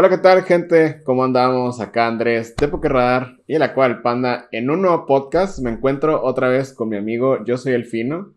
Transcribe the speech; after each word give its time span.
Hola, 0.00 0.10
¿qué 0.10 0.18
tal, 0.18 0.44
gente? 0.44 1.02
¿Cómo 1.02 1.24
andamos? 1.24 1.80
Acá 1.80 2.06
Andrés 2.06 2.54
de 2.54 2.68
Radar 2.68 3.38
y 3.48 3.58
la 3.58 3.74
cual 3.74 4.00
Panda. 4.00 4.48
En 4.52 4.70
un 4.70 4.82
nuevo 4.82 5.06
podcast 5.06 5.58
me 5.58 5.72
encuentro 5.72 6.22
otra 6.22 6.48
vez 6.48 6.72
con 6.72 6.88
mi 6.88 6.96
amigo 6.96 7.44
Yo 7.44 7.58
Soy 7.58 7.72
el 7.72 7.84
Fino. 7.84 8.32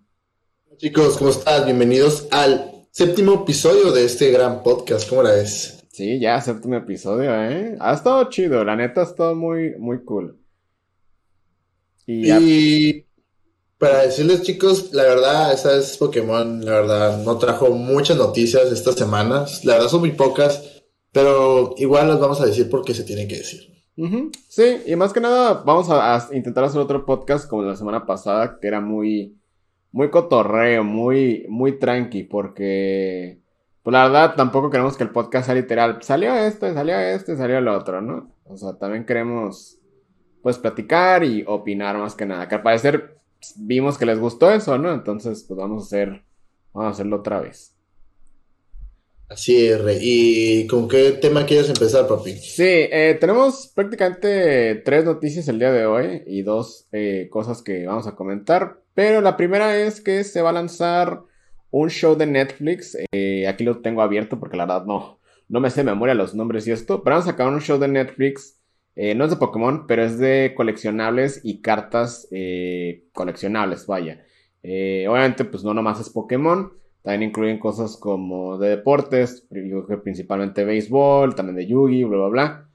Chicos, 0.78 1.20
¿cómo 1.20 1.30
estás? 1.30 1.64
Bienvenidos 1.64 2.28
al 2.32 2.88
séptimo 2.90 3.44
episodio 3.44 3.92
de 3.92 4.06
este 4.06 4.32
gran 4.32 4.64
podcast. 4.64 5.08
¿Cómo 5.08 5.22
la 5.22 5.34
ves? 5.34 5.84
Sí, 5.92 6.20
ya, 6.20 6.42
séptimo 6.42 6.78
episodio, 6.78 7.32
¿eh? 7.44 7.78
Ha 7.80 7.94
estado 7.94 8.28
chido, 8.32 8.66
la 8.66 8.76
neta 8.76 9.02
ha 9.02 9.04
estado 9.04 9.36
muy, 9.36 9.76
muy 9.78 10.04
cool. 10.04 10.40
Y, 12.08 13.06
para 13.78 14.02
decirles, 14.02 14.42
chicos, 14.42 14.92
la 14.94 15.04
verdad, 15.04 15.54
esa 15.54 15.78
es 15.78 15.96
Pokémon, 15.96 16.66
la 16.66 16.72
verdad, 16.72 17.24
no 17.24 17.38
trajo 17.38 17.70
muchas 17.70 18.18
noticias 18.18 18.72
estas 18.72 18.96
semanas. 18.96 19.64
La 19.64 19.74
verdad 19.74 19.90
son 19.90 20.00
muy 20.00 20.14
pocas. 20.14 20.71
Pero 21.12 21.74
igual 21.78 22.08
las 22.08 22.20
vamos 22.20 22.42
a 22.42 22.46
decir 22.46 22.70
porque 22.70 22.94
se 22.94 23.04
tienen 23.04 23.28
que 23.28 23.38
decir. 23.38 23.72
Sí, 24.48 24.82
y 24.88 24.96
más 24.96 25.14
que 25.14 25.20
nada 25.20 25.62
vamos 25.64 25.88
a, 25.90 26.30
intentar 26.34 26.64
hacer 26.64 26.82
otro 26.82 27.06
podcast 27.06 27.48
como 27.48 27.64
la 27.64 27.76
semana 27.76 28.06
pasada, 28.06 28.58
que 28.60 28.68
era 28.68 28.82
muy, 28.82 29.38
muy 29.92 30.10
cotorreo, 30.10 30.84
muy, 30.84 31.46
muy 31.50 31.78
tranqui, 31.78 32.24
porque, 32.24 33.42
pues 33.84 33.92
la 33.92 34.04
verdad 34.04 34.36
tampoco 34.36 34.70
queremos 34.70 34.98
que 34.98 35.04
el 35.04 35.12
podcast 35.12 35.48
sea 35.48 35.56
literal. 35.56 36.02
Salió 36.02 36.34
este, 36.34 36.74
salió 36.74 36.98
este, 36.98 37.38
salió 37.38 37.58
el 37.58 37.68
otro, 37.68 38.02
¿no? 38.02 38.34
O 38.46 38.58
sea, 38.58 38.78
también 38.78 39.06
queremos, 39.06 39.80
pues, 40.42 40.58
platicar 40.58 41.24
y 41.24 41.44
opinar 41.46 41.98
más 41.98 42.16
que 42.16 42.26
nada. 42.26 42.48
Que 42.48 42.56
al 42.56 42.64
parecer 42.64 43.20
vimos 43.58 43.98
que 43.98 44.06
les 44.06 44.20
gustó 44.20 44.52
eso, 44.52 44.78
¿no? 44.78 44.94
Entonces, 44.94 45.44
pues 45.48 45.58
vamos 45.58 45.84
a 45.84 45.86
hacer, 45.86 46.24
vamos 46.74 46.88
a 46.88 46.92
hacerlo 46.92 47.18
otra 47.18 47.40
vez. 47.42 47.76
Rey. 49.36 49.98
¿Y 50.02 50.68
con 50.68 50.90
qué 50.90 51.14
tema 51.14 51.46
quieres 51.46 51.70
empezar, 51.70 52.08
papi? 52.08 52.34
Sí, 52.34 52.64
eh, 52.66 53.18
tenemos 53.20 53.72
prácticamente 53.74 54.76
tres 54.84 55.06
noticias 55.06 55.48
el 55.48 55.58
día 55.58 55.72
de 55.72 55.86
hoy 55.86 56.24
y 56.28 56.42
dos 56.42 56.88
eh, 56.92 57.30
cosas 57.32 57.62
que 57.62 57.86
vamos 57.86 58.08
a 58.08 58.16
comentar. 58.16 58.82
Pero 58.94 59.22
la 59.22 59.38
primera 59.38 59.78
es 59.78 60.02
que 60.02 60.26
se 60.26 60.42
va 60.42 60.50
a 60.50 60.54
lanzar 60.54 61.22
un 61.70 61.90
show 61.90 62.18
de 62.18 62.26
Netflix. 62.26 62.98
Eh, 63.14 63.48
aquí 63.48 63.64
lo 63.64 63.80
tengo 63.80 64.02
abierto 64.02 64.38
porque 64.38 64.58
la 64.58 64.66
verdad 64.66 64.86
no, 64.86 65.20
no 65.48 65.60
me 65.62 65.70
sé 65.70 65.82
de 65.82 65.92
memoria 65.92 66.14
los 66.14 66.36
nombres 66.36 66.68
y 66.68 66.72
esto. 66.72 67.02
Pero 67.02 67.16
vamos 67.16 67.28
a 67.28 67.32
sacar 67.32 67.48
un 67.48 67.62
show 67.62 67.80
de 67.80 67.88
Netflix. 67.88 68.60
no 68.96 69.24
es 69.24 69.32
de 69.32 69.38
Pokémon, 69.38 69.88
pero 69.88 70.04
es 70.04 70.20
de 70.20 70.54
coleccionables 70.58 71.40
y 71.44 71.62
cartas 71.62 72.28
coleccionables, 73.14 73.88
vaya. 73.88 74.26
obviamente, 74.62 75.46
pues 75.46 75.64
no 75.64 75.74
nomás 75.74 76.02
es 76.02 76.10
Pokémon. 76.10 76.81
También 77.04 77.30
incluyen 77.30 77.60
cosas 77.60 77.98
como 77.98 78.58
de 78.58 78.70
deportes, 78.70 79.48
principalmente 80.04 80.64
béisbol, 80.64 81.36
también 81.36 81.56
de 81.56 81.68
Yugi, 81.68 82.04
bla, 82.04 82.18
bla, 82.18 82.28
bla. 82.28 82.68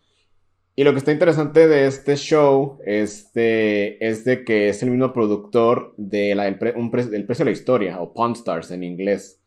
Y 0.79 0.85
lo 0.85 0.93
que 0.93 0.99
está 0.99 1.13
interesante 1.13 1.69
de 1.69 1.87
este 1.87 2.17
show 2.17 2.79
es 2.85 3.33
de, 3.33 3.97
es 4.01 4.25
de 4.25 4.45
que 4.45 4.69
es 4.69 4.83
el 4.83 4.91
mismo 4.91 5.13
productor 5.13 5.95
de 5.97 6.35
la, 6.35 6.45
del 6.45 6.59
precio 6.59 7.11
de 7.11 7.45
la 7.45 7.51
historia, 7.51 8.01
o 8.01 8.13
Pawn 8.13 8.33
Stars 8.33 8.71
en 8.73 8.83
inglés. 8.83 9.41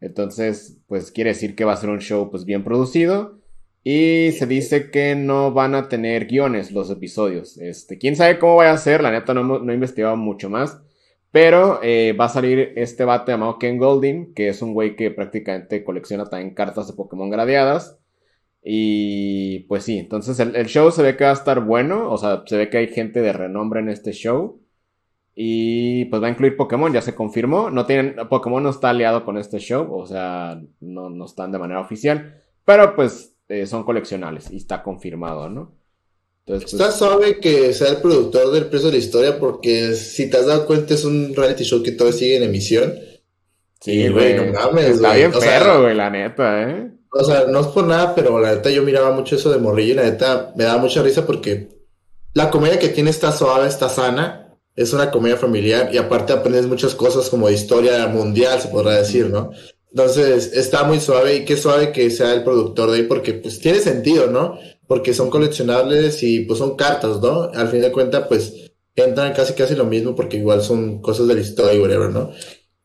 Entonces, 0.00 0.78
pues 0.86 1.10
quiere 1.10 1.30
decir 1.30 1.54
que 1.54 1.64
va 1.64 1.74
a 1.74 1.76
ser 1.76 1.90
un 1.90 2.00
show 2.00 2.30
pues 2.30 2.44
bien 2.44 2.64
producido. 2.64 3.40
Y 3.82 4.32
se 4.32 4.46
dice 4.46 4.90
que 4.90 5.14
no 5.14 5.52
van 5.52 5.74
a 5.74 5.90
tener 5.90 6.24
guiones 6.26 6.72
los 6.72 6.88
episodios. 6.88 7.58
Este, 7.58 7.98
quién 7.98 8.16
sabe 8.16 8.38
cómo 8.38 8.56
va 8.56 8.70
a 8.70 8.78
ser, 8.78 9.02
la 9.02 9.10
neta 9.10 9.34
no, 9.34 9.42
no 9.42 9.70
he 9.70 9.74
investigado 9.74 10.16
mucho 10.16 10.48
más. 10.48 10.80
Pero 11.34 11.80
eh, 11.82 12.12
va 12.12 12.26
a 12.26 12.28
salir 12.28 12.74
este 12.76 13.04
bate 13.04 13.32
llamado 13.32 13.58
Ken 13.58 13.76
Golding, 13.76 14.34
que 14.34 14.46
es 14.46 14.62
un 14.62 14.72
güey 14.72 14.94
que 14.94 15.10
prácticamente 15.10 15.82
colecciona 15.82 16.26
también 16.26 16.54
cartas 16.54 16.86
de 16.86 16.92
Pokémon 16.94 17.28
gradeadas. 17.28 17.98
Y 18.62 19.60
pues 19.66 19.82
sí, 19.82 19.98
entonces 19.98 20.38
el, 20.38 20.66
show 20.66 20.92
se 20.92 21.02
ve 21.02 21.16
que 21.16 21.24
va 21.24 21.30
a 21.30 21.32
estar 21.32 21.58
bueno, 21.64 22.08
o 22.08 22.18
sea, 22.18 22.44
se 22.46 22.56
ve 22.56 22.70
que 22.70 22.78
hay 22.78 22.86
gente 22.86 23.20
de 23.20 23.32
renombre 23.32 23.80
en 23.80 23.88
este 23.88 24.12
show. 24.12 24.60
Y 25.34 26.04
pues 26.04 26.22
va 26.22 26.28
a 26.28 26.30
incluir 26.30 26.56
Pokémon, 26.56 26.92
ya 26.92 27.02
se 27.02 27.16
confirmó. 27.16 27.68
No 27.68 27.84
tienen, 27.84 28.14
Pokémon 28.28 28.62
no 28.62 28.70
está 28.70 28.90
aliado 28.90 29.24
con 29.24 29.36
este 29.36 29.58
show, 29.58 29.92
o 29.92 30.06
sea, 30.06 30.62
no, 30.78 31.10
no 31.10 31.24
están 31.24 31.50
de 31.50 31.58
manera 31.58 31.80
oficial. 31.80 32.44
Pero 32.64 32.94
pues 32.94 33.36
eh, 33.48 33.66
son 33.66 33.82
coleccionables 33.82 34.52
y 34.52 34.58
está 34.58 34.84
confirmado, 34.84 35.50
¿no? 35.50 35.72
Está 36.46 36.92
suave 36.92 37.40
que 37.40 37.72
sea 37.72 37.88
el 37.88 37.96
productor 37.98 38.52
del 38.52 38.66
precio 38.66 38.88
de 38.88 38.98
la 38.98 38.98
historia 38.98 39.38
porque 39.38 39.94
si 39.94 40.28
te 40.28 40.36
has 40.36 40.46
dado 40.46 40.66
cuenta 40.66 40.92
es 40.92 41.04
un 41.04 41.34
reality 41.34 41.64
show 41.64 41.82
que 41.82 41.92
todavía 41.92 42.18
sigue 42.18 42.36
en 42.36 42.42
emisión. 42.42 42.94
Sí, 43.80 44.08
güey, 44.08 44.34
no 44.34 44.52
mames, 44.52 44.96
Está 44.96 45.14
bien 45.14 45.32
perro, 45.32 45.82
güey, 45.82 45.94
la 45.94 46.10
neta, 46.10 46.70
¿eh? 46.70 46.90
O 47.10 47.24
sea, 47.24 47.46
no 47.46 47.60
es 47.60 47.66
por 47.68 47.86
nada, 47.86 48.14
pero 48.14 48.38
la 48.40 48.54
neta 48.54 48.70
yo 48.70 48.82
miraba 48.82 49.12
mucho 49.12 49.36
eso 49.36 49.50
de 49.52 49.58
Morrillo 49.58 49.92
y 49.92 49.96
la 49.96 50.04
neta 50.04 50.52
me 50.56 50.64
daba 50.64 50.78
mucha 50.78 51.02
risa 51.02 51.24
porque 51.24 51.68
la 52.34 52.50
comedia 52.50 52.78
que 52.78 52.88
tiene 52.88 53.10
está 53.10 53.32
suave, 53.32 53.68
está 53.68 53.88
sana, 53.88 54.58
es 54.76 54.92
una 54.92 55.10
comedia 55.10 55.36
familiar 55.36 55.90
y 55.92 55.98
aparte 55.98 56.32
aprendes 56.32 56.66
muchas 56.66 56.94
cosas 56.94 57.30
como 57.30 57.48
de 57.48 57.54
historia 57.54 58.06
mundial, 58.08 58.60
se 58.60 58.68
podrá 58.68 58.94
decir, 58.94 59.30
¿no? 59.30 59.50
Entonces 59.90 60.52
está 60.52 60.82
muy 60.82 60.98
suave 60.98 61.36
y 61.36 61.44
qué 61.44 61.56
suave 61.56 61.92
que 61.92 62.10
sea 62.10 62.34
el 62.34 62.42
productor 62.42 62.90
de 62.90 62.96
ahí 62.98 63.02
porque 63.04 63.34
pues 63.34 63.60
tiene 63.60 63.78
sentido, 63.78 64.26
¿no? 64.26 64.58
Porque 64.86 65.14
son 65.14 65.30
coleccionables 65.30 66.22
y 66.22 66.40
pues 66.40 66.58
son 66.58 66.76
cartas, 66.76 67.20
¿no? 67.20 67.44
Al 67.54 67.68
fin 67.68 67.80
de 67.80 67.92
cuentas, 67.92 68.26
pues 68.28 68.72
entran 68.94 69.32
casi 69.32 69.54
casi 69.54 69.74
lo 69.74 69.84
mismo 69.84 70.14
porque 70.14 70.36
igual 70.36 70.62
son 70.62 71.00
cosas 71.00 71.26
de 71.26 71.34
la 71.34 71.40
historia 71.40 71.74
y 71.74 71.80
whatever, 71.80 72.10
¿no? 72.10 72.30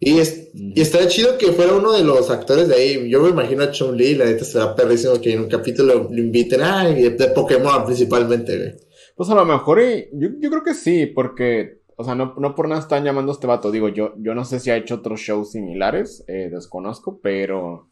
Y, 0.01 0.19
es, 0.19 0.49
y 0.53 0.79
está 0.79 1.05
chido 1.09 1.37
que 1.37 1.51
fuera 1.51 1.73
uno 1.73 1.91
de 1.91 2.05
los 2.05 2.29
actores 2.29 2.69
de 2.69 2.75
ahí. 2.75 3.09
Yo 3.09 3.21
me 3.21 3.29
imagino 3.29 3.63
a 3.63 3.71
Chun-Li, 3.71 4.15
la 4.15 4.25
neta 4.25 4.45
será 4.45 4.73
perrísimo 4.73 5.19
que 5.19 5.33
en 5.33 5.41
un 5.41 5.49
capítulo 5.49 6.07
lo 6.09 6.17
inviten, 6.17 6.61
ay, 6.63 7.09
de, 7.09 7.27
Pokémon 7.27 7.85
principalmente, 7.85 8.57
güey. 8.57 8.73
Pues 9.17 9.29
a 9.29 9.35
lo 9.35 9.43
mejor, 9.43 9.81
yo, 10.13 10.29
yo 10.39 10.49
creo 10.49 10.63
que 10.63 10.73
sí, 10.73 11.05
porque, 11.05 11.81
o 11.97 12.05
sea, 12.05 12.15
no, 12.15 12.33
no 12.37 12.55
por 12.55 12.69
nada 12.69 12.79
están 12.79 13.03
llamando 13.03 13.33
a 13.33 13.35
este 13.35 13.47
vato. 13.47 13.71
Digo, 13.71 13.89
yo, 13.89 14.13
yo 14.17 14.33
no 14.33 14.45
sé 14.45 14.61
si 14.61 14.71
ha 14.71 14.77
hecho 14.77 14.95
otros 14.95 15.19
shows 15.19 15.51
similares, 15.51 16.23
eh, 16.27 16.49
desconozco, 16.49 17.19
pero. 17.21 17.89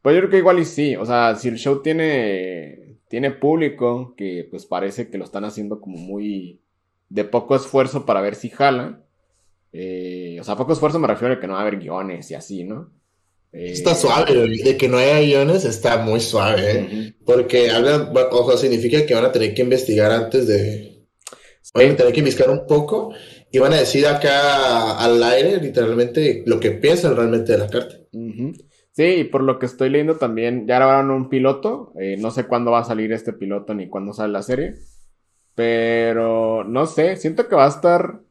Pues 0.00 0.14
yo 0.14 0.20
creo 0.22 0.30
que 0.30 0.38
igual 0.38 0.60
y 0.60 0.64
sí. 0.64 0.96
O 0.96 1.04
sea, 1.04 1.36
si 1.36 1.48
el 1.48 1.58
show 1.58 1.82
tiene 1.82 2.87
tiene 3.08 3.30
público 3.30 4.14
que 4.16 4.46
pues 4.50 4.66
parece 4.66 5.10
que 5.10 5.18
lo 5.18 5.24
están 5.24 5.44
haciendo 5.44 5.80
como 5.80 5.96
muy 5.98 6.60
de 7.08 7.24
poco 7.24 7.56
esfuerzo 7.56 8.06
para 8.06 8.20
ver 8.20 8.34
si 8.34 8.50
jala. 8.50 9.02
Eh, 9.72 10.38
o 10.40 10.44
sea, 10.44 10.56
poco 10.56 10.72
esfuerzo 10.72 10.98
me 10.98 11.08
refiero 11.08 11.34
a 11.34 11.40
que 11.40 11.46
no 11.46 11.54
va 11.54 11.60
a 11.60 11.62
haber 11.62 11.78
guiones 11.78 12.30
y 12.30 12.34
así, 12.34 12.64
¿no? 12.64 12.90
Eh, 13.52 13.72
está 13.72 13.94
suave, 13.94 14.34
de 14.34 14.76
que 14.76 14.88
no 14.88 14.98
haya 14.98 15.20
guiones 15.20 15.64
está 15.64 15.98
muy 15.98 16.20
suave, 16.20 16.70
¿eh? 16.70 17.14
porque 17.24 17.70
hablan, 17.70 18.12
ojo, 18.30 18.56
significa 18.58 19.06
que 19.06 19.14
van 19.14 19.24
a 19.24 19.32
tener 19.32 19.54
que 19.54 19.62
investigar 19.62 20.12
antes 20.12 20.46
de... 20.46 21.06
Van 21.74 21.90
a 21.90 21.96
tener 21.96 22.12
que 22.12 22.20
investigar 22.20 22.50
un 22.50 22.66
poco 22.66 23.12
y 23.50 23.58
van 23.58 23.72
a 23.72 23.78
decir 23.78 24.06
acá 24.06 24.98
al 24.98 25.22
aire 25.22 25.60
literalmente 25.60 26.42
lo 26.46 26.58
que 26.60 26.72
piensan 26.72 27.14
realmente 27.14 27.52
de 27.52 27.58
la 27.58 27.68
carta. 27.68 27.96
Sí, 28.98 29.04
y 29.04 29.24
por 29.24 29.44
lo 29.44 29.60
que 29.60 29.66
estoy 29.66 29.90
leyendo 29.90 30.16
también, 30.16 30.66
ya 30.66 30.74
grabaron 30.74 31.12
un 31.12 31.28
piloto. 31.28 31.92
Eh, 32.00 32.16
no 32.18 32.32
sé 32.32 32.48
cuándo 32.48 32.72
va 32.72 32.80
a 32.80 32.84
salir 32.84 33.12
este 33.12 33.32
piloto 33.32 33.72
ni 33.72 33.88
cuándo 33.88 34.12
sale 34.12 34.32
la 34.32 34.42
serie. 34.42 34.74
Pero 35.54 36.64
no 36.64 36.84
sé, 36.86 37.14
siento 37.14 37.46
que 37.46 37.54
va 37.54 37.66
a 37.66 37.68
estar. 37.68 38.22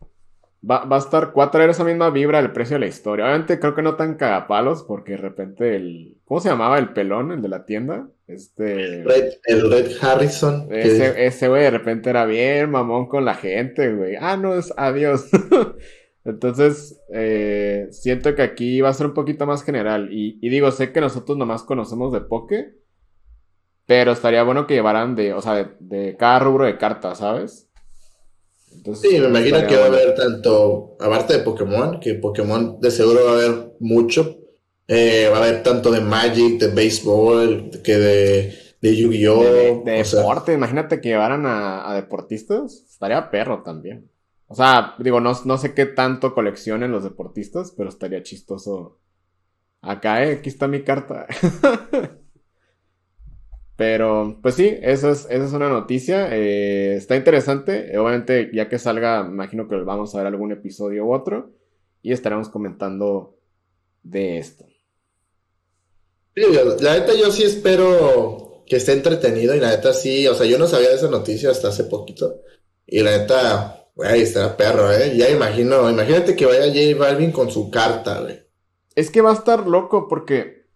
Va, 0.70 0.86
a 0.92 0.98
estar. 0.98 1.32
Va 1.40 1.46
a 1.46 1.52
traer 1.52 1.70
esa 1.70 1.86
misma 1.86 2.10
vibra 2.10 2.42
del 2.42 2.52
precio 2.52 2.76
de 2.76 2.82
la 2.82 2.88
historia. 2.88 3.24
Obviamente 3.24 3.62
creo 3.62 3.76
que 3.76 3.82
no 3.82 3.96
tan 3.96 4.16
cagapalos, 4.16 4.84
porque 4.84 5.14
de 5.14 5.20
repente 5.20 5.78
el. 5.78 6.18
¿Cómo 6.26 6.42
se 6.42 6.50
llamaba 6.50 6.78
el 6.80 6.90
pelón, 6.90 7.32
el 7.32 7.42
de 7.42 7.48
la 7.48 7.64
tienda? 7.64 8.10
Este. 8.28 9.04
el 9.46 9.72
Red 9.72 9.92
Harrison. 10.02 10.68
Ese, 10.70 11.48
güey 11.48 11.64
de 11.64 11.72
repente 11.72 12.10
era 12.10 12.26
bien 12.26 12.72
mamón 12.72 13.08
con 13.08 13.24
la 13.24 13.36
gente, 13.36 13.94
güey. 13.94 14.18
Ah, 14.20 14.36
no, 14.36 14.54
es 14.54 14.74
adiós. 14.76 15.30
Entonces, 16.28 17.00
eh, 17.14 17.88
siento 17.92 18.36
que 18.36 18.42
aquí 18.42 18.82
va 18.82 18.90
a 18.90 18.94
ser 18.94 19.06
un 19.08 19.14
poquito 19.14 19.46
más 19.46 19.64
general. 19.64 20.10
Y, 20.12 20.50
digo, 20.50 20.72
sé 20.72 20.92
que 20.92 21.00
nosotros 21.00 21.38
nomás 21.38 21.64
conocemos 21.64 22.12
de 22.12 22.20
Poke, 22.20 22.74
pero 23.86 24.12
estaría 24.12 24.44
bueno 24.44 24.68
que 24.68 24.74
llevaran 24.74 25.16
de, 25.16 25.34
o 25.34 25.42
sea, 25.42 25.74
de, 25.80 26.18
cada 26.20 26.40
rubro 26.40 26.66
de 26.66 26.78
cartas, 26.78 27.20
¿sabes? 27.20 27.70
sí, 28.94 29.20
me 29.20 29.28
imagino 29.28 29.66
que 29.66 29.78
va 29.78 29.86
a 29.86 29.88
haber 29.88 30.16
tanto, 30.16 30.98
aparte 31.00 31.38
de 31.38 31.44
Pokémon, 31.44 31.98
que 32.02 32.16
Pokémon 32.16 32.78
de 32.82 32.92
seguro 32.92 33.24
va 33.24 33.32
a 33.32 33.36
haber 33.36 33.72
mucho. 33.80 34.38
Eh, 34.90 35.30
va 35.32 35.38
a 35.38 35.44
haber 35.44 35.64
tanto 35.64 35.92
de 35.92 36.02
Magic, 36.02 36.60
de 36.60 36.68
béisbol, 36.68 37.72
que 37.84 37.98
de, 37.98 38.54
de 38.82 38.96
Yu-Gi-Oh! 38.96 39.84
De, 39.86 40.04
deporte, 40.04 40.54
imagínate 40.54 41.00
que 41.00 41.10
llevaran 41.10 41.46
a, 41.46 41.90
a 41.90 41.96
deportistas. 41.96 42.84
Estaría 42.90 43.32
perro 43.32 43.64
también. 43.64 44.10
O 44.48 44.56
sea, 44.56 44.96
digo, 45.00 45.20
no, 45.20 45.34
no 45.46 45.58
sé 45.58 45.74
qué 45.74 45.86
tanto 45.86 46.34
coleccionen 46.34 46.92
los 46.92 47.04
deportistas, 47.04 47.74
pero 47.76 47.90
estaría 47.90 48.24
chistoso. 48.24 49.00
Acá, 49.82 50.24
eh, 50.24 50.38
aquí 50.38 50.50
está 50.50 50.68
mi 50.68 50.84
carta. 50.84 51.28
pero, 53.76 54.40
pues 54.42 54.56
sí, 54.56 54.78
esa 54.82 55.12
es, 55.12 55.28
esa 55.30 55.46
es 55.46 55.54
una 55.54 55.70
noticia. 55.70 56.34
Eh, 56.36 56.96
está 56.96 57.18
interesante. 57.18 57.98
Obviamente, 57.98 58.50
ya 58.54 58.70
que 58.70 58.80
salga, 58.80 59.28
imagino 59.28 59.68
que 59.68 59.76
vamos 59.76 60.16
a 60.16 60.20
ver 60.20 60.28
algún 60.28 60.54
episodio 60.54 61.06
u 61.06 61.14
otro. 61.14 61.52
Y 62.02 62.14
estaremos 62.14 62.48
comentando 62.48 63.38
de 64.04 64.38
esto. 64.38 64.66
la 66.36 66.94
neta 66.94 67.14
yo 67.16 67.32
sí 67.32 67.44
espero 67.44 68.64
que 68.66 68.78
esté 68.78 68.94
entretenido 68.94 69.56
y 69.56 69.60
la 69.60 69.70
neta 69.70 69.94
sí, 69.94 70.28
o 70.28 70.36
sea, 70.36 70.46
yo 70.46 70.58
no 70.60 70.68
sabía 70.68 70.90
de 70.90 70.96
esa 70.96 71.10
noticia 71.10 71.52
hasta 71.52 71.70
hace 71.70 71.86
poquito. 71.86 72.42
Y 72.86 73.02
la 73.02 73.18
neta, 73.18 73.77
güey, 73.98 74.22
está 74.22 74.56
perro, 74.56 74.92
¿eh? 74.92 75.18
Ya 75.18 75.30
imagino, 75.30 75.90
imagínate 75.90 76.36
que 76.36 76.46
vaya 76.46 76.68
J 76.68 76.98
Balvin 76.98 77.32
con 77.32 77.50
su 77.50 77.72
carta, 77.72 78.22
güey. 78.22 78.40
Es 78.96 79.10
que 79.10 79.22
va 79.22 79.32
a 79.32 79.34
estar 79.34 79.68
loco 79.68 80.08
porque, 80.08 80.68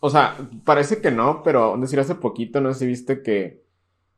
o 0.00 0.08
sea, 0.08 0.36
parece 0.64 1.02
que 1.02 1.10
no, 1.10 1.42
pero 1.42 1.76
decir 1.76 2.00
hace 2.00 2.14
poquito, 2.14 2.60
no 2.62 2.72
sé 2.72 2.80
si 2.80 2.86
viste 2.86 3.22
que 3.22 3.62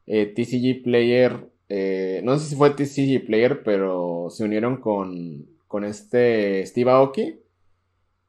eh, 0.07 0.27
TCG 0.27 0.85
Player, 0.85 1.49
eh, 1.69 2.21
no 2.23 2.39
sé 2.39 2.49
si 2.49 2.55
fue 2.57 2.71
TCG 2.71 3.27
Player, 3.27 3.65
pero 3.65 4.29
se 4.31 4.45
unieron 4.45 4.77
con, 4.77 5.47
con 5.67 5.85
este 5.85 6.65
Steve 6.65 6.93
Aoki 6.93 7.41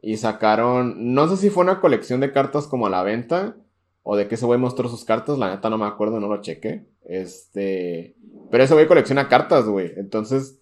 y 0.01 0.17
sacaron, 0.17 1.13
no 1.13 1.27
sé 1.27 1.37
si 1.37 1.49
fue 1.51 1.63
una 1.63 1.79
colección 1.79 2.19
de 2.19 2.31
cartas 2.31 2.65
como 2.65 2.87
a 2.87 2.89
la 2.89 3.03
venta 3.03 3.57
o 4.03 4.15
de 4.15 4.27
que 4.27 4.35
ese 4.35 4.45
güey 4.45 4.59
mostró 4.59 4.89
sus 4.89 5.05
cartas, 5.05 5.37
la 5.37 5.49
neta 5.49 5.69
no 5.69 5.77
me 5.77 5.85
acuerdo, 5.85 6.19
no 6.19 6.27
lo 6.27 6.41
chequé. 6.41 6.85
Este, 7.05 8.15
pero 8.51 8.63
ese 8.63 8.73
güey 8.73 8.87
colecciona 8.87 9.29
cartas, 9.29 9.65
güey. 9.65 9.93
Entonces, 9.95 10.59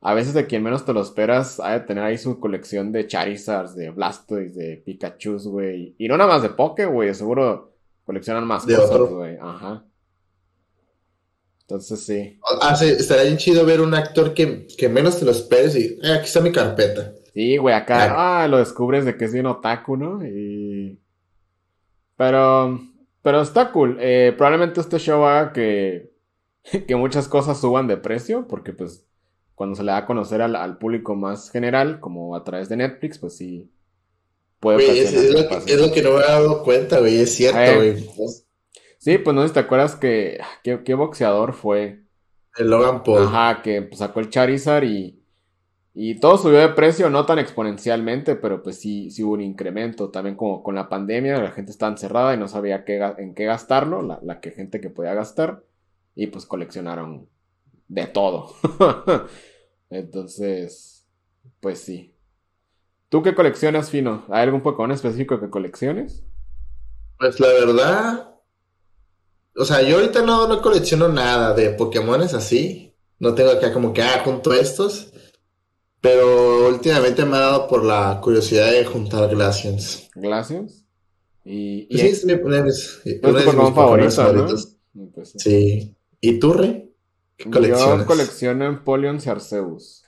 a 0.00 0.14
veces 0.14 0.34
de 0.34 0.46
quien 0.46 0.62
menos 0.62 0.84
te 0.84 0.92
lo 0.92 1.02
esperas, 1.02 1.58
hay 1.60 1.80
de 1.80 1.86
tener 1.86 2.04
ahí 2.04 2.18
su 2.18 2.38
colección 2.38 2.92
de 2.92 3.06
Charizards, 3.06 3.74
de 3.74 3.90
Blastoise, 3.90 4.54
de 4.54 4.76
Pikachu, 4.76 5.38
güey. 5.50 5.94
Y 5.98 6.08
no 6.08 6.16
nada 6.16 6.34
más 6.34 6.42
de 6.42 6.50
Poké, 6.50 6.86
güey, 6.86 7.12
seguro 7.14 7.74
coleccionan 8.04 8.46
más 8.46 8.64
cosas, 8.64 9.10
güey. 9.10 9.36
Ajá. 9.40 9.84
Entonces 11.62 12.04
sí. 12.04 12.38
Ah, 12.60 12.76
sí, 12.76 12.86
estaría 12.86 13.24
bien 13.24 13.38
chido 13.38 13.64
ver 13.64 13.80
un 13.80 13.94
actor 13.94 14.34
que, 14.34 14.66
que 14.66 14.88
menos 14.88 15.18
te 15.18 15.24
lo 15.24 15.30
esperes 15.30 15.74
y 15.74 15.98
eh, 16.02 16.12
aquí 16.12 16.26
está 16.26 16.40
mi 16.40 16.52
carpeta. 16.52 17.14
Sí, 17.32 17.56
güey, 17.56 17.74
acá 17.74 18.42
ah, 18.42 18.46
lo 18.46 18.58
descubres 18.58 19.04
de 19.04 19.16
que 19.16 19.24
es 19.24 19.32
bien 19.32 19.46
otaku, 19.46 19.96
¿no? 19.96 20.24
Y... 20.24 21.00
Pero, 22.16 22.80
pero 23.22 23.40
está 23.40 23.72
cool. 23.72 23.98
Eh, 24.00 24.34
probablemente 24.36 24.80
este 24.80 24.98
show 24.98 25.24
haga 25.24 25.52
que, 25.52 26.12
que 26.86 26.96
muchas 26.96 27.28
cosas 27.28 27.60
suban 27.60 27.86
de 27.88 27.96
precio, 27.96 28.46
porque 28.48 28.72
pues 28.72 29.06
cuando 29.54 29.76
se 29.76 29.84
le 29.84 29.92
da 29.92 29.98
a 29.98 30.06
conocer 30.06 30.42
al, 30.42 30.78
público 30.78 31.14
más 31.14 31.50
general, 31.50 32.00
como 32.00 32.34
a 32.34 32.44
través 32.44 32.68
de 32.68 32.76
Netflix, 32.76 33.18
pues 33.18 33.36
sí. 33.36 33.70
Puede 34.60 35.00
es, 35.00 35.12
es, 35.12 35.32
lo 35.32 35.48
que, 35.48 35.72
es, 35.72 35.80
lo 35.80 35.92
que, 35.92 36.02
no 36.02 36.12
me 36.12 36.22
he 36.22 36.26
dado 36.26 36.62
cuenta, 36.62 36.98
güey, 36.98 37.20
es 37.20 37.34
cierto, 37.34 37.76
güey. 37.76 38.08
Sí, 38.98 39.18
pues 39.18 39.36
no 39.36 39.42
sé 39.42 39.48
si 39.48 39.54
te 39.54 39.60
acuerdas 39.60 39.96
que. 39.96 40.40
¿Qué, 40.62 40.94
boxeador 40.94 41.52
fue? 41.52 42.04
El 42.56 42.70
Logan 42.70 43.02
Paul. 43.02 43.24
Ajá, 43.24 43.60
que 43.62 43.82
pues, 43.82 43.98
sacó 43.98 44.20
el 44.20 44.30
Charizard 44.30 44.84
y. 44.84 45.22
Y 45.96 46.18
todo 46.18 46.36
subió 46.36 46.58
de 46.58 46.70
precio, 46.70 47.08
no 47.08 47.24
tan 47.24 47.38
exponencialmente, 47.38 48.34
pero 48.34 48.62
pues 48.62 48.80
sí, 48.80 49.10
sí 49.10 49.22
hubo 49.22 49.34
un 49.34 49.42
incremento. 49.42 50.10
También 50.10 50.34
como 50.36 50.62
con 50.62 50.74
la 50.74 50.88
pandemia, 50.88 51.40
la 51.40 51.52
gente 51.52 51.70
estaba 51.70 51.92
encerrada 51.92 52.34
y 52.34 52.36
no 52.36 52.48
sabía 52.48 52.84
qué, 52.84 52.96
en 53.18 53.34
qué 53.34 53.44
gastarlo, 53.44 54.02
la, 54.02 54.18
la 54.22 54.40
que 54.40 54.50
gente 54.50 54.80
que 54.80 54.90
podía 54.90 55.14
gastar. 55.14 55.62
Y 56.16 56.26
pues 56.26 56.46
coleccionaron 56.46 57.28
de 57.86 58.06
todo. 58.08 58.52
Entonces, 59.90 61.06
pues 61.60 61.78
sí. 61.78 62.16
¿Tú 63.08 63.22
qué 63.22 63.34
coleccionas, 63.34 63.90
Fino? 63.90 64.24
¿Hay 64.30 64.42
algún 64.42 64.62
Pokémon 64.62 64.90
específico 64.90 65.40
que 65.40 65.50
colecciones? 65.50 66.24
Pues 67.18 67.38
la 67.38 67.48
verdad, 67.48 68.34
o 69.56 69.64
sea, 69.64 69.82
yo 69.82 69.96
ahorita 69.96 70.22
no, 70.22 70.48
no 70.48 70.60
colecciono 70.60 71.08
nada 71.08 71.54
de 71.54 71.70
Pokémones 71.70 72.34
así. 72.34 72.92
No 73.20 73.34
tengo 73.34 73.52
acá 73.52 73.72
como 73.72 73.92
que, 73.92 74.02
ah, 74.02 74.22
junto 74.24 74.52
estos. 74.52 75.12
Pero 76.04 76.68
últimamente 76.68 77.24
me 77.24 77.38
ha 77.38 77.40
dado 77.40 77.66
por 77.66 77.82
la 77.82 78.20
curiosidad 78.22 78.70
de 78.70 78.84
juntar 78.84 79.30
Glacians. 79.30 80.10
¿Glacians? 80.14 80.84
Y, 81.46 81.86
y 81.88 81.98
sí, 81.98 82.08
es, 82.08 82.26
mi, 82.26 82.36
Pokémon 82.36 83.74
favorito, 83.74 84.44
pues 85.14 85.32
sí. 85.38 85.96
¿Y 86.20 86.38
tú? 86.38 86.54
¿Qué 87.38 87.50
coleccionas? 87.50 88.00
Yo 88.00 88.06
colecciono 88.06 88.66
Empoleon 88.66 89.18
y 89.24 89.28
Arceus. 89.30 90.04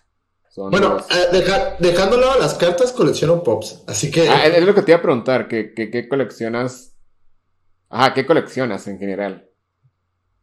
bueno, 0.54 0.98
eh, 0.98 1.76
dejándolo 1.78 2.30
a 2.30 2.36
las 2.40 2.52
cartas, 2.52 2.92
colecciono 2.92 3.42
Pops. 3.42 3.84
Así 3.86 4.10
que. 4.10 4.28
Ah, 4.28 4.46
es 4.48 4.64
lo 4.66 4.74
que 4.74 4.82
te 4.82 4.90
iba 4.90 4.98
a 4.98 5.02
preguntar. 5.02 5.48
¿Qué, 5.48 5.72
qué, 5.74 5.90
qué 5.90 6.10
coleccionas 6.10 6.92
Ajá, 7.88 8.12
¿qué 8.12 8.26
coleccionas 8.26 8.86
en 8.88 8.98
general? 8.98 9.48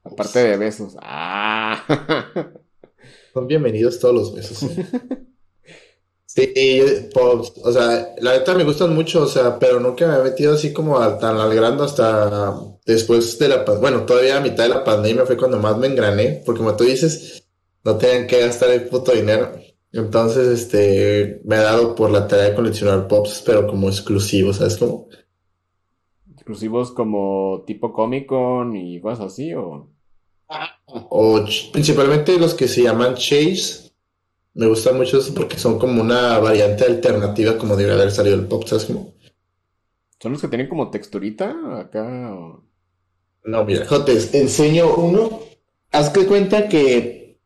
Aparte 0.03 0.39
de 0.39 0.57
besos. 0.57 0.97
Ah. 1.00 1.83
Son 3.33 3.45
bienvenidos 3.45 4.00
todos 4.00 4.15
los 4.15 4.33
besos. 4.33 4.63
¿eh? 4.63 4.88
sí, 6.35 6.53
pues, 7.13 7.53
o 7.63 7.71
sea, 7.71 8.15
la 8.21 8.33
neta 8.33 8.56
me 8.56 8.63
gustan 8.63 8.94
mucho, 8.95 9.24
o 9.24 9.27
sea, 9.27 9.59
pero 9.59 9.80
nunca 9.80 10.07
me 10.07 10.19
he 10.19 10.24
metido 10.24 10.53
así 10.53 10.74
como 10.74 10.97
tan 11.18 11.38
al 11.38 11.81
hasta 11.81 12.56
después 12.85 13.38
de 13.39 13.50
la, 13.50 13.63
bueno, 13.63 14.03
todavía 14.06 14.38
a 14.38 14.41
mitad 14.41 14.63
de 14.63 14.69
la 14.69 14.83
pandemia 14.83 15.25
fue 15.25 15.38
cuando 15.38 15.59
más 15.59 15.77
me 15.77 15.88
engrané, 15.88 16.41
porque 16.45 16.59
como 16.59 16.75
tú 16.75 16.85
dices, 16.85 17.44
no 17.83 17.97
tenían 17.97 18.27
que 18.27 18.39
gastar 18.39 18.71
el 18.71 18.88
puto 18.88 19.12
dinero. 19.12 19.51
Entonces, 19.91 20.47
este, 20.47 21.41
me 21.45 21.56
ha 21.57 21.63
dado 21.63 21.94
por 21.94 22.09
la 22.09 22.27
tarea 22.27 22.50
de 22.50 22.56
coleccionar 22.56 23.07
pops, 23.07 23.44
pero 23.45 23.68
como 23.68 23.89
exclusivos, 23.89 24.57
¿sabes 24.57 24.77
cómo? 24.77 25.07
exclusivos 26.44 26.91
como 26.91 27.63
tipo 27.65 27.94
Comic 27.94 28.25
Con 28.27 28.75
y 28.75 29.00
cosas 29.00 29.27
así 29.27 29.53
o 29.53 29.89
o 30.91 31.45
principalmente 31.71 32.38
los 32.38 32.53
que 32.53 32.68
se 32.68 32.83
llaman 32.83 33.15
Chase 33.15 33.82
me 34.53 34.67
gusta 34.67 34.94
mucho 34.94 35.19
eso 35.19 35.33
porque 35.33 35.57
son 35.57 35.79
como 35.79 36.01
una 36.01 36.39
variante 36.39 36.85
alternativa 36.85 37.57
como 37.57 37.75
debería 37.75 38.00
haber 38.00 38.11
salido 38.11 38.35
el 38.35 38.47
pop 38.47 38.65
¿sabes 38.65 38.85
son 38.85 40.31
los 40.31 40.41
que 40.41 40.47
tienen 40.47 40.69
como 40.69 40.89
texturita 40.89 41.79
acá 41.79 42.35
no 43.44 43.65
mira 43.65 43.85
te 44.05 44.39
enseño 44.39 44.95
uno 44.95 45.41
haz 45.91 46.13
de 46.13 46.25
cuenta 46.25 46.69
que 46.69 47.39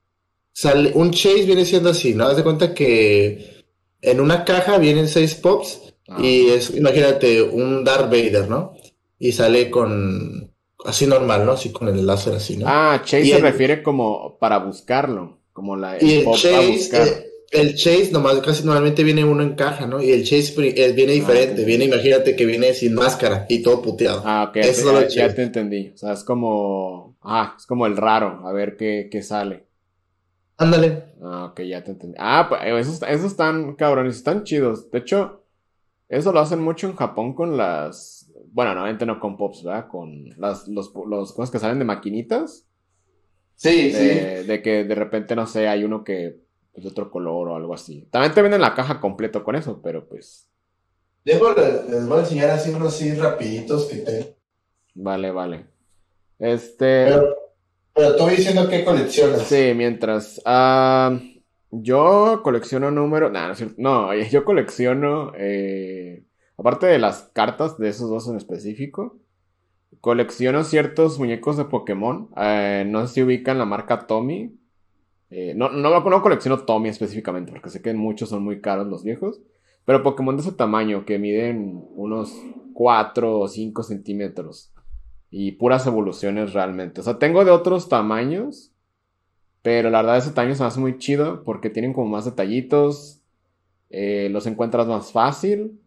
sale 0.54 0.92
un 0.96 1.12
Chase 1.12 1.46
viene 1.46 1.66
siendo 1.66 1.90
así 1.90 2.14
no 2.14 2.26
haz 2.26 2.38
de 2.38 2.44
cuenta 2.44 2.74
que 2.74 3.66
en 4.02 4.22
una 4.22 4.46
caja 4.46 4.78
vienen 4.78 5.08
seis 5.08 5.36
pops 5.36 5.96
ah. 6.10 6.18
y 6.22 6.48
es 6.50 6.76
imagínate 6.76 7.42
un 7.42 7.84
Darth 7.84 8.12
Vader 8.12 8.50
no 8.50 8.74
y 9.20 9.32
sale 9.32 9.70
con 9.72 10.52
así 10.86 11.06
normal, 11.06 11.46
¿no? 11.46 11.54
Así 11.54 11.72
con 11.72 11.88
el 11.88 12.06
láser 12.06 12.36
así, 12.36 12.58
¿no? 12.58 12.66
Ah, 12.68 13.02
Chase 13.04 13.26
se 13.26 13.40
refiere 13.40 13.84
como 13.84 14.38
para 14.40 14.60
buscarlo, 14.60 15.37
como 15.58 15.76
la 15.76 15.98
y 16.00 16.20
el 16.20 16.26
Chase, 16.34 16.90
eh, 16.94 17.32
el 17.50 17.74
Chase 17.74 18.12
nomás 18.12 18.38
casi 18.42 18.64
normalmente 18.64 19.04
viene 19.04 19.26
uno 19.26 19.42
en 19.42 19.56
caja, 19.56 19.88
¿no? 19.88 20.00
Y 20.00 20.12
el 20.12 20.24
Chase 20.24 20.54
viene 20.56 21.14
ah, 21.14 21.16
diferente, 21.16 21.66
viene, 21.66 21.86
imagínate 21.86 22.36
que 22.36 22.46
viene 22.46 22.76
sin 22.76 22.94
máscara 22.94 23.48
y 23.50 23.64
todo 23.64 23.82
puteado. 23.82 24.22
Ah, 24.24 24.46
ok, 24.50 24.58
Eso 24.58 25.08
ya, 25.08 25.34
te 25.34 25.42
entendí. 25.42 25.90
O 25.96 25.98
sea, 25.98 26.14
es 26.14 26.24
como, 26.24 27.18
ah, 27.24 27.56
es 27.58 27.66
como 27.66 27.88
el 27.88 27.98
raro, 27.98 28.48
a 28.48 28.54
ver 28.54 28.78
qué, 28.78 29.08
qué 29.12 29.24
sale. 29.24 29.64
Ándale. 30.58 31.06
Ah, 31.24 31.46
ok, 31.46 31.62
ya 31.62 31.84
te 31.84 31.90
entendí. 31.90 32.16
Ah, 32.20 32.46
pues 32.48 32.62
esos, 32.88 33.02
esos 33.02 33.32
están 33.32 33.74
cabrones, 33.74 34.16
están 34.16 34.44
chidos. 34.44 34.92
De 34.92 35.00
hecho, 35.00 35.44
eso 36.08 36.32
lo 36.32 36.40
hacen 36.40 36.62
mucho 36.62 36.86
en 36.86 36.96
Japón 36.96 37.34
con 37.34 37.58
las 37.58 38.30
bueno, 38.52 38.72
normalmente 38.74 39.08
no 39.08 39.20
con 39.20 39.38
pops, 39.38 39.64
¿verdad? 39.64 39.88
Con 39.88 40.30
las, 40.38 40.68
los, 40.68 40.94
los 41.08 41.34
cosas 41.34 41.50
que 41.50 41.58
salen 41.58 41.80
de 41.80 41.86
maquinitas. 41.86 42.67
Sí, 43.58 43.92
sí. 43.92 44.08
De 44.48 44.62
que 44.64 44.86
de 44.86 44.96
repente, 44.96 45.36
no 45.36 45.46
sé, 45.46 45.68
hay 45.68 45.84
uno 45.84 46.06
que 46.06 46.40
es 46.74 46.84
de 46.84 46.90
otro 46.90 47.12
color 47.12 47.50
o 47.50 47.56
algo 47.58 47.74
así. 47.74 48.08
También 48.10 48.34
te 48.34 48.42
venden 48.42 48.62
la 48.62 48.74
caja 48.74 49.02
completo 49.02 49.44
con 49.44 49.56
eso, 49.56 49.82
pero 49.82 50.08
pues. 50.08 50.48
Dejo, 51.26 51.54
les, 51.54 52.08
voy 52.08 52.20
a 52.20 52.22
enseñar 52.22 52.52
así 52.52 52.70
unos 52.70 52.96
así 52.96 53.14
rapiditos 53.14 53.86
que 53.88 53.98
tengo. 53.98 54.28
Vale, 54.94 55.32
vale. 55.32 55.66
Este. 56.40 57.06
Pero, 57.08 57.36
pero 57.94 58.08
estoy 58.12 58.36
diciendo 58.38 58.70
qué 58.70 58.86
coleccionas. 58.86 59.42
Sí, 59.42 59.74
mientras. 59.76 60.42
Ah, 60.46 61.20
yo 61.72 62.40
colecciono 62.44 62.92
números. 62.92 63.34
no, 63.34 63.54
no, 63.78 64.14
yo 64.32 64.46
colecciono. 64.46 65.34
Eh, 65.36 66.24
Aparte 66.58 66.88
de 66.88 66.98
las 66.98 67.30
cartas 67.34 67.78
de 67.78 67.90
esos 67.90 68.10
dos 68.10 68.28
en 68.28 68.36
específico, 68.36 69.20
colecciono 70.02 70.64
ciertos 70.64 71.20
muñecos 71.20 71.58
de 71.58 71.66
Pokémon. 71.66 72.30
Eh, 72.38 72.86
no 72.88 73.06
sé 73.06 73.14
si 73.14 73.24
ubican 73.24 73.58
la 73.58 73.66
marca 73.66 74.08
Tommy. 74.08 74.56
Eh, 75.30 75.54
no, 75.56 75.70
no, 75.70 76.00
no 76.00 76.22
colecciono 76.22 76.60
Tommy 76.60 76.90
específicamente, 76.90 77.52
porque 77.52 77.70
sé 77.70 77.82
que 77.82 77.94
muchos 77.94 78.30
son 78.30 78.44
muy 78.44 78.62
caros 78.62 78.88
los 78.88 79.04
viejos. 79.04 79.42
Pero 79.86 80.04
Pokémon 80.04 80.36
de 80.36 80.42
ese 80.42 80.52
tamaño, 80.52 81.06
que 81.06 81.20
miden 81.20 81.86
unos 81.96 82.34
4 82.74 83.40
o 83.40 83.48
5 83.48 83.84
centímetros. 83.84 84.74
Y 85.30 85.54
puras 85.54 85.86
evoluciones 85.88 86.54
realmente. 86.54 87.02
O 87.02 87.04
sea, 87.04 87.20
tengo 87.20 87.44
de 87.44 87.52
otros 87.52 87.90
tamaños. 87.90 88.72
Pero 89.62 89.90
la 89.90 90.02
verdad 90.02 90.18
ese 90.18 90.32
tamaño 90.32 90.56
se 90.56 90.64
me 90.64 90.68
hace 90.68 90.80
muy 90.80 90.98
chido 90.98 91.44
porque 91.44 91.70
tienen 91.70 91.94
como 91.94 92.08
más 92.08 92.26
detallitos. 92.26 93.22
Eh, 93.90 94.30
los 94.32 94.46
encuentras 94.46 94.88
más 94.88 95.12
fácil 95.12 95.82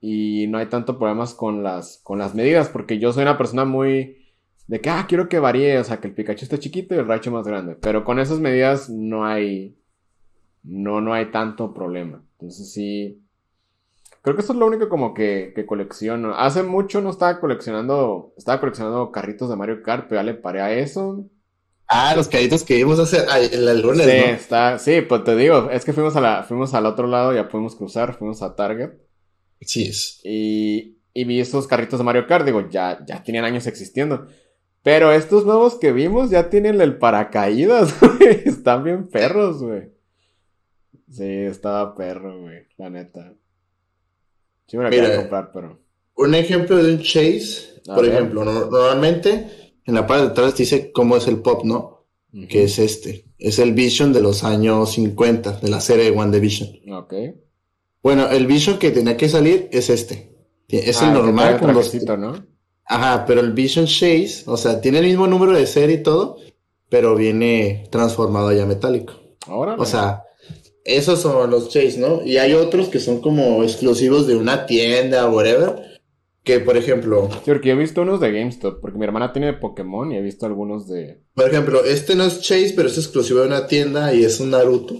y 0.00 0.46
no 0.48 0.58
hay 0.58 0.66
tanto 0.66 0.98
problemas 0.98 1.34
con 1.34 1.62
las, 1.62 2.00
con 2.02 2.18
las 2.18 2.34
medidas, 2.34 2.68
porque 2.68 2.98
yo 2.98 3.12
soy 3.12 3.22
una 3.22 3.38
persona 3.38 3.64
muy 3.64 4.18
de 4.66 4.80
que, 4.80 4.90
ah, 4.90 5.06
quiero 5.08 5.28
que 5.28 5.38
varíe, 5.38 5.78
o 5.78 5.84
sea, 5.84 6.00
que 6.00 6.08
el 6.08 6.14
Pikachu 6.14 6.44
esté 6.44 6.58
chiquito 6.58 6.94
y 6.94 6.98
el 6.98 7.06
Raichu 7.06 7.30
más 7.30 7.46
grande, 7.46 7.76
pero 7.76 8.04
con 8.04 8.18
esas 8.18 8.38
medidas 8.38 8.88
no 8.88 9.24
hay, 9.24 9.76
no, 10.62 11.00
no 11.00 11.12
hay 11.12 11.30
tanto 11.30 11.74
problema. 11.74 12.22
Entonces 12.38 12.72
sí, 12.72 13.20
Creo 14.22 14.36
que 14.36 14.42
eso 14.42 14.52
es 14.52 14.58
lo 14.58 14.66
único 14.66 14.88
como 14.88 15.14
que, 15.14 15.52
que 15.54 15.64
colecciono. 15.64 16.34
Hace 16.34 16.62
mucho 16.62 17.00
no 17.00 17.10
estaba 17.10 17.40
coleccionando, 17.40 18.34
estaba 18.36 18.60
coleccionando 18.60 19.10
carritos 19.10 19.48
de 19.48 19.56
Mario 19.56 19.82
Kart, 19.82 20.06
pero 20.08 20.20
ya 20.20 20.24
le 20.24 20.34
paré 20.34 20.60
a 20.60 20.72
eso. 20.72 21.24
Ah, 21.86 22.14
los 22.14 22.28
carritos 22.28 22.62
que 22.62 22.76
vimos 22.76 22.98
hace 22.98 23.24
el, 23.54 23.66
el 23.66 23.80
lunes, 23.80 24.06
sí, 24.06 24.18
¿no? 24.18 24.34
está, 24.34 24.78
sí, 24.78 25.00
pues 25.00 25.24
te 25.24 25.34
digo, 25.36 25.70
es 25.70 25.84
que 25.84 25.92
fuimos 25.92 26.14
a 26.16 26.20
la, 26.20 26.42
fuimos 26.42 26.74
al 26.74 26.86
otro 26.86 27.06
lado, 27.06 27.32
ya 27.32 27.48
pudimos 27.48 27.74
cruzar, 27.74 28.14
fuimos 28.14 28.42
a 28.42 28.54
Target. 28.54 28.90
Sí 29.60 29.84
es. 29.84 30.20
Y, 30.24 30.98
y 31.12 31.24
vi 31.24 31.40
esos 31.40 31.66
carritos 31.66 31.98
de 31.98 32.04
Mario 32.04 32.26
Kart, 32.26 32.44
digo, 32.46 32.68
ya, 32.70 33.04
ya 33.06 33.22
tenían 33.22 33.44
años 33.44 33.66
existiendo. 33.66 34.26
Pero 34.82 35.12
estos 35.12 35.44
nuevos 35.44 35.74
que 35.74 35.92
vimos 35.92 36.30
ya 36.30 36.48
tienen 36.48 36.80
el 36.80 36.96
paracaídas, 36.98 37.94
güey. 38.00 38.42
Están 38.46 38.82
bien 38.84 39.08
perros, 39.08 39.62
güey. 39.62 39.90
Sí, 41.10 41.24
estaba 41.26 41.94
perro, 41.94 42.40
güey, 42.40 42.66
la 42.78 42.88
neta. 42.90 43.34
Sí 44.66 44.76
me 44.76 44.84
la 44.84 44.90
Mira, 44.90 45.02
quería 45.04 45.18
comprar, 45.20 45.50
pero... 45.52 45.80
Un 46.14 46.34
ejemplo 46.34 46.76
de 46.76 46.94
un 46.94 47.00
chase, 47.00 47.80
A 47.88 47.94
por 47.96 48.04
ver. 48.04 48.14
ejemplo, 48.14 48.44
no- 48.44 48.52
normalmente 48.70 49.74
en 49.84 49.94
la 49.94 50.06
parte 50.06 50.24
de 50.26 50.30
atrás 50.30 50.56
dice 50.56 50.92
cómo 50.92 51.16
es 51.16 51.26
el 51.26 51.38
pop, 51.42 51.64
¿no? 51.64 52.06
Que 52.48 52.62
es 52.64 52.78
este. 52.78 53.24
Es 53.38 53.58
el 53.58 53.72
Vision 53.72 54.12
de 54.12 54.20
los 54.20 54.44
años 54.44 54.92
50, 54.92 55.58
de 55.60 55.68
la 55.68 55.80
serie 55.80 56.10
One 56.12 56.30
Division. 56.30 56.68
Ok. 56.92 57.12
Bueno, 58.02 58.28
el 58.30 58.46
Vision 58.46 58.78
que 58.78 58.90
tenía 58.90 59.16
que 59.16 59.28
salir 59.28 59.68
es 59.72 59.90
este. 59.90 60.34
Es 60.68 61.02
Ah, 61.02 61.08
el 61.08 61.14
normal 61.14 61.54
el 61.54 61.60
con 61.60 61.74
los... 61.74 61.94
¿no? 62.18 62.46
Ajá, 62.84 63.24
pero 63.26 63.40
el 63.40 63.52
Vision 63.52 63.86
Chase, 63.86 64.42
o 64.46 64.56
sea, 64.56 64.80
tiene 64.80 64.98
el 64.98 65.06
mismo 65.06 65.26
número 65.26 65.52
de 65.52 65.66
serie 65.66 65.96
y 65.96 66.02
todo, 66.02 66.38
pero 66.88 67.14
viene 67.14 67.86
transformado 67.90 68.52
ya 68.52 68.66
metálico. 68.66 69.14
Ahora. 69.46 69.76
O 69.78 69.84
sea, 69.84 70.24
esos 70.84 71.20
son 71.20 71.50
los 71.50 71.68
Chase, 71.68 71.98
¿no? 71.98 72.22
Y 72.24 72.38
hay 72.38 72.54
otros 72.54 72.88
que 72.88 72.98
son 72.98 73.20
como 73.20 73.62
exclusivos 73.62 74.26
de 74.26 74.36
una 74.36 74.66
tienda 74.66 75.28
o 75.28 75.36
whatever. 75.36 76.00
Que, 76.42 76.58
por 76.58 76.76
ejemplo, 76.76 77.28
Sí, 77.30 77.50
porque 77.50 77.68
yo 77.68 77.74
he 77.74 77.78
visto 77.78 78.00
unos 78.00 78.18
de 78.18 78.32
GameStop, 78.32 78.80
porque 78.80 78.98
mi 78.98 79.04
hermana 79.04 79.32
tiene 79.32 79.48
de 79.48 79.52
Pokémon 79.54 80.10
y 80.10 80.16
he 80.16 80.22
visto 80.22 80.46
algunos 80.46 80.88
de... 80.88 81.22
por 81.34 81.46
ejemplo, 81.46 81.84
este 81.84 82.14
no 82.16 82.24
es 82.24 82.40
Chase, 82.40 82.72
pero 82.74 82.88
es 82.88 82.96
exclusivo 82.96 83.40
de 83.40 83.46
una 83.48 83.66
tienda 83.66 84.14
y 84.14 84.24
es 84.24 84.40
un 84.40 84.50
Naruto. 84.50 84.96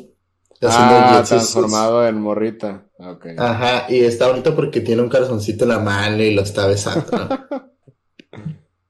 Ah, 0.63 1.25
transformado 1.27 2.07
en 2.07 2.21
morrita. 2.21 2.90
Ok. 3.03 3.27
Ajá, 3.39 3.87
y 3.89 4.01
está 4.01 4.29
bonito 4.29 4.55
porque 4.55 4.81
tiene 4.81 5.03
un 5.03 5.09
corazoncito 5.09 5.65
en 5.65 5.71
la 5.71 5.79
mano 5.79 6.23
y 6.23 6.35
lo 6.35 6.43
está 6.43 6.67
besando, 6.67 7.07
¿no? 7.11 7.71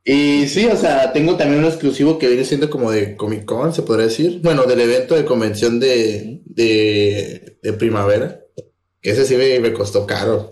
Y 0.02 0.48
sí, 0.48 0.64
o 0.66 0.76
sea, 0.76 1.12
tengo 1.12 1.36
también 1.36 1.60
un 1.60 1.66
exclusivo 1.66 2.18
que 2.18 2.26
viene 2.26 2.44
siendo 2.44 2.70
como 2.70 2.90
de 2.90 3.16
Comic 3.16 3.44
Con, 3.44 3.72
se 3.74 3.82
podría 3.82 4.06
decir. 4.06 4.40
Bueno, 4.42 4.64
del 4.64 4.80
evento 4.80 5.14
de 5.14 5.26
convención 5.26 5.78
de, 5.78 6.40
de, 6.46 7.58
de 7.62 7.72
primavera. 7.74 8.40
Que 9.02 9.10
ese 9.10 9.24
sí 9.26 9.36
me, 9.36 9.60
me 9.60 9.72
costó 9.74 10.06
caro. 10.06 10.50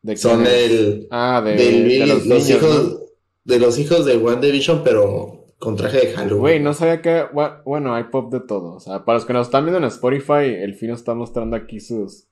¿De 0.00 0.16
Son 0.16 0.46
el, 0.46 1.08
Ah, 1.10 1.42
de, 1.44 1.54
del- 1.56 1.88
de 1.88 2.06
los, 2.06 2.26
los 2.26 2.44
niños, 2.44 2.50
hijos, 2.50 2.88
¿no? 2.92 2.98
de 3.44 3.58
los 3.58 3.78
hijos 3.78 4.06
de 4.06 4.16
One 4.16 4.40
Division, 4.46 4.82
pero 4.84 5.46
con 5.58 5.74
traje 5.76 5.98
de 5.98 6.12
Halloween. 6.14 6.40
Güey, 6.40 6.60
no 6.60 6.72
sabía 6.72 7.02
que... 7.02 7.24
Bueno, 7.64 7.94
hay 7.96 8.04
pop 8.04 8.32
de 8.32 8.40
todo. 8.40 8.74
O 8.76 8.80
sea, 8.80 9.04
para 9.04 9.18
los 9.18 9.26
que 9.26 9.32
nos 9.32 9.48
están 9.48 9.64
viendo 9.64 9.78
en 9.78 9.84
Spotify, 9.84 10.44
el 10.62 10.74
Fino 10.76 10.94
está 10.94 11.14
mostrando 11.14 11.56
aquí 11.56 11.80
sus... 11.80 12.27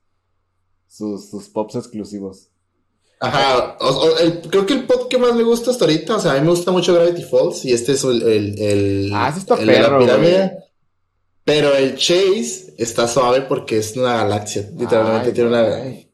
Sus, 0.87 1.29
sus 1.29 1.49
pops 1.49 1.75
exclusivos. 1.75 2.49
Ajá, 3.19 3.77
o- 3.79 3.85
o- 3.87 4.17
el- 4.19 4.41
creo 4.41 4.65
que 4.65 4.73
el 4.73 4.85
pod 4.85 5.07
que 5.07 5.17
más 5.17 5.33
me 5.33 5.43
gusta 5.43 5.71
hasta 5.71 5.85
ahorita, 5.85 6.17
o 6.17 6.19
sea, 6.19 6.31
a 6.33 6.35
mí 6.35 6.41
me 6.41 6.49
gusta 6.51 6.71
mucho 6.71 6.93
Gravity 6.93 7.23
Falls 7.23 7.65
y 7.65 7.73
este 7.73 7.93
es 7.93 8.03
el, 8.03 8.21
el, 8.21 8.59
el- 8.61 9.11
Ah, 9.13 9.29
ese 9.29 9.39
está 9.39 9.55
el 9.55 9.65
de 9.67 9.79
la 9.81 9.97
pirámide. 9.97 10.57
Pero 11.43 11.73
el 11.75 11.95
Chase 11.95 12.73
está 12.77 13.07
suave 13.07 13.41
porque 13.41 13.77
es 13.77 13.95
una 13.95 14.17
galaxia, 14.17 14.69
literalmente 14.77 15.29
Ay, 15.29 15.33
tiene 15.33 15.49
una... 15.49 15.63
güey. 15.63 16.11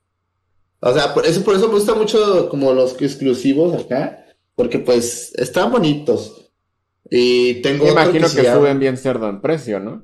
O 0.79 0.93
sea, 0.93 1.13
por 1.13 1.25
eso, 1.25 1.43
por 1.43 1.55
eso 1.55 1.67
me 1.67 1.73
gusta 1.75 1.95
mucho 1.95 2.49
como 2.49 2.71
los 2.73 3.01
exclusivos 3.01 3.73
acá, 3.83 4.25
porque 4.55 4.79
pues 4.79 5.33
están 5.35 5.71
bonitos. 5.71 6.51
Y 7.09 7.55
tengo 7.61 7.85
Me 7.85 7.91
imagino 7.91 8.27
que 8.29 8.43
llama- 8.43 8.59
suben 8.59 8.79
bien 8.79 8.97
cerdo 8.97 9.27
en 9.29 9.41
precio, 9.41 9.79
¿no? 9.79 10.03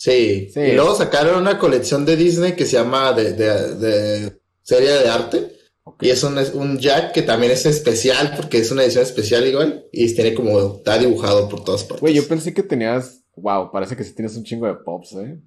Sí. 0.00 0.48
Sí. 0.52 0.60
Y 0.60 0.72
luego 0.72 0.94
sacaron 0.94 1.42
una 1.42 1.58
colección 1.58 2.06
de 2.06 2.16
Disney 2.16 2.56
que 2.56 2.64
se 2.64 2.78
llama 2.78 3.12
de, 3.12 3.34
de, 3.34 3.74
de 3.74 4.40
serie 4.62 4.90
de 4.92 5.08
arte. 5.10 5.56
Y 6.00 6.08
es 6.08 6.22
un, 6.24 6.38
es 6.38 6.54
un 6.54 6.78
Jack 6.78 7.12
que 7.12 7.20
también 7.20 7.52
es 7.52 7.66
especial 7.66 8.32
porque 8.34 8.58
es 8.58 8.70
una 8.70 8.82
edición 8.82 9.02
especial 9.04 9.46
igual. 9.46 9.84
Y 9.92 10.14
tiene 10.14 10.32
como, 10.34 10.76
está 10.78 10.96
dibujado 10.96 11.48
por 11.50 11.62
todas 11.64 11.84
partes. 11.84 12.00
Güey, 12.00 12.14
yo 12.14 12.26
pensé 12.26 12.54
que 12.54 12.62
tenías... 12.62 13.24
Wow, 13.36 13.70
parece 13.70 13.94
que 13.94 14.04
sí 14.04 14.14
tienes 14.14 14.34
un 14.36 14.44
chingo 14.44 14.66
de 14.66 14.74
pops, 14.74 15.12
¿eh? 15.16 15.38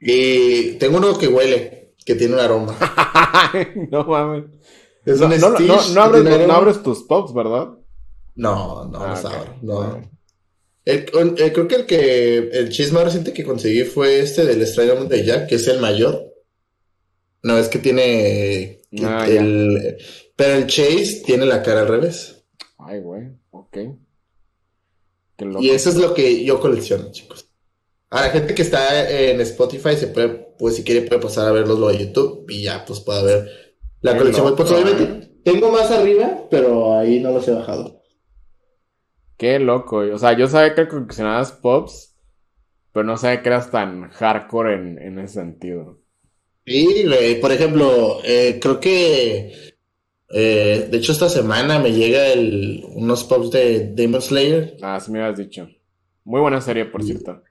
Y 0.00 0.72
tengo 0.78 0.98
uno 0.98 1.18
que 1.18 1.26
huele, 1.26 1.94
que 2.04 2.14
tiene 2.14 2.34
un 2.34 2.40
aroma. 2.40 2.76
no 3.90 4.04
mames. 4.04 4.44
Es 5.04 5.18
No, 5.20 5.26
un 5.26 5.40
no, 5.40 5.50
no, 5.50 6.46
no 6.46 6.52
abres, 6.52 6.76
no 6.76 6.82
tus 6.82 7.02
pops, 7.04 7.32
¿verdad? 7.34 7.68
No, 8.36 8.84
no, 8.84 8.98
Ah, 9.00 9.06
no 9.08 9.12
ok. 9.14 9.16
sabe, 9.16 9.46
no. 9.62 9.78
Ok. 9.78 10.04
El- 10.86 11.04
el- 11.12 11.34
el- 11.42 11.52
creo 11.52 11.68
que 11.68 11.74
el 11.74 11.86
que 11.86 12.36
el 12.38 12.68
chis 12.70 12.92
más 12.92 13.04
reciente 13.04 13.32
que 13.34 13.44
conseguí 13.44 13.82
fue 13.84 14.20
este 14.20 14.46
del 14.46 14.62
Extraño 14.62 15.04
de 15.04 15.24
Jack, 15.24 15.48
que 15.48 15.56
es 15.56 15.66
el 15.68 15.80
mayor. 15.80 16.32
No, 17.42 17.58
es 17.58 17.68
que 17.68 17.78
tiene 17.78 18.80
Ah, 19.02 19.26
el, 19.28 19.98
pero 20.36 20.54
el 20.54 20.66
Chase 20.66 21.22
tiene 21.26 21.44
la 21.44 21.62
cara 21.62 21.80
al 21.80 21.88
revés. 21.88 22.44
Ay, 22.78 23.00
güey, 23.00 23.24
ok. 23.50 23.76
Y 25.60 25.70
eso 25.70 25.90
es 25.90 25.96
lo 25.96 26.14
que 26.14 26.44
yo 26.44 26.60
colecciono, 26.60 27.10
chicos. 27.12 27.46
A 28.10 28.22
la 28.22 28.30
gente 28.30 28.54
que 28.54 28.62
está 28.62 29.10
en 29.10 29.40
Spotify 29.42 29.96
se 29.96 30.06
puede, 30.06 30.28
pues 30.58 30.76
si 30.76 30.84
quiere 30.84 31.02
puede 31.02 31.20
pasar 31.20 31.48
a 31.48 31.52
verlos 31.52 31.78
lo 31.78 31.88
de 31.88 31.98
YouTube 31.98 32.46
y 32.48 32.62
ya 32.62 32.84
pues 32.86 33.00
puede 33.00 33.24
ver 33.24 33.50
la 34.00 34.12
Qué 34.12 34.18
colección. 34.18 34.46
loco, 34.46 34.56
Pues 34.56 34.70
obviamente 34.70 35.02
¿eh? 35.26 35.30
tengo 35.44 35.70
más 35.70 35.90
arriba, 35.90 36.46
pero 36.50 36.96
ahí 36.96 37.18
no 37.20 37.32
los 37.32 37.46
he 37.48 37.50
bajado. 37.50 37.95
Qué 39.36 39.58
loco. 39.58 39.98
O 39.98 40.18
sea, 40.18 40.36
yo 40.36 40.48
sabía 40.48 40.74
que 40.74 40.88
coleccionabas 40.88 41.52
pops, 41.52 42.16
pero 42.92 43.04
no 43.04 43.16
sabía 43.16 43.42
que 43.42 43.48
eras 43.48 43.70
tan 43.70 44.10
hardcore 44.10 44.74
en, 44.74 44.98
en 44.98 45.18
ese 45.18 45.34
sentido. 45.34 46.00
Sí, 46.64 47.04
güey, 47.06 47.40
por 47.40 47.52
ejemplo, 47.52 48.18
eh, 48.24 48.58
creo 48.60 48.80
que 48.80 49.52
eh, 50.30 50.88
de 50.90 50.96
hecho 50.98 51.12
esta 51.12 51.28
semana 51.28 51.78
me 51.78 51.92
llega 51.92 52.28
el, 52.32 52.84
unos 52.94 53.24
pops 53.24 53.50
de 53.52 53.92
Demon 53.94 54.20
Slayer 54.22 54.76
Ah, 54.82 54.98
sí 55.00 55.12
me 55.12 55.22
habías 55.22 55.38
dicho. 55.38 55.68
Muy 56.24 56.40
buena 56.40 56.60
serie, 56.60 56.86
por 56.86 57.02
cierto. 57.04 57.42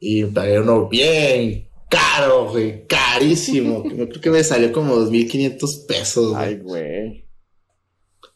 y 0.00 0.24
pagué 0.26 0.60
uno 0.60 0.88
bien 0.88 1.70
caro, 1.88 2.50
güey, 2.50 2.86
carísimo. 2.86 3.84
Yo 3.90 4.08
creo 4.08 4.20
que 4.20 4.30
me 4.30 4.44
salió 4.44 4.72
como 4.72 4.96
2.500 4.96 5.86
pesos, 5.86 6.34
güey. 6.38 6.44
Ay, 6.44 6.56
güey. 6.58 7.25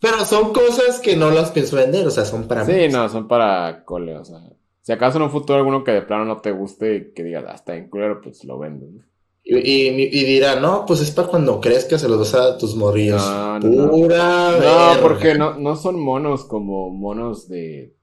Pero 0.01 0.25
son 0.25 0.53
cosas 0.53 0.99
que 1.01 1.17
no 1.17 1.31
las 1.31 1.51
pienso 1.51 1.77
vender, 1.77 2.07
o 2.07 2.11
sea, 2.11 2.25
son 2.25 2.49
para 2.49 2.65
Sí, 2.65 2.73
mí. 2.73 2.89
no, 2.89 3.09
son 3.09 3.29
para 3.29 3.85
cole, 3.85 4.17
o 4.17 4.25
sea. 4.25 4.39
Si 4.81 4.93
acaso 4.93 5.19
en 5.19 5.25
un 5.25 5.31
futuro 5.31 5.59
alguno 5.59 5.85
que 5.85 5.93
de 5.93 6.03
plano 6.03 6.25
no 6.25 6.39
te 6.39 6.53
guste 6.53 6.95
y 6.97 7.13
que 7.13 7.23
digas, 7.23 7.45
hasta 7.47 7.77
en 7.77 7.89
culero, 7.91 8.21
pues 8.23 8.45
lo 8.45 8.59
venden. 8.59 9.05
Y, 9.45 9.57
y, 9.57 9.89
y 10.13 10.25
dirá, 10.25 10.59
no, 10.61 10.85
pues 10.87 11.01
es 11.01 11.11
para 11.11 11.29
cuando 11.29 11.61
crezcas 11.61 12.01
se 12.01 12.09
los 12.09 12.19
das 12.19 12.35
a 12.35 12.57
tus 12.59 12.75
morrillos. 12.77 13.23
No, 13.23 13.59
no. 13.59 13.91
Pura 13.91 14.53
No, 14.53 15.01
porque 15.03 15.35
no, 15.35 15.55
no 15.55 15.77
son 15.77 15.99
monos 16.01 16.45
como 16.45 16.91
monos 16.91 17.49
de, 17.49 17.95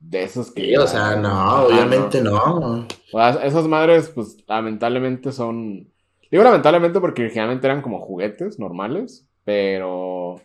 de 0.00 0.22
esos 0.24 0.50
que... 0.50 0.62
Sí, 0.62 0.76
o 0.76 0.86
sea, 0.86 1.16
no, 1.16 1.28
Ah, 1.30 1.64
obviamente 1.64 2.20
no. 2.20 2.86
O 3.12 3.18
sea, 3.18 3.30
esas 3.44 3.68
madres, 3.68 4.10
pues, 4.14 4.36
lamentablemente 4.48 5.30
son... 5.32 5.88
Digo 6.30 6.42
lamentablemente 6.42 7.00
porque 7.00 7.22
originalmente 7.22 7.66
eran 7.66 7.82
como 7.82 8.00
juguetes 8.00 8.58
normales, 8.58 9.26
pero... 9.44 10.40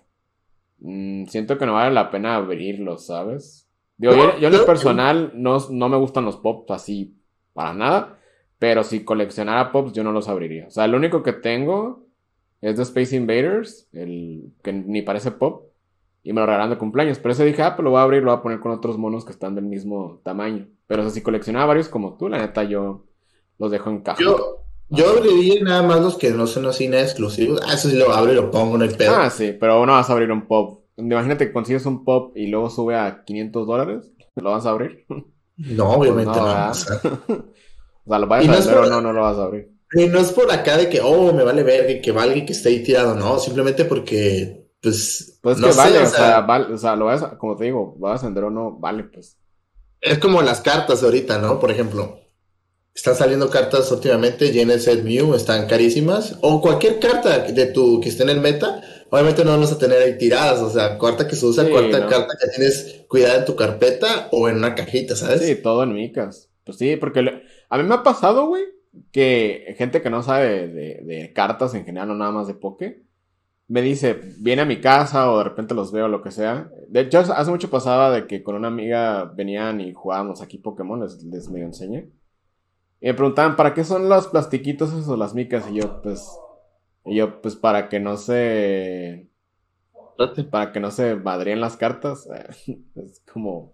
mm, 0.81 1.25
siento 1.25 1.57
que 1.57 1.65
no 1.65 1.73
vale 1.73 1.93
la 1.93 2.11
pena 2.11 2.35
abrirlos, 2.35 3.05
¿sabes? 3.07 3.67
Digo, 3.97 4.13
yo, 4.15 4.37
yo 4.39 4.47
en 4.47 4.57
lo 4.57 4.65
personal 4.65 5.31
no, 5.35 5.57
no 5.69 5.89
me 5.89 5.97
gustan 5.97 6.25
los 6.25 6.37
pops 6.37 6.71
así 6.71 7.17
para 7.53 7.73
nada, 7.73 8.19
pero 8.57 8.83
si 8.83 9.03
coleccionara 9.03 9.71
pops 9.71 9.93
yo 9.93 10.03
no 10.03 10.11
los 10.11 10.29
abriría. 10.29 10.67
O 10.67 10.71
sea, 10.71 10.87
lo 10.87 10.97
único 10.97 11.21
que 11.21 11.33
tengo 11.33 12.05
es 12.61 12.77
de 12.77 12.83
Space 12.83 13.15
Invaders, 13.15 13.87
el 13.93 14.53
que 14.63 14.73
ni 14.73 15.01
parece 15.01 15.31
pop, 15.31 15.69
y 16.23 16.33
me 16.33 16.41
lo 16.41 16.45
regalaron 16.45 16.71
de 16.71 16.77
cumpleaños. 16.77 17.19
Pero 17.19 17.31
ese 17.31 17.45
dije, 17.45 17.61
ah, 17.63 17.75
pues 17.75 17.83
lo 17.83 17.91
voy 17.91 17.99
a 17.99 18.03
abrir, 18.03 18.23
lo 18.23 18.31
voy 18.31 18.39
a 18.39 18.43
poner 18.43 18.59
con 18.59 18.71
otros 18.71 18.97
monos 18.97 19.25
que 19.25 19.31
están 19.31 19.55
del 19.55 19.65
mismo 19.65 20.21
tamaño. 20.23 20.67
Pero 20.87 21.01
o 21.01 21.05
sea, 21.05 21.13
si 21.13 21.21
coleccionaba 21.21 21.67
varios 21.67 21.89
como 21.89 22.17
tú, 22.17 22.29
la 22.29 22.39
neta 22.39 22.63
yo 22.63 23.05
los 23.57 23.71
dejo 23.71 23.89
en 23.89 24.01
caja. 24.01 24.21
Yo, 24.21 24.58
yo 24.89 25.09
abriría 25.09 25.63
nada 25.63 25.83
más 25.83 26.01
los 26.01 26.17
que 26.17 26.31
no 26.31 26.47
son 26.47 26.65
así 26.67 26.87
nada 26.87 27.03
exclusivos. 27.03 27.59
Ah, 27.65 27.73
eso 27.73 27.89
sí 27.89 27.95
lo 27.97 28.11
abro 28.11 28.31
y 28.31 28.35
lo 28.35 28.51
pongo, 28.51 28.77
no 28.77 28.83
hay 28.83 28.89
pedo. 28.91 29.15
Ah, 29.15 29.29
sí, 29.29 29.55
pero 29.59 29.85
no 29.85 29.93
vas 29.93 30.09
a 30.09 30.13
abrir 30.13 30.31
un 30.31 30.47
pop. 30.47 30.83
Imagínate 30.97 31.47
que 31.47 31.53
consigues 31.53 31.85
un 31.85 32.03
pop 32.03 32.35
y 32.35 32.47
luego 32.47 32.69
sube 32.69 32.95
a 32.97 33.23
500 33.23 33.67
dólares. 33.67 34.11
¿Lo 34.35 34.51
vas 34.51 34.65
a 34.65 34.71
abrir? 34.71 35.05
No, 35.61 35.89
obviamente 35.91 36.39
No, 36.39 36.39
no. 36.39 36.45
¿verdad? 36.45 36.71
o 36.71 36.73
sea, 36.73 37.01
O 38.05 38.09
sea, 38.09 38.19
lo 38.19 38.27
vas 38.27 38.47
a 38.47 38.47
no 38.47 38.53
es 38.53 38.65
vender 38.65 38.77
o 38.77 38.81
por- 38.81 38.89
no, 38.89 39.01
no 39.01 39.13
lo 39.13 39.21
vas 39.21 39.37
a 39.37 39.43
abrir. 39.43 39.71
y 39.93 40.07
no 40.07 40.19
es 40.19 40.31
por 40.31 40.51
acá 40.51 40.77
de 40.77 40.89
que, 40.89 41.01
oh, 41.01 41.33
me 41.33 41.43
vale 41.43 41.63
verga 41.63 41.91
y 41.91 42.01
que 42.01 42.11
valga 42.11 42.35
y 42.37 42.45
que 42.45 42.53
esté 42.53 42.69
ahí 42.69 42.83
tirado, 42.83 43.13
no. 43.15 43.37
Simplemente 43.39 43.85
porque, 43.85 44.67
pues, 44.81 45.39
Pues 45.41 45.57
es 45.57 45.61
no 45.61 45.67
que 45.67 45.73
sé, 45.73 45.79
vale, 45.79 45.99
o 45.99 46.05
sea, 46.05 46.41
vale, 46.41 46.73
o 46.73 46.77
sea, 46.77 46.95
lo 46.95 47.05
vas 47.05 47.23
a, 47.23 47.37
como 47.37 47.55
te 47.57 47.65
digo, 47.65 47.95
vas 47.99 48.23
a 48.23 48.27
vender 48.27 48.45
o 48.45 48.49
no, 48.49 48.71
vale, 48.79 49.03
pues. 49.03 49.37
es 50.01 50.17
como 50.19 50.41
las 50.41 50.61
cartas 50.61 51.01
de 51.01 51.07
ahorita, 51.07 51.37
¿no? 51.39 51.59
Por 51.59 51.71
ejemplo, 51.71 52.18
están 52.99 53.15
saliendo 53.15 53.49
cartas 53.49 53.89
últimamente, 53.91 54.51
Genesis 54.51 55.03
Mew, 55.03 55.33
están 55.33 55.67
carísimas. 55.67 56.37
O 56.41 56.61
cualquier 56.61 56.99
carta 56.99 57.39
de 57.39 57.65
tu 57.67 58.01
que 58.01 58.09
esté 58.09 58.23
en 58.23 58.29
el 58.29 58.41
meta, 58.41 58.81
obviamente 59.09 59.45
no 59.45 59.51
vamos 59.51 59.71
a 59.71 59.77
tener 59.77 60.01
ahí 60.01 60.17
tiradas. 60.17 60.59
O 60.59 60.69
sea, 60.69 60.97
carta 60.97 61.25
que 61.27 61.35
se 61.37 61.45
usa, 61.45 61.65
Sí, 61.65 61.71
cuarta 61.71 61.99
¿no? 61.99 62.07
carta 62.07 62.33
que 62.39 62.49
tienes 62.49 63.05
cuidada 63.07 63.39
en 63.39 63.45
tu 63.45 63.55
carpeta 63.55 64.27
o 64.31 64.49
en 64.49 64.57
una 64.57 64.75
cajita, 64.75 65.15
¿sabes? 65.15 65.41
Sí, 65.41 65.55
todo 65.55 65.83
en 65.83 65.93
micas. 65.93 66.49
Pues 66.65 66.77
sí, 66.77 66.97
porque 66.97 67.21
a 67.69 67.77
mí 67.77 67.83
me 67.83 67.95
ha 67.95 68.03
pasado, 68.03 68.47
güey, 68.47 68.63
que 69.11 69.75
gente 69.77 70.01
que 70.01 70.09
no 70.09 70.21
sabe 70.21 70.67
de, 70.67 71.01
de 71.03 71.31
cartas 71.33 71.73
en 71.75 71.85
general, 71.85 72.09
no 72.09 72.15
nada 72.15 72.31
más 72.31 72.47
de 72.47 72.53
poke, 72.53 73.03
me 73.69 73.81
dice, 73.81 74.19
viene 74.39 74.63
a 74.63 74.65
mi 74.65 74.81
casa 74.81 75.31
o 75.31 75.37
de 75.37 75.45
repente 75.45 75.73
los 75.73 75.91
veo, 75.91 76.07
lo 76.09 76.21
que 76.21 76.31
sea. 76.31 76.69
De 76.89 77.01
hecho, 77.01 77.19
hace 77.19 77.51
mucho 77.51 77.69
pasaba 77.69 78.11
de 78.11 78.27
que 78.27 78.43
con 78.43 78.55
una 78.55 78.67
amiga 78.67 79.23
venían 79.35 79.79
y 79.79 79.93
jugábamos 79.93 80.41
aquí 80.41 80.57
Pokémon, 80.57 80.99
les, 81.01 81.23
les 81.23 81.49
medio 81.49 81.67
enseñé. 81.67 82.09
Y 83.01 83.07
me 83.07 83.13
preguntaban, 83.13 83.55
¿para 83.55 83.73
qué 83.73 83.83
son 83.83 84.09
los 84.09 84.27
plastiquitos 84.27 84.93
esos, 84.93 85.17
las 85.17 85.33
micas? 85.33 85.65
Y 85.69 85.75
yo, 85.75 86.01
pues, 86.01 86.29
y 87.05 87.15
yo, 87.15 87.41
pues, 87.41 87.55
para 87.55 87.87
que 87.89 87.99
no 87.99 88.17
se, 88.17 89.29
para 90.51 90.71
que 90.71 90.79
no 90.79 90.91
se 90.91 91.15
madreen 91.15 91.61
las 91.61 91.77
cartas. 91.77 92.27
Es 92.95 93.21
como... 93.31 93.73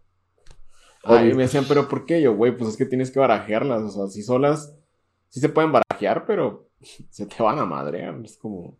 Ay, 1.03 1.25
Obvio. 1.25 1.35
me 1.35 1.43
decían, 1.43 1.65
pero 1.67 1.87
¿por 1.87 2.05
qué? 2.05 2.21
Yo, 2.21 2.35
güey, 2.35 2.57
pues 2.57 2.71
es 2.71 2.77
que 2.77 2.85
tienes 2.85 3.11
que 3.11 3.19
barajearlas. 3.19 3.83
O 3.83 3.89
sea, 3.89 4.07
si 4.07 4.23
solas, 4.23 4.75
sí 5.29 5.39
se 5.39 5.49
pueden 5.49 5.71
barajear, 5.71 6.25
pero 6.25 6.69
se 7.09 7.25
te 7.25 7.43
van 7.43 7.59
a 7.59 7.65
madrear. 7.65 8.19
Es 8.23 8.37
como... 8.37 8.77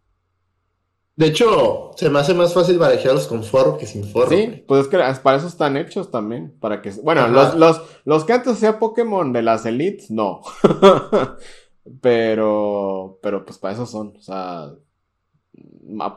De 1.16 1.28
hecho, 1.28 1.92
se 1.96 2.10
me 2.10 2.20
hace 2.20 2.34
más 2.34 2.54
fácil 2.54 2.78
barajearlos 2.78 3.28
con 3.28 3.44
forro 3.44 3.78
que 3.78 3.86
sin 3.86 4.04
forro. 4.04 4.30
Sí, 4.30 4.46
güey. 4.48 4.66
pues 4.66 4.82
es 4.82 4.88
que 4.90 4.98
para 4.98 5.38
eso 5.38 5.48
están 5.48 5.78
hechos 5.78 6.12
también. 6.12 6.54
Para 6.60 6.82
que... 6.82 6.92
Bueno, 7.04 7.28
los, 7.30 7.56
los, 7.56 7.82
los 8.04 8.26
que 8.26 8.34
antes 8.34 8.54
hacía 8.54 8.80
Pokémon 8.80 9.32
de 9.32 9.42
las 9.42 9.66
Elites, 9.66 10.12
no. 10.12 10.42
pero... 12.02 13.18
Pero 13.22 13.46
pues 13.46 13.58
para 13.58 13.74
eso 13.74 13.86
son. 13.86 14.14
O 14.18 14.22
sea... 14.22 14.72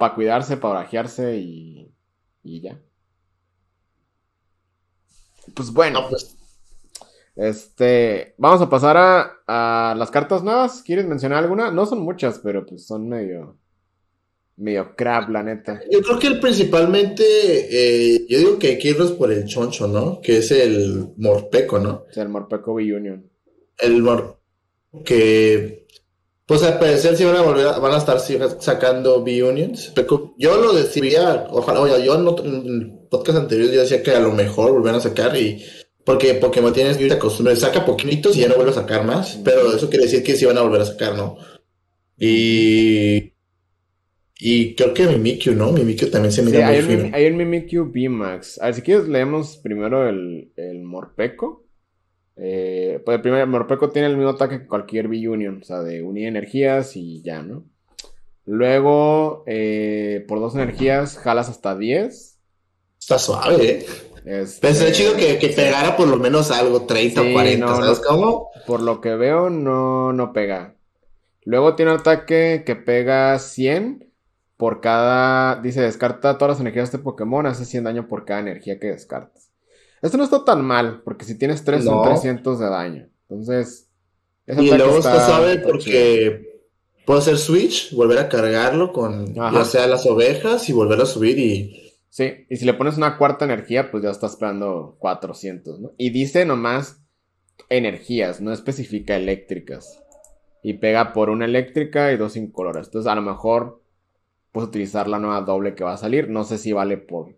Para 0.01 0.15
cuidarse, 0.17 0.57
para 0.57 0.75
barajearse 0.75 1.37
y... 1.37 1.95
Y 2.43 2.61
ya. 2.61 2.81
Pues 5.55 5.73
bueno. 5.73 6.01
No, 6.01 6.09
pues, 6.09 6.37
Este, 7.37 8.35
vamos 8.37 8.61
a 8.63 8.69
pasar 8.69 8.97
a, 8.97 9.31
a 9.47 9.95
las 9.95 10.11
cartas 10.11 10.43
nuevas. 10.43 10.83
¿Quieres 10.83 11.07
mencionar 11.07 11.39
alguna? 11.45 11.71
No 11.71 11.87
son 11.87 12.01
muchas, 12.01 12.41
pero 12.41 12.67
pues 12.67 12.85
son 12.85 13.09
medio, 13.09 13.57
medio 14.59 14.95
crap, 14.97 15.31
la 15.31 15.43
neta. 15.43 15.81
yo 15.91 16.01
creo 16.03 16.19
que 16.19 16.27
el 16.27 16.41
principalmente, 16.41 17.23
eh, 17.25 18.27
yo 18.29 18.39
digo 18.39 18.59
que 18.59 18.69
hay 18.69 18.79
que 18.79 18.89
irnos 18.89 19.13
por 19.13 19.33
el 19.33 19.45
choncho, 19.47 19.87
¿no? 19.89 20.21
Que 20.21 20.39
es 20.39 20.51
el 20.51 21.07
morpeco, 21.17 21.79
¿no? 21.79 22.05
O 22.11 22.13
sea, 22.13 22.25
el 22.25 22.29
Morpeko 22.29 22.75
B-Union. 22.75 23.31
El 23.79 24.03
mor 24.03 24.41
que, 25.05 25.87
pues 26.47 26.63
al 26.63 26.79
parecer 26.79 27.17
sí 27.17 27.25
van 27.25 27.37
a 27.37 27.43
volver, 27.43 27.67
a- 27.69 27.79
van 27.79 27.93
a 27.93 27.99
estar 27.99 28.19
sí, 28.21 28.37
sacando 28.59 29.23
B-Unions. 29.23 29.93
Peco- 29.95 30.35
Yo 30.39 30.57
lo 30.61 30.73
decía, 30.73 31.47
ojalá, 31.51 31.81
oye, 31.81 32.05
yo 32.05 32.17
en, 32.17 32.27
otro- 32.27 32.45
en 32.47 32.55
el 32.67 32.93
podcast 33.11 33.39
anterior 33.39 33.71
yo 33.71 33.81
decía 33.83 34.03
que 34.03 34.11
a 34.13 34.21
lo 34.21 34.33
mejor 34.33 34.73
volvían 34.73 34.97
a 34.97 35.01
sacar 35.01 35.37
y 35.37 35.63
porque 36.05 36.35
Pokémon 36.35 36.73
tiene 36.73 36.91
esta 36.91 37.19
costumbre, 37.19 37.55
saca 37.55 37.85
poquititos 37.85 38.35
y 38.37 38.41
ya 38.41 38.49
no 38.49 38.55
vuelve 38.57 38.71
a 38.73 38.75
sacar 38.75 39.05
más, 39.05 39.39
pero 39.45 39.73
eso 39.77 39.89
quiere 39.91 40.07
decir 40.07 40.23
que 40.23 40.35
sí 40.37 40.47
van 40.47 40.57
a 40.59 40.63
volver 40.63 40.81
a 40.81 40.87
sacar, 40.87 41.15
¿no? 41.15 41.37
Y 42.19 43.35
y 44.39 44.75
creo 44.75 44.95
que 44.95 45.07
Mimikyu, 45.07 45.55
¿no? 45.55 45.73
Mimikyu 45.73 46.11
también 46.11 46.33
se 46.33 46.43
Sí, 46.43 46.43
mira 46.43 46.63
muy 46.63 46.77
hay 46.77 46.81
un, 46.81 46.87
fino. 46.87 47.05
Mim- 47.05 47.11
hay 47.13 47.27
un 47.27 47.37
Mimikyu 47.37 47.91
B-Max. 47.93 48.61
A 48.61 48.67
ver, 48.67 48.75
si 48.75 48.83
quieres 48.83 49.09
leemos 49.09 49.59
primero 49.59 50.09
el, 50.09 50.53
el 50.57 50.83
Morpeko. 50.83 51.67
Eh, 52.37 53.01
pues 53.05 53.17
el 53.17 53.23
primer 53.23 53.47
Morpeko 53.49 53.91
tiene 53.91 54.09
el 54.09 54.17
mismo 54.17 54.31
ataque 54.33 54.61
que 54.61 54.67
cualquier 54.69 55.09
B-Union, 55.09 55.61
o 55.63 55.65
sea, 55.65 55.81
de 55.83 56.03
unir 56.03 56.29
energías 56.29 56.97
y 56.97 57.23
ya, 57.23 57.43
¿no? 57.43 57.65
Luego, 58.47 59.45
eh, 59.47 60.25
por 60.29 60.41
dos 60.41 60.55
energías, 60.55 61.19
jalas 61.19 61.49
hasta 61.51 61.77
10. 61.77 62.39
Está 63.01 63.19
suave, 63.19 63.71
¿eh? 63.71 63.87
Este, 64.25 64.61
Pero 64.61 64.75
sería 64.75 64.93
chido 64.93 65.17
que, 65.17 65.39
que 65.39 65.49
pegara 65.49 65.97
por 65.97 66.09
lo 66.09 66.17
menos 66.19 66.51
algo, 66.51 66.85
30 66.87 67.23
Sí, 67.23 67.29
o 67.31 67.33
40, 67.33 67.67
no, 67.67 67.77
¿sabes 67.77 68.01
no. 68.01 68.07
cómo? 68.09 68.51
Por 68.67 68.83
lo 68.83 69.01
que 69.01 69.15
veo, 69.15 69.51
no, 69.51 70.13
no 70.13 70.33
pega. 70.33 70.77
Luego 71.45 71.75
tiene 71.77 71.93
un 71.93 71.99
ataque 72.01 72.63
que 72.67 72.77
pega 72.77 73.39
100 73.39 74.08
por 74.59 74.83
cada... 74.83 75.63
Dice, 75.63 75.81
descarta 75.81 76.37
todas 76.37 76.57
las 76.57 76.61
energías 76.61 76.91
de 76.91 76.97
este 76.97 77.03
Pokémon, 77.05 77.47
hace 77.47 77.65
100 77.65 77.85
daño 77.85 78.09
por 78.09 78.27
cada 78.27 78.41
energía 78.41 78.79
que 78.79 78.89
descartas. 78.89 79.51
Esto 80.03 80.19
no 80.19 80.25
está 80.25 80.45
tan 80.45 80.63
mal, 80.65 81.01
porque 81.05 81.25
si 81.25 81.39
tienes 81.39 81.65
3 81.65 81.83
son 81.85 81.95
No. 81.97 82.03
300 82.03 82.59
de 82.59 82.69
daño. 82.69 83.09
Entonces, 83.31 83.89
Y 84.47 84.69
luego 84.77 84.99
está 84.99 85.27
suave 85.27 85.53
está 85.55 85.63
chido. 85.63 85.73
porque 85.73 86.63
puedo 87.07 87.21
hacer 87.21 87.39
switch, 87.39 87.95
volver 87.95 88.19
a 88.19 88.29
cargarlo 88.29 88.93
con 88.93 89.39
Ajá. 89.39 89.59
ya 89.59 89.65
sea 89.65 89.87
las 89.87 90.05
ovejas 90.07 90.69
y 90.69 90.73
volver 90.75 91.01
a 91.01 91.07
subir 91.07 91.39
y 91.39 91.85
Sí, 92.11 92.47
y 92.49 92.57
si 92.57 92.65
le 92.65 92.75
pones 92.75 92.97
una 92.97 93.17
cuarta 93.19 93.45
energía, 93.45 93.91
pues 93.91 94.03
ya 94.03 94.11
estás 94.11 94.33
esperando 94.33 94.97
400, 94.99 95.79
¿no? 95.81 95.93
Y 95.99 96.11
dice 96.11 96.45
nomás 96.47 97.01
energías, 97.69 98.41
no 98.41 98.53
especifica 98.53 99.17
eléctricas. 99.17 100.03
Y 100.63 100.75
pega 100.75 101.13
por 101.13 101.31
una 101.31 101.45
eléctrica 101.45 102.11
y 102.13 102.17
dos 102.17 102.37
incoloras. 102.37 102.87
Entonces, 102.87 103.11
a 103.11 103.15
lo 103.15 103.23
mejor 103.23 103.83
puedes 104.59 104.71
utilizar 104.71 105.07
la 105.09 105.21
nueva 105.21 105.41
doble 105.43 105.77
que 105.77 105.85
va 105.85 105.93
a 105.93 105.97
salir. 105.97 106.29
No 106.29 106.43
sé 106.43 106.59
si 106.59 106.73
vale 106.73 106.97
por, 106.97 107.29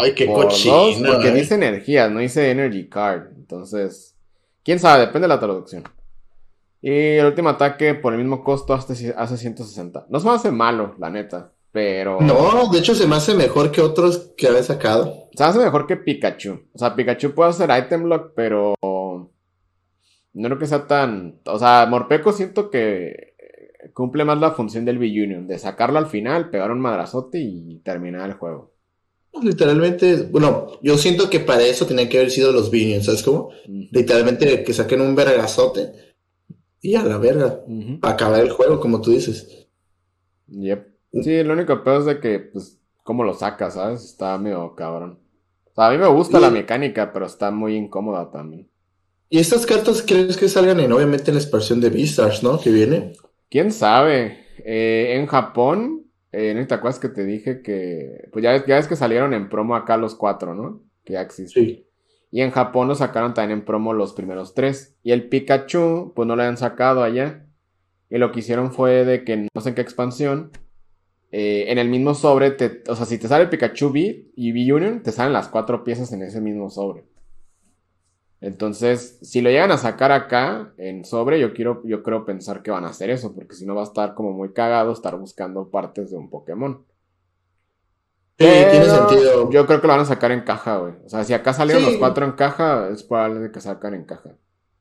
¡Ay, 0.00 0.12
qué 0.14 0.26
por 0.26 0.44
dos, 0.44 0.54
cochino! 0.54 1.12
porque 1.12 1.28
eh! 1.28 1.34
dice 1.34 1.54
energías, 1.54 2.10
no 2.10 2.18
dice 2.18 2.50
energy 2.50 2.88
card. 2.88 3.28
Entonces, 3.36 4.16
quién 4.64 4.80
sabe, 4.80 5.06
depende 5.06 5.26
de 5.26 5.34
la 5.34 5.38
traducción. 5.38 5.84
Y 6.82 6.90
el 6.90 7.26
último 7.26 7.50
ataque, 7.50 7.94
por 7.94 8.12
el 8.12 8.18
mismo 8.18 8.42
costo, 8.42 8.74
hace, 8.74 9.14
hace 9.16 9.36
160. 9.36 10.06
No 10.08 10.18
se 10.18 10.26
me 10.26 10.34
hace 10.34 10.50
malo, 10.50 10.96
la 10.98 11.10
neta. 11.10 11.52
Pero. 11.70 12.20
No, 12.20 12.68
de 12.72 12.80
hecho 12.80 12.96
se 12.96 13.06
me 13.06 13.14
hace 13.14 13.34
mejor 13.34 13.70
que 13.70 13.80
otros 13.80 14.32
que 14.36 14.48
había 14.48 14.64
sacado. 14.64 15.28
Se 15.32 15.44
hace 15.44 15.60
mejor 15.60 15.86
que 15.86 15.96
Pikachu. 15.96 16.64
O 16.74 16.78
sea, 16.78 16.96
Pikachu 16.96 17.34
puede 17.34 17.50
hacer 17.50 17.70
item 17.70 18.06
lock, 18.06 18.32
pero 18.34 18.74
no 18.80 20.48
creo 20.48 20.58
que 20.58 20.66
sea 20.66 20.88
tan. 20.88 21.40
O 21.44 21.58
sea, 21.58 21.86
Morpeko 21.88 22.32
siento 22.32 22.68
que 22.70 23.29
cumple 23.94 24.24
más 24.24 24.40
la 24.40 24.52
función 24.52 24.84
del 24.84 24.98
B-Union, 24.98 25.46
de 25.46 25.58
sacarlo 25.58 25.98
al 25.98 26.06
final, 26.06 26.50
pegar 26.50 26.70
un 26.70 26.80
madrazote 26.80 27.38
y 27.40 27.78
terminar 27.84 28.28
el 28.28 28.36
juego. 28.36 28.72
Literalmente, 29.42 30.22
bueno, 30.30 30.66
yo 30.82 30.98
siento 30.98 31.30
que 31.30 31.40
para 31.40 31.62
eso 31.62 31.86
tenían 31.86 32.08
que 32.08 32.18
haber 32.18 32.30
sido 32.30 32.52
los 32.52 32.70
Minions, 32.72 33.06
¿sabes 33.06 33.22
cómo? 33.22 33.50
Literalmente 33.66 34.64
que 34.64 34.72
saquen 34.72 35.00
un 35.00 35.14
vergazote 35.14 35.92
y 36.82 36.94
a 36.96 37.04
la 37.04 37.16
verga, 37.18 37.60
Ujú. 37.66 38.00
para 38.00 38.14
acabar 38.14 38.40
el 38.40 38.50
juego, 38.50 38.80
como 38.80 39.00
tú 39.00 39.12
dices. 39.12 39.68
Yep. 40.48 40.86
Sí, 41.22 41.42
lo 41.44 41.52
único 41.54 41.82
peor 41.84 42.00
es 42.00 42.06
de 42.06 42.20
que, 42.20 42.38
pues, 42.40 42.80
cómo 43.04 43.22
lo 43.24 43.34
sacas, 43.34 43.74
¿sabes? 43.74 44.04
Está 44.04 44.36
medio 44.38 44.74
cabrón. 44.74 45.18
O 45.66 45.74
sea, 45.74 45.88
a 45.88 45.90
mí 45.92 45.98
me 45.98 46.08
gusta 46.08 46.38
Y- 46.38 46.40
la 46.40 46.50
mecánica, 46.50 47.12
pero 47.12 47.26
está 47.26 47.50
muy 47.50 47.76
incómoda 47.76 48.30
también. 48.30 48.68
Y 49.28 49.38
estas 49.38 49.64
cartas 49.64 50.02
crees 50.04 50.36
que 50.36 50.48
salgan 50.48 50.80
en, 50.80 50.90
obviamente, 50.92 51.30
en 51.30 51.36
la 51.36 51.40
expansión 51.40 51.80
de 51.80 51.90
Beastars, 51.90 52.42
¿no? 52.42 52.60
Que 52.60 52.70
viene. 52.70 53.12
¿Quién 53.50 53.72
sabe? 53.72 54.38
Eh, 54.64 55.16
en 55.16 55.26
Japón, 55.26 56.06
eh, 56.32 56.54
¿no 56.54 56.66
te 56.66 56.74
acuerdas 56.74 57.00
que 57.00 57.08
te 57.08 57.24
dije 57.24 57.62
que... 57.62 58.28
Pues 58.32 58.42
ya, 58.42 58.52
ves- 58.52 58.66
ya 58.66 58.76
ves 58.76 58.86
que 58.88 58.96
salieron 58.96 59.34
en 59.34 59.48
promo 59.48 59.74
acá 59.74 59.96
los 59.96 60.14
cuatro, 60.14 60.54
¿no? 60.54 60.82
Que 61.04 61.14
ya 61.14 61.22
existen. 61.22 61.64
Sí. 61.64 61.86
Y 62.30 62.42
en 62.42 62.50
Japón 62.52 62.86
lo 62.86 62.94
sacaron 62.94 63.34
también 63.34 63.58
en 63.60 63.64
promo 63.64 63.92
los 63.92 64.12
primeros 64.12 64.54
tres. 64.54 64.96
Y 65.02 65.10
el 65.12 65.28
Pikachu, 65.28 66.12
pues 66.14 66.28
no 66.28 66.36
lo 66.36 66.42
habían 66.42 66.56
sacado 66.56 67.02
allá. 67.02 67.46
Y 68.08 68.18
lo 68.18 68.30
que 68.32 68.40
hicieron 68.40 68.72
fue 68.72 69.04
de 69.04 69.24
que 69.24 69.48
no 69.54 69.60
sé 69.60 69.70
en 69.70 69.74
qué 69.74 69.80
expansión. 69.82 70.52
eh, 71.32 71.66
en 71.72 71.78
el 71.78 71.88
mismo 71.90 72.14
sobre, 72.14 72.52
te- 72.52 72.82
o 72.88 72.96
sea, 72.96 73.06
si 73.06 73.18
te 73.18 73.28
sale 73.28 73.48
Pikachu 73.48 73.88
V 73.88 74.26
y 74.36 74.52
V 74.52 74.74
Union, 74.74 75.02
te 75.02 75.12
salen 75.12 75.32
las 75.34 75.48
cuatro 75.48 75.84
piezas 75.84 76.12
en 76.12 76.22
ese 76.22 76.40
mismo 76.40 76.70
sobre. 76.70 77.04
Entonces, 78.40 79.18
si 79.22 79.42
lo 79.42 79.50
llegan 79.50 79.70
a 79.70 79.76
sacar 79.78 80.12
acá 80.12 80.72
en 80.78 81.04
sobre, 81.04 81.38
yo 81.40 81.52
quiero, 81.52 81.82
yo 81.84 82.02
creo 82.02 82.24
pensar 82.24 82.62
que 82.62 82.70
van 82.70 82.84
a 82.84 82.88
hacer 82.88 83.10
eso, 83.10 83.34
porque 83.34 83.54
si 83.54 83.66
no 83.66 83.74
va 83.74 83.82
a 83.82 83.84
estar 83.84 84.14
como 84.14 84.32
muy 84.32 84.52
cagado 84.52 84.92
estar 84.92 85.16
buscando 85.16 85.70
partes 85.70 86.10
de 86.10 86.16
un 86.16 86.30
Pokémon. 86.30 86.84
Sí, 88.38 88.46
tiene 88.70 88.86
sentido. 88.86 89.50
Yo 89.50 89.66
creo 89.66 89.80
que 89.82 89.86
lo 89.86 89.92
van 89.92 90.00
a 90.00 90.04
sacar 90.06 90.32
en 90.32 90.40
caja, 90.40 90.78
güey. 90.78 90.94
O 91.04 91.08
sea, 91.10 91.24
si 91.24 91.34
acá 91.34 91.52
salieron 91.52 91.84
Sí. 91.84 91.90
los 91.90 91.98
cuatro 91.98 92.24
en 92.24 92.32
caja, 92.32 92.88
es 92.88 93.02
probable 93.02 93.52
que 93.52 93.60
sacan 93.60 93.92
en 93.94 94.04
caja. 94.04 94.30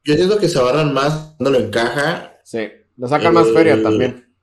Yo 0.05 0.13
siento 0.15 0.37
que 0.39 0.47
se 0.47 0.57
ahorran 0.57 0.93
más 0.93 1.35
no 1.39 1.49
lo 1.49 1.57
encaja. 1.59 2.37
Sí, 2.45 2.69
lo 2.95 3.07
sacan 3.09 3.33
más 3.33 3.47
Eh, 3.47 3.53
feria 3.53 3.83
también. 3.83 4.33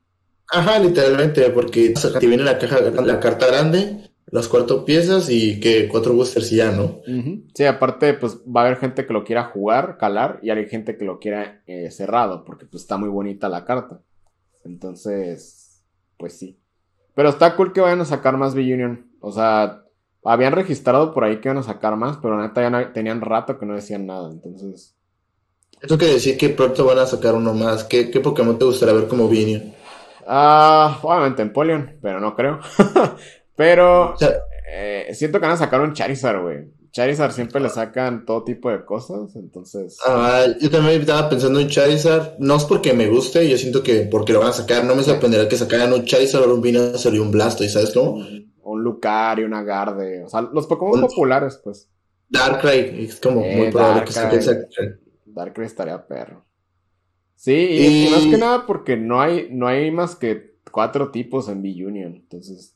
Ajá, 0.48 0.78
literalmente, 0.78 1.48
porque 1.50 1.94
te 2.20 2.26
viene 2.26 2.44
la 2.44 2.58
caja, 2.58 2.80
la 2.80 3.18
carta 3.18 3.46
grande, 3.46 4.10
las 4.30 4.48
cuatro 4.48 4.84
piezas 4.84 5.30
y 5.30 5.60
que 5.60 5.88
cuatro 5.88 6.14
boosters 6.14 6.50
y 6.52 6.56
ya, 6.56 6.72
¿no? 6.72 7.00
Sí, 7.54 7.64
aparte, 7.64 8.14
pues 8.14 8.38
va 8.44 8.62
a 8.62 8.66
haber 8.66 8.78
gente 8.78 9.06
que 9.06 9.12
lo 9.12 9.24
quiera 9.24 9.44
jugar, 9.44 9.96
calar, 9.98 10.40
y 10.42 10.50
hay 10.50 10.68
gente 10.68 10.96
que 10.96 11.04
lo 11.04 11.18
quiera 11.18 11.62
eh, 11.66 11.90
cerrado, 11.90 12.44
porque 12.44 12.66
pues 12.66 12.82
está 12.82 12.96
muy 12.96 13.08
bonita 13.08 13.48
la 13.48 13.64
carta. 13.64 14.00
Entonces, 14.64 15.82
pues 16.18 16.36
sí. 16.38 16.58
Pero 17.14 17.30
está 17.30 17.56
cool 17.56 17.72
que 17.72 17.80
vayan 17.80 18.00
a 18.00 18.04
sacar 18.04 18.36
más 18.36 18.54
B-Union. 18.54 19.10
O 19.20 19.32
sea, 19.32 19.84
habían 20.24 20.52
registrado 20.52 21.14
por 21.14 21.24
ahí 21.24 21.40
que 21.40 21.48
iban 21.48 21.58
a 21.58 21.62
sacar 21.62 21.96
más, 21.96 22.18
pero 22.18 22.40
neta 22.40 22.60
ya 22.62 22.70
no- 22.70 22.92
tenían 22.92 23.20
rato 23.20 23.58
que 23.58 23.66
no 23.66 23.74
decían 23.74 24.06
nada. 24.06 24.30
Entonces, 24.30 24.94
Eso 25.80 25.96
quiere 25.96 26.14
decir 26.14 26.36
que 26.36 26.50
pronto 26.50 26.84
van 26.84 26.98
a 26.98 27.06
sacar 27.06 27.34
uno 27.34 27.54
más. 27.54 27.84
¿Qué, 27.84 28.10
qué 28.10 28.20
Pokémon 28.20 28.58
te 28.58 28.64
gustaría 28.64 28.94
ver 28.94 29.08
como 29.08 29.28
Vinion? 29.28 29.72
Ah, 30.26 30.98
obviamente 31.02 31.42
en 31.42 31.52
Polion, 31.52 31.98
pero 32.02 32.20
no 32.20 32.34
creo. 32.34 32.60
pero 33.56 34.14
eh, 34.70 35.10
siento 35.14 35.40
que 35.40 35.46
van 35.46 35.54
a 35.54 35.58
sacar 35.58 35.80
un 35.80 35.92
Charizard, 35.92 36.42
güey. 36.42 36.76
Charizard 36.92 37.32
siempre 37.32 37.60
le 37.60 37.68
sacan 37.68 38.24
todo 38.24 38.44
tipo 38.44 38.70
de 38.70 38.84
cosas, 38.84 39.36
entonces. 39.36 39.98
Ah, 40.06 40.46
yo 40.60 40.70
también 40.70 41.00
estaba 41.00 41.28
pensando 41.28 41.60
en 41.60 41.68
Charizard. 41.68 42.38
No 42.38 42.56
es 42.56 42.64
porque 42.64 42.92
me 42.94 43.08
guste, 43.08 43.48
yo 43.48 43.58
siento 43.58 43.82
que 43.82 44.08
porque 44.10 44.32
lo 44.32 44.40
van 44.40 44.50
a 44.50 44.52
sacar. 44.52 44.84
No 44.84 44.94
me 44.94 45.02
sorprendería 45.02 45.48
que 45.48 45.56
sacaran 45.56 45.92
un 45.92 46.04
Charizard 46.04 46.48
o 46.48 46.54
un 46.54 46.62
Venusaur 46.62 47.14
y 47.14 47.18
un 47.18 47.30
Blastoise, 47.30 47.72
¿sabes 47.72 47.92
cómo? 47.92 48.24
Un 48.62 48.82
Lucario, 48.82 49.46
un 49.46 49.54
Agarde. 49.54 50.24
O 50.24 50.28
sea, 50.28 50.40
los 50.40 50.66
Pokémon 50.66 51.00
populares, 51.00 51.60
pues. 51.62 51.88
Darkrai, 52.28 53.04
es 53.04 53.20
como 53.20 53.40
muy 53.40 53.66
eh, 53.66 53.70
probable 53.70 54.04
que 54.04 54.12
se 54.12 54.68
Darkrai 55.26 55.66
estaría 55.66 56.06
perro. 56.06 56.44
Sí, 57.36 57.52
y, 57.52 58.10
más 58.10 58.22
que 58.22 58.38
nada 58.38 58.66
porque 58.66 58.96
no 58.96 59.20
hay, 59.20 59.48
no 59.50 59.68
hay 59.68 59.90
más 59.90 60.16
que 60.16 60.56
cuatro 60.70 61.10
tipos 61.10 61.48
en 61.48 61.62
B-Union, 61.62 62.14
entonces... 62.14 62.75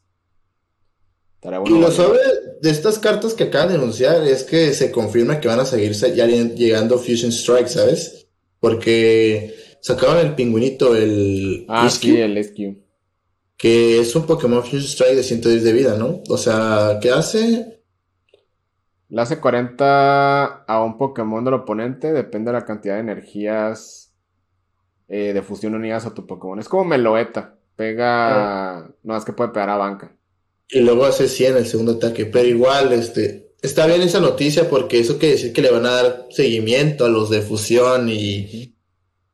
Bueno 1.42 1.64
y 1.66 1.70
lo 1.80 1.90
suave 1.90 2.18
de 2.60 2.70
estas 2.70 2.98
cartas 2.98 3.32
que 3.34 3.44
acaban 3.44 3.70
de 3.70 3.74
anunciar 3.76 4.22
es 4.26 4.44
que 4.44 4.74
se 4.74 4.90
confirma 4.90 5.40
que 5.40 5.48
van 5.48 5.60
a 5.60 5.64
seguir 5.64 5.92
ya 5.92 6.26
llegando 6.26 6.98
Fusion 6.98 7.32
Strike, 7.32 7.68
¿sabes? 7.68 8.28
Porque 8.58 9.54
sacaron 9.80 10.18
el 10.18 10.34
pingüinito, 10.34 10.94
el... 10.94 11.64
Ah, 11.68 11.88
sí, 11.88 12.20
el 12.20 12.42
SQ. 12.42 12.76
Que 13.56 14.00
es 14.00 14.14
un 14.14 14.26
Pokémon 14.26 14.62
Fusion 14.62 14.82
Strike 14.82 15.16
de 15.16 15.22
110 15.22 15.64
de 15.64 15.72
vida, 15.72 15.96
¿no? 15.96 16.22
O 16.28 16.36
sea, 16.36 16.98
¿qué 17.00 17.10
hace? 17.10 17.82
Le 19.08 19.22
hace 19.22 19.40
40 19.40 20.44
a 20.44 20.84
un 20.84 20.98
Pokémon 20.98 21.42
del 21.42 21.54
oponente, 21.54 22.12
depende 22.12 22.52
de 22.52 22.58
la 22.58 22.66
cantidad 22.66 22.94
de 22.94 23.00
energías 23.00 24.12
eh, 25.08 25.32
de 25.32 25.42
fusión 25.42 25.74
unidas 25.74 26.04
a 26.04 26.12
tu 26.12 26.26
Pokémon. 26.26 26.58
Es 26.58 26.68
como 26.68 26.84
Meloeta, 26.84 27.56
pega, 27.76 28.90
no 29.02 29.16
es 29.16 29.24
que 29.24 29.32
puede 29.32 29.50
pegar 29.50 29.70
a 29.70 29.78
banca. 29.78 30.14
Y 30.72 30.80
luego 30.80 31.04
hace 31.04 31.28
100 31.28 31.56
el 31.56 31.66
segundo 31.66 31.92
ataque, 31.92 32.26
pero 32.26 32.48
igual, 32.48 32.92
este, 32.92 33.54
está 33.60 33.86
bien 33.86 34.02
esa 34.02 34.20
noticia 34.20 34.68
porque 34.68 35.00
eso 35.00 35.18
quiere 35.18 35.34
decir 35.34 35.52
que 35.52 35.62
le 35.62 35.70
van 35.70 35.86
a 35.86 35.90
dar 35.90 36.26
seguimiento 36.30 37.04
a 37.04 37.08
los 37.08 37.30
de 37.30 37.42
fusión 37.42 38.08
y, 38.08 38.76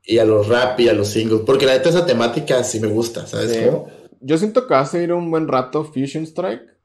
y 0.03 0.17
a 0.17 0.25
los 0.25 0.47
rap 0.47 0.79
y 0.79 0.89
a 0.89 0.93
los 0.93 1.09
singles, 1.09 1.41
porque 1.45 1.65
la 1.65 1.73
neta 1.73 1.89
esa 1.89 2.05
temática 2.05 2.63
sí 2.63 2.79
me 2.79 2.87
gusta, 2.87 3.27
¿sabes? 3.27 3.69
Yo 4.19 4.37
siento 4.37 4.65
que 4.65 4.73
va 4.73 4.79
a 4.79 4.85
seguir 4.85 5.13
un 5.13 5.29
buen 5.29 5.47
rato 5.47 5.83
Fusion 5.83 6.23
Strike 6.23 6.77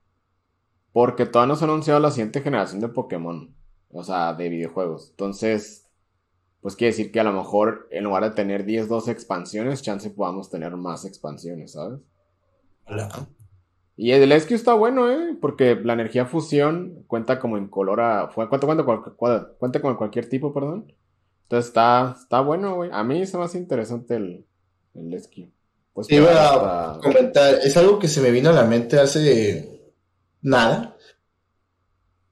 porque 0.92 1.24
todavía 1.24 1.54
no 1.54 1.56
se 1.56 1.64
ha 1.64 1.68
anunciado 1.68 2.00
la 2.00 2.10
siguiente 2.10 2.42
generación 2.42 2.80
de 2.80 2.88
Pokémon. 2.88 3.54
O 3.92 4.04
sea, 4.04 4.32
de 4.32 4.48
videojuegos. 4.48 5.10
Entonces, 5.10 5.86
pues 6.60 6.76
quiere 6.76 6.92
decir 6.92 7.12
que 7.12 7.20
a 7.20 7.24
lo 7.24 7.32
mejor 7.32 7.88
en 7.90 8.04
lugar 8.04 8.24
de 8.24 8.30
tener 8.30 8.64
10, 8.64 8.88
12 8.88 9.10
expansiones, 9.10 9.82
chance 9.82 10.08
podamos 10.10 10.48
tener 10.48 10.74
más 10.76 11.04
expansiones, 11.04 11.72
¿sabes? 11.72 12.00
Hola. 12.86 13.28
Y 13.96 14.12
el 14.12 14.32
SQ 14.32 14.52
está 14.52 14.74
bueno, 14.74 15.10
¿eh? 15.10 15.36
Porque 15.40 15.74
la 15.76 15.92
energía 15.92 16.26
fusión 16.26 17.04
cuenta 17.06 17.38
como 17.38 17.58
en 17.58 17.68
color 17.68 18.00
a... 18.00 18.30
Cuenta, 18.34 18.58
cuenta, 18.66 18.84
cuenta 19.58 19.80
con 19.80 19.96
cualquier 19.96 20.28
tipo, 20.28 20.52
perdón. 20.52 20.92
Entonces 21.44 21.68
está, 21.68 22.16
está 22.18 22.40
bueno, 22.40 22.76
güey. 22.76 22.90
A 22.92 23.04
mí 23.04 23.26
se 23.26 23.36
me 23.36 23.44
hace 23.44 23.58
interesante 23.58 24.16
el, 24.16 24.46
el 24.94 25.20
SQ. 25.20 25.48
Pues 25.92 26.10
Iba 26.10 26.94
a 26.94 27.00
comentar, 27.00 27.56
es 27.62 27.76
algo 27.76 27.98
que 27.98 28.08
se 28.08 28.22
me 28.22 28.30
vino 28.30 28.48
a 28.48 28.54
la 28.54 28.64
mente 28.64 28.98
hace 28.98 29.92
nada. 30.40 30.96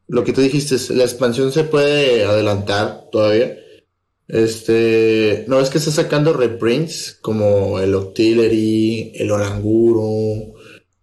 Lo 0.09 0.25
que 0.25 0.33
tú 0.33 0.41
dijiste, 0.41 0.95
la 0.95 1.05
expansión 1.05 1.53
se 1.53 1.65
puede 1.65 2.25
adelantar 2.25 3.11
todavía. 3.13 3.59
Este, 4.27 5.45
no 5.49 5.61
es 5.61 5.69
que 5.69 5.79
esté 5.79 5.91
sacando 5.91 6.33
reprints 6.33 7.19
como 7.21 7.79
el 7.81 7.95
Octillery, 7.95 9.13
el 9.17 9.31
Oranguro, 9.31 10.55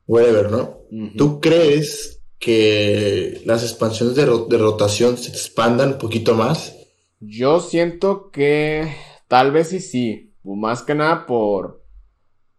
whatever, 0.07 0.51
¿no? 0.51 0.77
¿Tú 1.17 1.39
crees 1.41 2.23
que 2.39 3.41
las 3.45 3.63
expansiones 3.63 4.15
de, 4.15 4.25
de, 4.25 4.57
rotación 4.57 5.17
se 5.17 5.29
expandan 5.29 5.93
un 5.93 5.97
poquito 5.97 6.35
más? 6.35 6.75
Yo 7.19 7.59
siento 7.59 8.31
que 8.31 8.95
tal 9.27 9.51
vez 9.51 9.69
sí, 9.69 9.79
sí. 9.79 10.33
Más 10.43 10.81
que 10.81 10.95
nada 10.95 11.25
por 11.25 11.83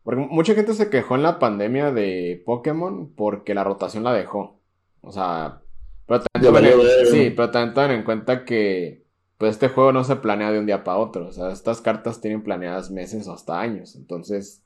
porque 0.09 0.27
mucha 0.31 0.55
gente 0.55 0.73
se 0.73 0.89
quejó 0.89 1.17
en 1.17 1.23
la 1.23 1.39
pandemia 1.39 1.93
de 1.93 2.43
Pokémon 2.47 3.13
porque 3.15 3.53
la 3.53 3.63
rotación 3.63 4.05
la 4.05 4.15
dejó. 4.15 4.59
O 5.03 5.13
sea, 5.13 5.61
pero 6.07 6.23
también, 6.33 6.75
sí, 7.11 7.31
pero 7.37 7.51
también 7.51 7.75
tomen 7.75 7.91
en 7.91 8.05
cuenta 8.05 8.47
que 8.47 9.05
pues 9.37 9.51
este 9.51 9.69
juego 9.69 9.93
no 9.93 10.05
se 10.05 10.17
planea 10.17 10.51
de 10.51 10.61
un 10.61 10.65
día 10.65 10.83
para 10.83 10.97
otro. 10.97 11.27
O 11.27 11.33
sea, 11.33 11.53
estas 11.53 11.83
cartas 11.83 12.23
tienen 12.23 12.43
planeadas 12.43 12.91
meses 12.91 13.29
o 13.29 13.35
hasta 13.35 13.61
años. 13.61 13.97
Entonces, 13.97 14.65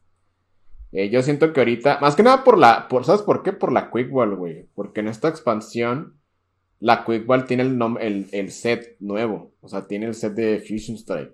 eh, 0.92 1.10
yo 1.10 1.22
siento 1.22 1.52
que 1.52 1.60
ahorita, 1.60 1.98
más 2.00 2.14
que 2.14 2.22
nada 2.22 2.44
por 2.44 2.58
la, 2.58 2.88
por, 2.88 3.04
¿sabes 3.04 3.22
por 3.22 3.42
qué? 3.42 3.52
Por 3.52 3.72
la 3.72 3.90
Quick 3.90 4.10
Ball, 4.10 4.36
güey. 4.36 4.66
Porque 4.74 5.00
en 5.00 5.08
esta 5.08 5.28
expansión, 5.28 6.20
la 6.78 7.04
Quick 7.04 7.26
Ball 7.26 7.46
tiene 7.46 7.64
el, 7.64 7.80
el, 8.00 8.26
el 8.32 8.50
set 8.52 8.96
nuevo. 9.00 9.52
O 9.60 9.68
sea, 9.68 9.86
tiene 9.86 10.06
el 10.06 10.14
set 10.14 10.34
de 10.34 10.60
Fusion 10.60 10.96
Strike. 10.96 11.32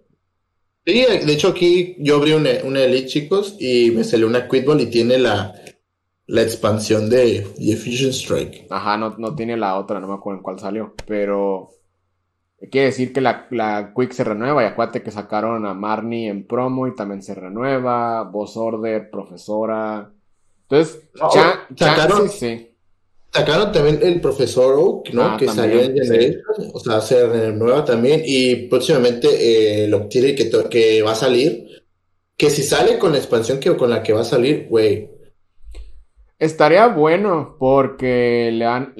Sí, 0.88 1.04
de 1.04 1.30
hecho 1.34 1.48
aquí 1.48 1.96
yo 1.98 2.16
abrí 2.16 2.32
una, 2.32 2.50
Elite, 2.50 3.08
chicos, 3.08 3.56
y 3.60 3.90
me 3.90 4.04
salió 4.04 4.26
una 4.26 4.48
Quitball 4.48 4.80
y 4.80 4.86
tiene 4.86 5.18
la, 5.18 5.52
la 6.26 6.40
expansión 6.40 7.10
de, 7.10 7.44
Fusion 7.76 8.10
Strike. 8.10 8.68
Ajá, 8.70 8.96
no, 8.96 9.14
no 9.18 9.34
tiene 9.34 9.58
la 9.58 9.78
otra, 9.78 10.00
no 10.00 10.08
me 10.08 10.14
acuerdo 10.14 10.38
en 10.38 10.42
cuál 10.42 10.58
salió, 10.58 10.94
pero 11.06 11.68
quiere 12.70 12.86
decir 12.86 13.12
que 13.12 13.20
la, 13.20 13.46
la 13.50 13.92
Quick 13.94 14.12
se 14.12 14.24
renueva 14.24 14.62
y 14.62 14.66
acuérdate 14.66 15.02
que 15.02 15.10
sacaron 15.10 15.66
a 15.66 15.74
Marnie 15.74 16.28
en 16.28 16.46
promo 16.46 16.86
y 16.86 16.94
también 16.94 17.22
se 17.22 17.34
renueva, 17.34 18.24
Boss 18.24 18.56
Order, 18.56 19.10
Profesora. 19.10 20.10
Entonces, 20.62 21.02
ya, 21.34 21.66
sacaron, 21.76 22.28
sí 22.28 22.68
sacaron 23.32 23.72
también 23.72 24.00
el 24.02 24.20
profesor 24.20 24.74
Oak, 24.78 25.10
¿no? 25.12 25.22
Ah, 25.22 25.36
que 25.38 25.48
salió 25.48 25.80
en 25.80 25.94
Generation, 25.94 26.42
o 26.72 26.80
sea, 26.80 27.00
se 27.00 27.26
renueva 27.26 27.84
también. 27.84 28.22
Y 28.24 28.68
próximamente 28.68 29.28
eh, 29.28 29.84
el 29.84 29.94
Octillery 29.94 30.34
que, 30.34 30.50
que 30.70 31.02
va 31.02 31.12
a 31.12 31.16
salir. 31.16 31.66
Que 32.36 32.50
si 32.50 32.62
sale 32.62 32.98
con 32.98 33.12
la 33.12 33.18
expansión 33.18 33.58
que 33.58 33.76
con 33.76 33.90
la 33.90 34.02
que 34.02 34.12
va 34.12 34.20
a 34.20 34.24
salir, 34.24 34.66
güey. 34.68 35.10
Estaría 36.38 36.86
bueno 36.86 37.56
porque 37.58 38.50
le 38.52 38.64
han. 38.64 38.94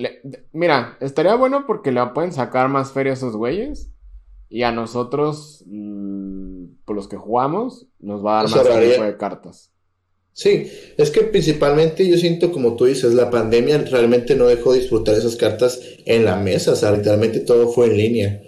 mira, 0.52 0.96
estaría 1.00 1.36
bueno 1.36 1.66
porque 1.66 1.92
le 1.92 2.04
pueden 2.06 2.32
sacar 2.32 2.68
más 2.68 2.92
feria 2.92 3.12
a 3.12 3.14
esos 3.14 3.36
güeyes. 3.36 3.92
Y 4.50 4.62
a 4.62 4.72
nosotros, 4.72 5.62
mm, 5.66 6.64
por 6.84 6.96
los 6.96 7.06
que 7.06 7.16
jugamos, 7.16 7.86
nos 7.98 8.24
va 8.24 8.40
a 8.40 8.42
dar 8.42 8.50
más 8.50 8.62
tipo 8.62 9.04
de 9.04 9.16
cartas. 9.18 9.72
Sí, 10.32 10.70
es 10.96 11.10
que 11.10 11.22
principalmente 11.22 12.08
yo 12.08 12.16
siento, 12.16 12.52
como 12.52 12.76
tú 12.76 12.84
dices, 12.84 13.12
la 13.12 13.28
pandemia 13.28 13.78
realmente 13.78 14.36
no 14.36 14.46
dejó 14.46 14.72
disfrutar 14.72 15.16
esas 15.16 15.34
cartas 15.34 15.80
en 16.06 16.24
la 16.24 16.36
mesa, 16.36 16.72
o 16.72 16.76
sea, 16.76 16.92
literalmente 16.92 17.40
todo 17.40 17.68
fue 17.72 17.86
en 17.86 17.96
línea. 17.96 18.42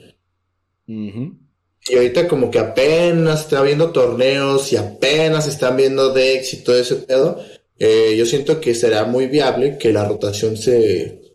Y 0.86 1.96
ahorita 1.96 2.28
como 2.28 2.50
que 2.50 2.60
apenas 2.60 3.40
está 3.40 3.60
viendo 3.62 3.90
torneos 3.90 4.72
y 4.72 4.76
apenas 4.76 5.48
están 5.48 5.76
viendo 5.76 6.12
decks 6.12 6.54
y 6.54 6.62
todo 6.62 6.78
ese 6.78 6.94
pedo, 6.94 7.40
eh, 7.80 8.14
yo 8.16 8.26
siento 8.26 8.60
que 8.60 8.74
será 8.74 9.06
muy 9.06 9.26
viable 9.26 9.78
que 9.78 9.92
la 9.92 10.04
rotación 10.04 10.58
se... 10.58 11.34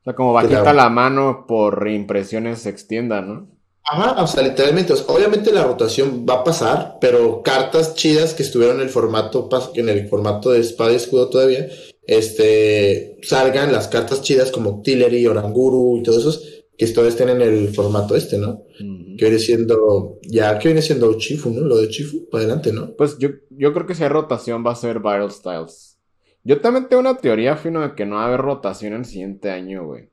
O 0.00 0.04
sea, 0.04 0.14
como 0.14 0.32
bajita 0.32 0.72
la 0.72 0.88
mano 0.88 1.44
por 1.46 1.88
impresiones 1.88 2.60
se 2.60 2.70
extienda, 2.70 3.20
¿no? 3.20 3.48
Ajá, 3.84 4.20
o 4.22 4.26
sea, 4.26 4.42
literalmente, 4.42 4.92
obviamente 5.06 5.52
la 5.52 5.64
rotación 5.64 6.26
va 6.28 6.34
a 6.34 6.44
pasar, 6.44 6.98
pero 7.00 7.42
cartas 7.42 7.94
chidas 7.94 8.34
que 8.34 8.42
estuvieron 8.42 8.76
en 8.76 8.82
el 8.82 8.88
formato, 8.88 9.48
en 9.74 9.88
el 9.88 10.08
formato 10.08 10.50
de 10.50 10.60
espada 10.60 10.92
y 10.92 10.96
escudo 10.96 11.28
todavía, 11.28 11.68
este, 12.04 13.18
salgan 13.22 13.72
las 13.72 13.88
cartas 13.88 14.22
chidas 14.22 14.50
como 14.50 14.82
Tillery, 14.82 15.26
Oranguru 15.26 15.98
y 15.98 16.02
todos 16.02 16.18
esos, 16.18 16.59
que 16.80 16.92
todavía 16.92 17.10
estén 17.10 17.28
en 17.28 17.42
el 17.42 17.68
formato 17.74 18.16
este, 18.16 18.38
¿no? 18.38 18.64
Que 18.78 19.26
viene 19.26 19.38
siendo, 19.38 20.18
ya 20.22 20.58
que 20.58 20.68
viene 20.68 20.80
siendo 20.80 21.12
Chifu, 21.18 21.50
¿no? 21.50 21.60
Lo 21.60 21.76
de 21.76 21.88
Chifu, 21.88 22.28
para 22.30 22.44
adelante, 22.44 22.72
¿no? 22.72 22.94
Pues 22.96 23.18
yo, 23.18 23.28
yo 23.50 23.72
creo 23.74 23.86
que 23.86 23.94
si 23.94 24.02
hay 24.02 24.08
rotación 24.08 24.64
va 24.66 24.72
a 24.72 24.76
ser 24.76 24.98
Viral 24.98 25.30
Styles. 25.30 25.98
Yo 26.42 26.60
también 26.60 26.88
tengo 26.88 27.00
una 27.00 27.18
teoría, 27.18 27.56
fino, 27.56 27.82
de 27.82 27.94
que 27.94 28.06
no 28.06 28.16
va 28.16 28.24
a 28.24 28.26
haber 28.28 28.40
rotación 28.40 28.94
el 28.94 29.04
siguiente 29.04 29.50
año, 29.50 29.84
güey. 29.84 30.08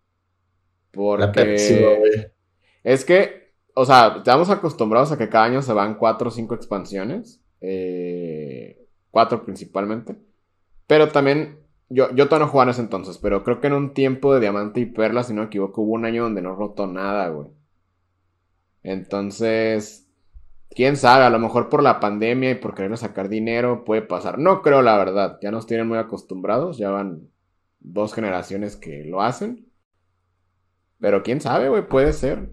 Porque... 0.92 2.32
Es 2.84 3.06
que 3.06 3.48
o 3.80 3.86
sea, 3.86 4.16
estamos 4.18 4.50
acostumbrados 4.50 5.12
a 5.12 5.20
que 5.20 5.30
cada 5.30 5.46
año 5.46 5.62
se 5.62 5.72
van 5.72 6.00
cuatro 6.00 6.30
o 6.30 6.32
cinco 6.32 6.56
expansiones. 6.56 7.40
Eh, 7.62 8.88
cuatro 9.12 9.46
principalmente. 9.46 10.16
Pero 10.88 11.10
también, 11.10 11.60
yo, 11.90 12.14
yo 12.14 12.26
todavía 12.26 12.46
no 12.46 12.52
jugaba 12.52 12.70
en 12.70 12.74
ese 12.74 12.82
entonces, 12.82 13.18
pero 13.18 13.44
creo 13.44 13.62
que 13.62 13.68
en 13.68 13.74
un 13.74 13.94
tiempo 13.94 14.34
de 14.34 14.42
Diamante 14.42 14.80
y 14.80 14.86
Perla, 14.86 15.24
si 15.24 15.34
no 15.34 15.42
me 15.42 15.48
equivoco, 15.48 15.82
hubo 15.82 15.94
un 15.94 16.06
año 16.06 16.24
donde 16.24 16.42
no 16.42 16.56
rotó 16.56 16.88
nada, 16.88 17.30
güey. 17.30 17.48
Entonces, 18.84 20.08
quién 20.70 20.98
sabe, 20.98 21.26
a 21.26 21.30
lo 21.30 21.40
mejor 21.40 21.70
por 21.70 21.84
la 21.84 22.00
pandemia 22.00 22.52
y 22.52 22.56
por 22.56 22.76
querer 22.76 22.98
sacar 22.98 23.30
dinero 23.30 23.84
puede 23.84 24.02
pasar. 24.02 24.40
No 24.40 24.62
creo, 24.62 24.82
la 24.82 24.98
verdad. 24.98 25.40
Ya 25.42 25.52
nos 25.52 25.66
tienen 25.66 25.88
muy 25.88 25.98
acostumbrados, 25.98 26.78
ya 26.78 26.90
van 26.90 27.30
dos 27.80 28.14
generaciones 28.14 28.76
que 28.76 29.04
lo 29.06 29.22
hacen. 29.22 29.68
Pero 31.00 31.24
quién 31.24 31.42
sabe, 31.42 31.70
güey, 31.70 31.88
puede 31.88 32.14
ser. 32.14 32.52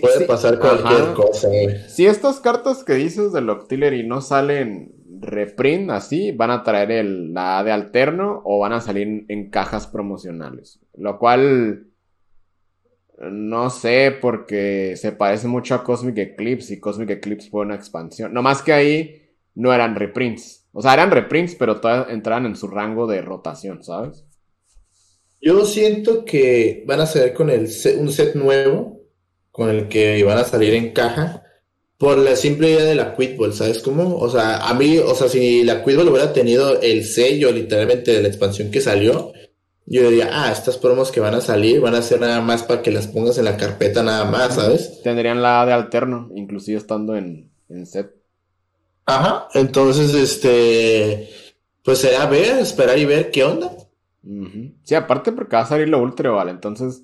Puede 0.00 0.26
pasar 0.26 0.58
cualquier 0.58 1.14
cosa, 1.14 1.48
güey. 1.48 1.76
Si 1.88 2.06
estas 2.06 2.40
cartas 2.40 2.84
que 2.84 2.94
dices 2.94 3.32
del 3.32 3.50
Octillery 3.50 4.06
no 4.06 4.20
salen 4.20 4.94
reprint 5.20 5.90
así, 5.90 6.32
van 6.32 6.50
a 6.50 6.62
traer 6.62 6.92
el, 6.92 7.34
la 7.34 7.62
de 7.64 7.72
alterno 7.72 8.42
o 8.44 8.58
van 8.58 8.72
a 8.72 8.80
salir 8.80 9.24
en 9.28 9.50
cajas 9.50 9.86
promocionales. 9.86 10.80
Lo 10.94 11.18
cual 11.18 11.86
no 13.20 13.68
sé, 13.68 14.16
porque 14.18 14.94
se 14.96 15.12
parece 15.12 15.46
mucho 15.46 15.74
a 15.74 15.84
Cosmic 15.84 16.16
Eclipse 16.16 16.74
y 16.74 16.80
Cosmic 16.80 17.10
Eclipse 17.10 17.50
fue 17.50 17.62
una 17.62 17.74
expansión. 17.74 18.32
No 18.32 18.42
más 18.42 18.62
que 18.62 18.72
ahí 18.72 19.30
no 19.54 19.72
eran 19.74 19.94
reprints. 19.94 20.66
O 20.72 20.80
sea, 20.80 20.94
eran 20.94 21.10
reprints, 21.10 21.54
pero 21.54 21.80
todavía 21.80 22.14
entraban 22.14 22.46
en 22.46 22.56
su 22.56 22.68
rango 22.68 23.06
de 23.06 23.20
rotación, 23.20 23.82
¿sabes? 23.82 24.24
Yo 25.40 25.64
siento 25.64 26.24
que 26.24 26.84
van 26.86 27.00
a 27.00 27.06
salir 27.06 27.34
con 27.34 27.50
el 27.50 27.68
un 27.98 28.10
set 28.10 28.34
nuevo, 28.36 29.00
con 29.50 29.68
el 29.68 29.88
que 29.88 30.22
van 30.24 30.38
a 30.38 30.44
salir 30.44 30.74
en 30.74 30.92
caja, 30.92 31.42
por 32.00 32.16
la 32.16 32.34
simple 32.34 32.70
idea 32.70 32.84
de 32.84 32.94
la 32.94 33.14
Quidball, 33.14 33.52
¿sabes 33.52 33.82
cómo? 33.82 34.16
O 34.16 34.30
sea, 34.30 34.66
a 34.66 34.72
mí, 34.72 34.96
o 34.96 35.14
sea, 35.14 35.28
si 35.28 35.62
la 35.64 35.84
Quidball 35.84 36.08
hubiera 36.08 36.32
tenido 36.32 36.80
el 36.80 37.04
sello 37.04 37.52
literalmente 37.52 38.10
de 38.10 38.22
la 38.22 38.28
expansión 38.28 38.70
que 38.70 38.80
salió, 38.80 39.34
yo 39.84 40.08
diría, 40.08 40.30
ah, 40.32 40.50
estas 40.50 40.78
promos 40.78 41.10
que 41.10 41.20
van 41.20 41.34
a 41.34 41.42
salir 41.42 41.78
van 41.82 41.94
a 41.94 42.00
ser 42.00 42.18
nada 42.18 42.40
más 42.40 42.62
para 42.62 42.80
que 42.80 42.90
las 42.90 43.06
pongas 43.06 43.36
en 43.36 43.44
la 43.44 43.58
carpeta 43.58 44.02
nada 44.02 44.24
más, 44.24 44.54
¿sabes? 44.54 45.02
Tendrían 45.02 45.42
la 45.42 45.66
de 45.66 45.74
alterno, 45.74 46.30
inclusive 46.34 46.78
estando 46.78 47.14
en, 47.16 47.50
set. 47.84 48.10
Ajá, 49.04 49.48
entonces, 49.52 50.14
este, 50.14 51.28
pues 51.84 51.98
será 51.98 52.24
ver, 52.24 52.60
esperar 52.60 52.98
y 52.98 53.04
ver 53.04 53.30
qué 53.30 53.44
onda. 53.44 53.72
Sí, 54.84 54.94
aparte 54.94 55.32
porque 55.32 55.56
va 55.56 55.62
a 55.62 55.66
salir 55.66 55.90
lo 55.90 56.00
ultra, 56.00 56.30
¿vale? 56.30 56.50
Entonces, 56.50 57.02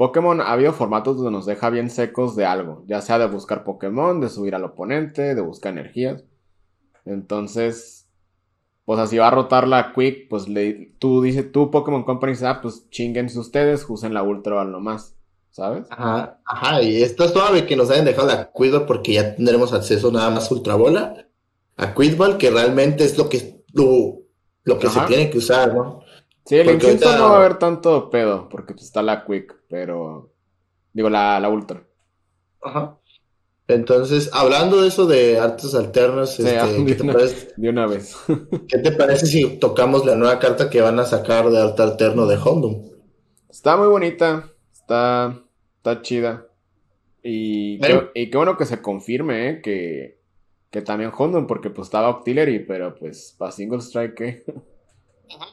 Pokémon 0.00 0.40
ha 0.40 0.52
habido 0.52 0.72
formatos 0.72 1.18
donde 1.18 1.30
nos 1.30 1.44
deja 1.44 1.68
bien 1.68 1.90
secos 1.90 2.34
de 2.34 2.46
algo, 2.46 2.84
ya 2.86 3.02
sea 3.02 3.18
de 3.18 3.26
buscar 3.26 3.64
Pokémon, 3.64 4.18
de 4.18 4.30
subir 4.30 4.54
al 4.54 4.64
oponente, 4.64 5.34
de 5.34 5.42
buscar 5.42 5.74
energías. 5.74 6.24
Entonces, 7.04 8.08
pues 8.86 8.98
así 8.98 9.18
va 9.18 9.28
a 9.28 9.30
rotar 9.30 9.68
la 9.68 9.92
Quick, 9.92 10.30
pues 10.30 10.48
le, 10.48 10.94
tú 10.98 11.20
dices, 11.20 11.52
tú 11.52 11.70
Pokémon 11.70 12.04
Company, 12.04 12.32
ah, 12.46 12.60
pues 12.62 12.88
chinguense 12.88 13.38
ustedes, 13.38 13.84
usen 13.90 14.14
la 14.14 14.22
Ultra 14.22 14.54
Ball 14.54 14.72
nomás, 14.72 15.16
¿sabes? 15.50 15.86
Ajá, 15.90 16.40
ajá, 16.46 16.80
y 16.80 17.02
está 17.02 17.28
suave 17.28 17.66
que 17.66 17.76
nos 17.76 17.90
hayan 17.90 18.06
dejado 18.06 18.28
la 18.28 18.50
Quick 18.56 18.86
porque 18.86 19.12
ya 19.12 19.36
tendremos 19.36 19.74
acceso 19.74 20.10
nada 20.10 20.30
más 20.30 20.50
Ultra 20.50 20.76
Bola 20.76 21.26
a 21.76 21.94
Quick 21.94 22.38
que 22.38 22.50
realmente 22.50 23.04
es 23.04 23.18
lo 23.18 23.28
que, 23.28 23.62
lo, 23.74 24.78
que 24.78 24.88
se 24.88 25.00
tiene 25.02 25.28
que 25.28 25.36
usar, 25.36 25.74
¿no? 25.74 26.00
Sí, 26.46 26.56
el 26.56 26.78
no 26.78 27.28
va 27.28 27.34
a 27.34 27.36
haber 27.36 27.58
tanto 27.58 28.08
pedo, 28.08 28.48
porque 28.48 28.72
pues, 28.72 28.86
está 28.86 29.02
la 29.02 29.26
Quick, 29.26 29.59
pero, 29.70 30.32
digo, 30.92 31.08
la, 31.08 31.40
la 31.40 31.48
Ultra. 31.48 31.82
Ajá. 32.60 32.98
Entonces, 33.68 34.30
hablando 34.32 34.82
de 34.82 34.88
eso 34.88 35.06
de 35.06 35.38
artes 35.38 35.74
alternas, 35.76 36.38
este, 36.40 36.84
¿qué 36.84 36.94
te 36.96 37.04
parece? 37.04 37.48
De 37.56 37.68
una 37.68 37.86
vez. 37.86 38.16
¿Qué 38.68 38.78
te 38.78 38.92
parece 38.92 39.26
si 39.26 39.58
tocamos 39.58 40.04
la 40.04 40.16
nueva 40.16 40.40
carta 40.40 40.68
que 40.68 40.80
van 40.80 40.98
a 40.98 41.04
sacar 41.04 41.48
de 41.50 41.60
arte 41.60 41.82
alterno 41.82 42.26
de 42.26 42.36
Hondum? 42.36 42.90
Está 43.48 43.76
muy 43.76 43.86
bonita, 43.86 44.50
está, 44.72 45.40
está 45.76 46.02
chida. 46.02 46.46
Y, 47.22 47.78
qué, 47.80 48.10
y 48.14 48.30
qué 48.30 48.36
bueno 48.36 48.56
que 48.56 48.66
se 48.66 48.82
confirme, 48.82 49.50
¿eh? 49.50 49.60
que, 49.62 50.20
que 50.70 50.82
también 50.82 51.12
Hondum, 51.16 51.46
porque 51.46 51.70
pues 51.70 51.86
estaba 51.86 52.08
Octillery, 52.08 52.60
pero 52.60 52.94
pues 52.94 53.34
para 53.38 53.52
Single 53.52 53.78
Strike, 53.78 54.20
¿eh? 54.20 54.44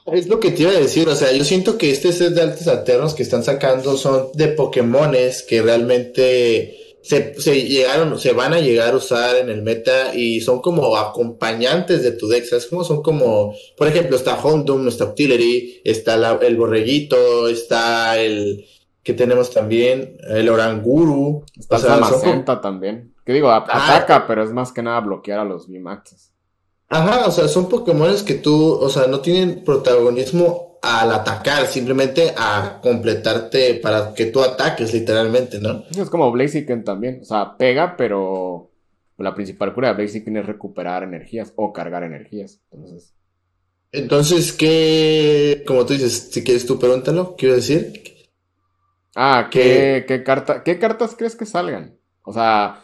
Es 0.06 0.28
lo 0.28 0.40
que 0.40 0.52
te 0.52 0.64
iba 0.64 0.72
a 0.72 0.80
decir, 0.80 1.08
o 1.08 1.16
sea, 1.16 1.32
yo 1.32 1.44
siento 1.44 1.78
que 1.78 1.92
este 1.92 2.12
set 2.12 2.34
de 2.34 2.42
artes 2.42 2.68
alternos 2.68 3.14
que 3.14 3.24
están 3.24 3.44
sacando 3.44 3.98
son 3.98 4.30
de 4.34 4.48
Pokémones 4.48 5.44
que 5.44 5.62
realmente 5.62 6.98
se, 7.02 7.34
llegaron, 7.64 8.20
se 8.20 8.34
van 8.34 8.54
a 8.54 8.60
llegar 8.60 8.94
a 8.94 8.98
usar 8.98 9.38
en 9.38 9.50
el 9.50 9.62
meta 9.62 10.14
y 10.14 10.42
son 10.42 10.62
como 10.62 10.98
acompañantes 10.98 12.04
de 12.04 12.12
tu 12.12 12.28
deck, 12.28 12.46
¿sabes? 12.46 12.68
Como 12.68 12.84
son 12.84 13.02
como, 13.02 13.54
por 13.78 13.88
ejemplo, 13.88 14.18
está 14.18 14.36
Houndoom, 14.36 14.88
está 14.88 15.06
Octillery, 15.06 15.82
está 15.84 16.16
el 16.42 16.58
borreguito, 16.58 17.48
está 17.48 18.20
el 18.20 18.66
que 19.04 19.14
tenemos 19.14 19.52
también, 19.52 20.18
el 20.28 20.50
Oranguru. 20.50 21.46
Está 21.58 21.78
o 21.78 22.60
también. 22.60 23.14
Que 23.26 23.34
digo, 23.34 23.52
ataca, 23.52 24.28
pero 24.28 24.44
es 24.44 24.52
más 24.52 24.74
que 24.74 24.82
nada 24.82 25.00
bloquear 25.00 25.40
a 25.40 25.46
los 25.46 25.68
VMAXs. 25.70 26.34
Ajá, 26.90 27.28
o 27.28 27.32
sea, 27.32 27.48
son 27.48 27.68
Pokémon 27.68 28.14
que 28.26 28.36
tú, 28.36 28.74
o 28.74 28.90
sea, 28.90 29.08
no 29.08 29.20
tienen 29.20 29.64
protagonismo 29.64 30.80
al 30.82 31.12
atacar, 31.12 31.68
simplemente 31.68 32.34
a 32.38 32.80
completarte 32.82 33.76
para 33.76 34.14
que 34.14 34.28
tú 34.28 34.42
ataques 34.42 34.94
literalmente, 34.94 35.60
¿no? 35.60 35.84
Es 35.90 36.10
como 36.10 36.32
Blaziken 36.32 36.86
también, 36.86 37.20
o 37.22 37.26
sea, 37.26 37.58
pega, 37.58 37.98
pero 37.98 38.72
la 39.18 39.36
principal 39.36 39.74
cura 39.74 39.90
de 39.90 39.96
Blaziken 39.96 40.38
es 40.38 40.46
recuperar 40.46 41.04
energías 41.04 41.52
o 41.56 41.74
cargar 41.74 42.04
energías, 42.04 42.62
entonces... 42.72 43.14
Entonces, 43.92 44.52
¿qué, 44.54 45.64
como 45.66 45.86
tú 45.86 45.94
dices, 45.94 46.30
si 46.32 46.44
quieres 46.44 46.66
tú 46.66 46.78
pregúntalo, 46.78 47.36
quiero 47.38 47.56
decir? 47.56 48.04
Ah, 49.16 49.48
¿qué, 49.50 50.06
¿qué, 50.08 50.24
carta, 50.24 50.62
¿qué 50.64 50.78
cartas 50.78 51.16
crees 51.18 51.36
que 51.36 51.46
salgan? 51.46 51.98
O 52.24 52.34
sea, 52.34 52.84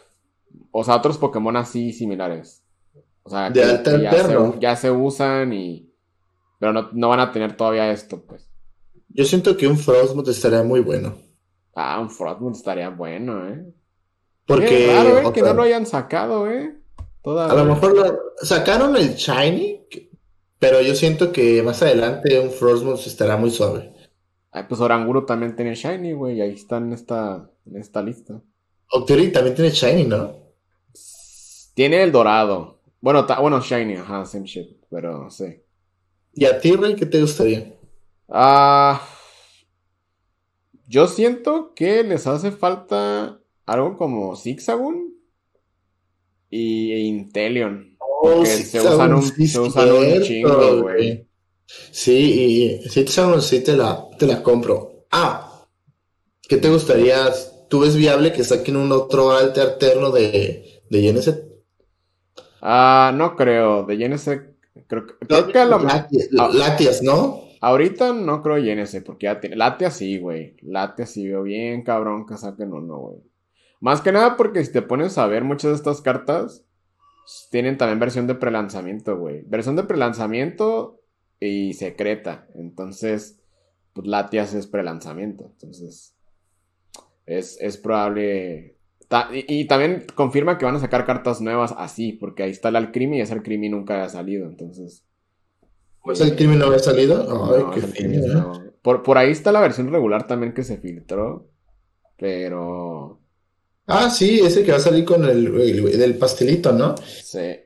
o 0.72 0.84
sea, 0.84 0.96
otros 0.96 1.18
Pokémon 1.18 1.56
así 1.58 1.92
similares. 1.92 2.63
O 3.24 3.30
sea, 3.30 3.50
de 3.50 3.82
que, 3.84 4.60
ya 4.60 4.76
se 4.76 4.92
usan 4.92 5.54
y 5.54 5.94
pero 6.64 6.90
no, 6.94 7.10
van 7.10 7.20
a 7.20 7.30
tener 7.30 7.58
todavía 7.58 7.92
esto, 7.92 8.24
pues. 8.26 8.50
Yo 9.10 9.26
siento 9.26 9.58
que 9.58 9.68
un 9.68 9.78
Frostmoth 9.78 10.30
estaría 10.30 10.64
muy 10.64 10.80
bueno. 10.80 11.18
Ah, 11.76 12.00
un 12.00 12.10
Frostmoth 12.10 12.56
estaría 12.56 12.88
bueno, 12.88 13.50
¿eh? 13.50 13.66
Porque. 14.46 14.86
claro, 14.86 15.20
¿eh? 15.20 15.34
Que 15.34 15.42
no 15.42 15.54
lo 15.54 15.64
hayan 15.64 15.86
sacado, 15.86 16.50
¿eh? 16.50 16.74
A 17.26 17.54
lo 17.54 17.66
mejor 17.66 17.98
lo... 17.98 18.18
sacaron 18.42 18.96
el 18.96 19.16
Shiny, 19.16 19.88
pero 20.58 20.80
yo 20.80 20.96
siento 20.96 21.34
que 21.34 21.62
más 21.64 21.82
adelante 21.82 22.40
un 22.40 22.50
Frostmoth 22.50 23.08
estará 23.08 23.36
muy 23.36 23.52
suave. 23.52 23.94
Ay, 24.50 24.64
pues 24.70 24.80
Oranguro 24.80 25.26
también 25.26 25.58
tiene 25.58 25.76
Shiny, 25.76 26.14
güey. 26.14 26.40
Ahí 26.40 26.54
está 26.54 26.78
en 26.78 26.94
esta, 26.94 27.50
en 27.66 27.76
esta 27.76 28.02
lista. 28.02 28.42
Octillery 28.90 29.34
también 29.34 29.56
tiene 29.58 29.72
Shiny, 29.72 30.06
¿no? 30.06 30.34
Tiene 31.74 32.04
el 32.04 32.14
dorado. 32.14 32.80
Bueno, 33.04 33.28
bueno, 33.42 33.60
Shiny, 33.60 33.96
ajá, 33.96 34.26
same 34.26 34.46
shit. 34.46 34.78
Pero 34.90 35.30
sí. 35.30 35.62
¿Y 36.32 36.46
a 36.46 36.58
ti, 36.58 36.74
Rey, 36.78 36.96
qué 36.96 37.06
te 37.06 37.20
gustaría? 37.20 37.76
Ah. 38.30 39.06
Yo 40.88 41.08
siento 41.08 41.74
que 41.76 42.02
les 42.06 42.26
hace 42.28 42.54
falta 42.54 43.42
algo 43.66 43.98
como 43.98 44.38
Zigzagoon 44.38 45.16
y 46.50 46.94
Intelion. 46.94 47.98
Oh, 48.00 48.46
se 48.46 48.80
usan 48.80 49.14
un, 49.16 49.22
se 49.22 49.60
usan 49.60 49.92
un 49.92 50.22
chingo, 50.22 50.84
güey. 50.84 51.28
Sí, 51.92 52.80
y 52.84 52.90
Zigzagoon 52.90 53.42
sí 53.42 53.60
te 53.60 53.76
la, 53.76 54.08
te 54.18 54.28
la 54.28 54.42
compro. 54.42 55.08
Ah, 55.12 55.68
¿qué 56.48 56.56
te 56.56 56.70
gustaría? 56.70 57.34
¿Tú 57.70 57.82
ves 57.82 57.98
viable 57.98 58.32
que 58.32 58.46
saquen 58.46 58.78
un 58.78 58.94
otro 58.94 59.32
alte 59.32 59.60
alterno 59.60 60.10
de, 60.10 60.84
de? 60.90 61.53
Ah, 62.66 63.12
no 63.14 63.36
creo. 63.36 63.84
De 63.84 63.98
Geneset 63.98 64.54
Creo, 64.88 65.06
que 65.52 65.60
a 65.60 65.66
lo 65.66 65.80
Latias, 65.80 67.04
¿no? 67.04 67.44
Ahorita 67.62 68.12
no 68.12 68.42
creo 68.42 68.58
en 68.58 68.80
ese, 68.80 69.02
porque 69.02 69.26
ya 69.26 69.40
tiene. 69.40 69.56
Latias 69.56 69.96
sí, 69.96 70.18
güey. 70.18 70.58
Latias 70.62 71.12
sí 71.12 71.28
veo 71.28 71.44
bien 71.44 71.84
cabrón 71.84 72.26
que 72.26 72.38
saquen 72.38 72.74
uno, 72.74 72.98
güey. 72.98 73.18
Más 73.80 74.02
que 74.02 74.12
nada 74.12 74.36
porque 74.36 74.66
si 74.66 74.72
te 74.72 74.82
pones 74.82 75.18
a 75.18 75.28
ver 75.28 75.44
muchas 75.44 75.72
de 75.72 75.78
estas 75.78 76.02
cartas, 76.02 76.66
tienen 77.52 77.78
también 77.78 78.00
versión 78.00 78.28
de 78.28 78.36
prelanzamiento, 78.36 79.18
güey. 79.18 79.44
Versión 79.46 79.76
de 79.76 79.84
prelanzamiento 79.84 81.00
y 81.40 81.74
secreta. 81.74 82.48
Entonces, 82.56 83.40
pues 83.94 84.08
Latias 84.08 84.54
es 84.54 84.68
prelanzamiento. 84.68 85.46
Entonces, 85.54 86.16
es, 87.26 87.58
es 87.62 87.78
probable 87.78 88.78
y, 89.32 89.66
también 89.66 90.06
confirma 90.16 90.58
que 90.58 90.66
van 90.66 90.76
a 90.76 90.80
sacar 90.80 91.06
cartas 91.06 91.42
nuevas 91.42 91.74
así, 91.78 92.14
porque 92.14 92.44
ahí 92.44 92.52
está 92.52 92.70
el 92.70 92.76
Alcrimi 92.76 93.18
y 93.18 93.22
ese 93.22 93.34
Alcrimi 93.34 93.70
nunca 93.70 94.04
ha 94.04 94.10
salido, 94.10 94.48
entonces. 94.48 95.04
¿Pues 96.04 96.20
el 96.22 96.32
Alcrimi 96.32 96.56
no 96.56 96.66
había 96.66 96.80
salido? 96.80 97.54
Ay, 97.54 97.64
qué 97.74 98.04
¿eh? 98.06 98.44
por, 98.82 99.04
por 99.04 99.18
ahí 99.18 99.32
está 99.32 99.52
la 99.52 99.62
versión 99.62 99.92
regular 99.92 100.28
también 100.28 100.54
que 100.54 100.64
se 100.64 100.78
filtró, 100.78 101.50
pero. 102.18 103.20
Ah, 103.88 104.10
sí, 104.10 104.40
ese 104.40 104.64
que 104.64 104.72
va 104.72 104.78
a 104.78 104.82
salir 104.82 105.04
con 105.06 105.26
el, 105.26 105.98
del 105.98 106.16
pastelito, 106.16 106.72
¿no? 106.72 106.96
Sí. 106.98 107.60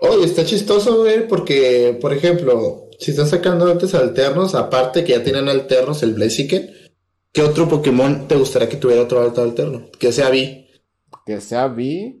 Oye, 0.00 0.24
está 0.24 0.44
chistoso, 0.44 1.02
güey, 1.02 1.28
porque, 1.28 1.96
por 2.00 2.12
ejemplo, 2.12 2.88
si 2.98 3.10
están 3.12 3.28
sacando 3.28 3.70
antes 3.70 3.94
alternos, 3.94 4.54
aparte 4.54 5.04
que 5.04 5.12
ya 5.12 5.22
tienen 5.22 5.48
alternos 5.48 6.02
el 6.02 6.14
Blaziken, 6.14 6.70
¿qué 7.32 7.42
otro 7.42 7.68
Pokémon 7.68 8.28
te 8.28 8.36
gustaría 8.36 8.68
que 8.68 8.76
tuviera 8.76 9.02
otro 9.02 9.20
alto 9.20 9.42
alterno? 9.42 9.86
Que 9.98 10.12
sea 10.12 10.30
Vi 10.30 10.62
que 11.24 11.40
sea 11.40 11.68
B. 11.68 12.18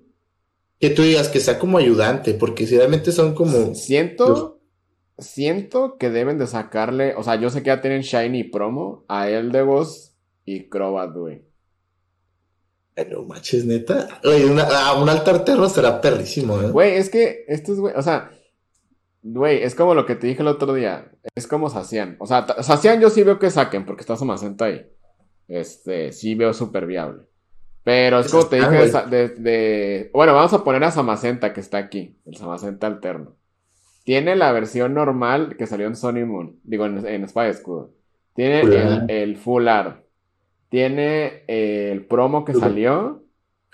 Que 0.78 0.90
tú 0.90 1.02
digas 1.02 1.28
que 1.28 1.40
sea 1.40 1.58
como 1.58 1.78
ayudante, 1.78 2.34
porque 2.34 2.66
si 2.66 2.76
realmente 2.76 3.12
son 3.12 3.34
como. 3.34 3.74
Siento. 3.74 4.60
Siento 5.18 5.96
que 5.98 6.10
deben 6.10 6.38
de 6.38 6.46
sacarle. 6.46 7.14
O 7.14 7.22
sea, 7.22 7.36
yo 7.36 7.50
sé 7.50 7.62
que 7.62 7.68
ya 7.68 7.80
tienen 7.80 8.02
Shiny 8.02 8.44
promo 8.44 9.04
a 9.08 9.28
Eldegos 9.28 10.16
y 10.44 10.68
Crobat, 10.68 11.14
güey. 11.14 11.44
no 13.08 13.22
manches, 13.22 13.64
neta. 13.64 14.20
Oye, 14.24 14.46
una, 14.46 14.64
a 14.64 15.00
un 15.00 15.08
altar 15.08 15.44
terro 15.44 15.68
será 15.68 16.00
perrísimo, 16.00 16.60
¿eh? 16.60 16.70
Güey, 16.70 16.94
es 16.94 17.10
que 17.10 17.44
estos, 17.46 17.78
güey, 17.78 17.94
o 17.94 18.02
sea, 18.02 18.32
güey, 19.22 19.62
es 19.62 19.76
como 19.76 19.94
lo 19.94 20.06
que 20.06 20.16
te 20.16 20.26
dije 20.26 20.42
el 20.42 20.48
otro 20.48 20.74
día. 20.74 21.12
Es 21.36 21.46
como 21.46 21.70
Sacian. 21.70 22.16
O 22.18 22.26
sea, 22.26 22.44
Sacian 22.62 23.00
yo 23.00 23.08
sí 23.08 23.22
veo 23.22 23.38
que 23.38 23.50
saquen 23.50 23.86
porque 23.86 24.00
está 24.00 24.16
Somacenta 24.16 24.64
ahí. 24.64 24.84
Este, 25.48 26.12
sí 26.12 26.34
veo 26.34 26.52
súper 26.54 26.86
viable. 26.86 27.24
Pero 27.84 28.20
es 28.20 28.30
como 28.30 28.46
te 28.46 28.56
dije 28.56 28.70
de, 28.70 28.76
güey. 28.78 28.90
Sa- 28.90 29.06
de- 29.06 29.28
de- 29.28 30.10
Bueno, 30.14 30.34
vamos 30.34 30.52
a 30.52 30.62
poner 30.62 30.84
a 30.84 30.90
Samacenta 30.90 31.52
que 31.52 31.60
está 31.60 31.78
aquí. 31.78 32.16
El 32.24 32.36
Samacenta 32.36 32.86
alterno. 32.86 33.34
Tiene 34.04 34.36
la 34.36 34.52
versión 34.52 34.94
normal 34.94 35.56
que 35.56 35.66
salió 35.66 35.86
en 35.86 35.96
Sony 35.96 36.24
Moon. 36.26 36.58
Digo, 36.64 36.86
en, 36.86 37.06
en 37.06 37.24
Espada 37.24 37.48
y 37.48 37.50
Escudo. 37.50 37.90
Tiene 38.34 38.62
el, 39.08 39.36
Full 39.36 39.68
Art. 39.68 40.04
Tiene 40.68 41.42
el 41.48 42.06
promo 42.06 42.44
que 42.44 42.54
salió. 42.54 43.22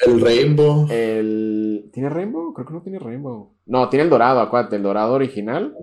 El 0.05 0.21
Rainbow. 0.21 0.87
El... 0.91 1.91
¿Tiene 1.93 2.09
Rainbow? 2.09 2.53
Creo 2.55 2.67
que 2.67 2.73
no 2.75 2.83
tiene 2.83 2.99
Rainbow. 2.99 3.55
No, 3.67 3.89
tiene 3.89 4.05
el 4.05 4.11
dorado, 4.11 4.41
acuérdate, 4.41 4.77
el 4.77 4.83
dorado 4.83 5.15
original. 5.15 5.75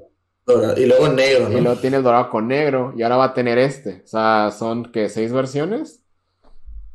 Dorado, 0.45 0.79
Y 0.81 0.85
luego 0.85 1.09
negro, 1.09 1.51
Y 1.51 1.55
¿no? 1.55 1.61
luego 1.61 1.79
tiene 1.81 1.97
el 1.97 2.03
dorado 2.03 2.29
con 2.29 2.47
negro. 2.47 2.93
Y 2.95 3.03
ahora 3.03 3.17
va 3.17 3.25
a 3.25 3.33
tener 3.33 3.57
este. 3.57 4.01
O 4.03 4.07
sea, 4.07 4.51
son 4.51 4.91
que 4.91 5.09
seis 5.09 5.31
versiones. 5.33 6.01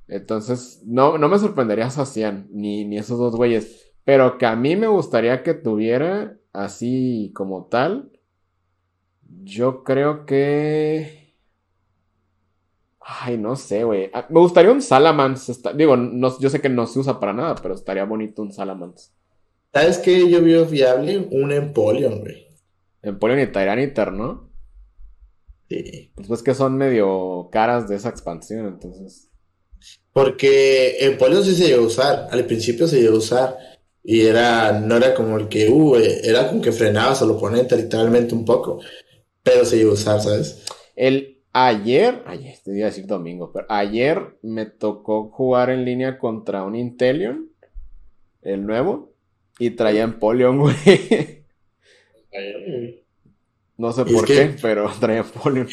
Entonces, 0.08 0.82
no, 0.86 1.18
no 1.18 1.28
me 1.28 1.38
sorprendería 1.38 1.88
Sacian, 1.90 2.48
ni, 2.50 2.84
ni 2.84 2.98
esos 2.98 3.18
dos 3.18 3.36
güeyes. 3.36 3.92
Pero 4.04 4.38
que 4.38 4.46
a 4.46 4.56
mí 4.56 4.76
me 4.76 4.88
gustaría 4.88 5.42
que 5.42 5.54
tuviera 5.54 6.36
así 6.52 7.32
como 7.34 7.66
tal. 7.66 8.10
Yo 9.44 9.82
creo 9.84 10.26
que. 10.26 11.34
Ay, 13.00 13.36
no 13.38 13.56
sé, 13.56 13.84
güey. 13.84 14.10
Ah, 14.12 14.26
Me 14.30 14.40
gustaría 14.40 14.70
un 14.72 14.82
Salamence. 14.82 15.50
Está- 15.52 15.72
Digo, 15.72 15.96
no, 15.96 16.38
yo 16.38 16.50
sé 16.50 16.60
que 16.60 16.68
no 16.68 16.86
se 16.86 16.98
usa 17.00 17.18
para 17.20 17.32
nada, 17.32 17.54
pero 17.56 17.74
estaría 17.74 18.04
bonito 18.04 18.42
un 18.42 18.52
Salamence. 18.52 19.10
¿Sabes 19.72 19.98
qué 19.98 20.28
yo 20.30 20.42
veo 20.42 20.64
viable? 20.66 21.28
Un 21.32 21.52
Empoleon, 21.52 22.20
güey. 22.20 22.49
Empoleon 23.02 23.40
y 23.40 23.46
Tyranitar, 23.46 24.12
¿no? 24.12 24.50
Sí. 25.68 26.12
Pues, 26.14 26.28
pues 26.28 26.42
que 26.42 26.54
son 26.54 26.76
medio 26.76 27.48
caras 27.52 27.88
de 27.88 27.96
esa 27.96 28.08
expansión, 28.08 28.66
entonces. 28.66 29.30
Porque 30.12 30.96
Empoleon 31.00 31.44
sí 31.44 31.54
se 31.54 31.68
llegó 31.68 31.84
a 31.84 31.86
usar. 31.86 32.28
Al 32.30 32.44
principio 32.46 32.86
se 32.86 33.00
llegó 33.00 33.14
a 33.14 33.18
usar. 33.18 33.56
Y 34.02 34.22
era, 34.22 34.80
no 34.80 34.96
era 34.96 35.14
como 35.14 35.36
el 35.38 35.48
que, 35.48 35.68
uh, 35.68 35.96
eh, 35.96 36.20
era 36.24 36.48
como 36.48 36.62
que 36.62 36.72
frenabas 36.72 37.22
al 37.22 37.30
oponente 37.30 37.76
literalmente 37.76 38.34
un 38.34 38.44
poco. 38.44 38.80
Pero 39.42 39.64
se 39.64 39.76
llegó 39.76 39.90
a 39.90 39.94
usar, 39.94 40.20
¿sabes? 40.20 40.64
El 40.96 41.42
ayer, 41.52 42.22
ayer, 42.26 42.56
te 42.64 42.76
iba 42.76 42.86
a 42.86 42.90
decir 42.90 43.06
domingo, 43.06 43.52
pero 43.52 43.66
ayer 43.68 44.38
me 44.42 44.66
tocó 44.66 45.30
jugar 45.30 45.70
en 45.70 45.84
línea 45.84 46.18
contra 46.18 46.64
un 46.64 46.74
Inteleon, 46.76 47.50
el 48.42 48.66
nuevo, 48.66 49.12
y 49.58 49.70
traía 49.70 50.02
Empoleon, 50.02 50.58
güey. 50.60 51.39
No 53.77 53.93
sé 53.93 54.03
Y 54.07 54.12
por 54.12 54.25
que- 54.27 54.35
qué, 54.35 54.57
pero 54.61 54.90
traía 55.01 55.21
Empoleon. 55.21 55.69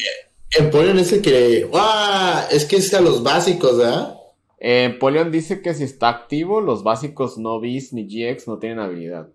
Empoleon 0.58 0.98
es 0.98 1.12
el 1.12 1.20
que, 1.22 1.64
¡guau! 1.64 2.46
Es 2.50 2.64
que 2.64 2.76
es 2.76 2.92
a 2.94 3.00
los 3.00 3.22
básicos, 3.22 3.76
¿verdad? 3.78 4.14
Eh, 4.58 4.84
Empoleon 4.84 5.30
dice 5.30 5.60
que 5.60 5.74
si 5.74 5.84
está 5.84 6.08
activo, 6.08 6.60
los 6.60 6.82
básicos 6.82 7.36
no 7.38 7.60
Bis 7.60 7.92
ni 7.92 8.04
GX 8.06 8.48
no 8.48 8.58
tienen 8.58 8.78
habilidad. 8.80 9.28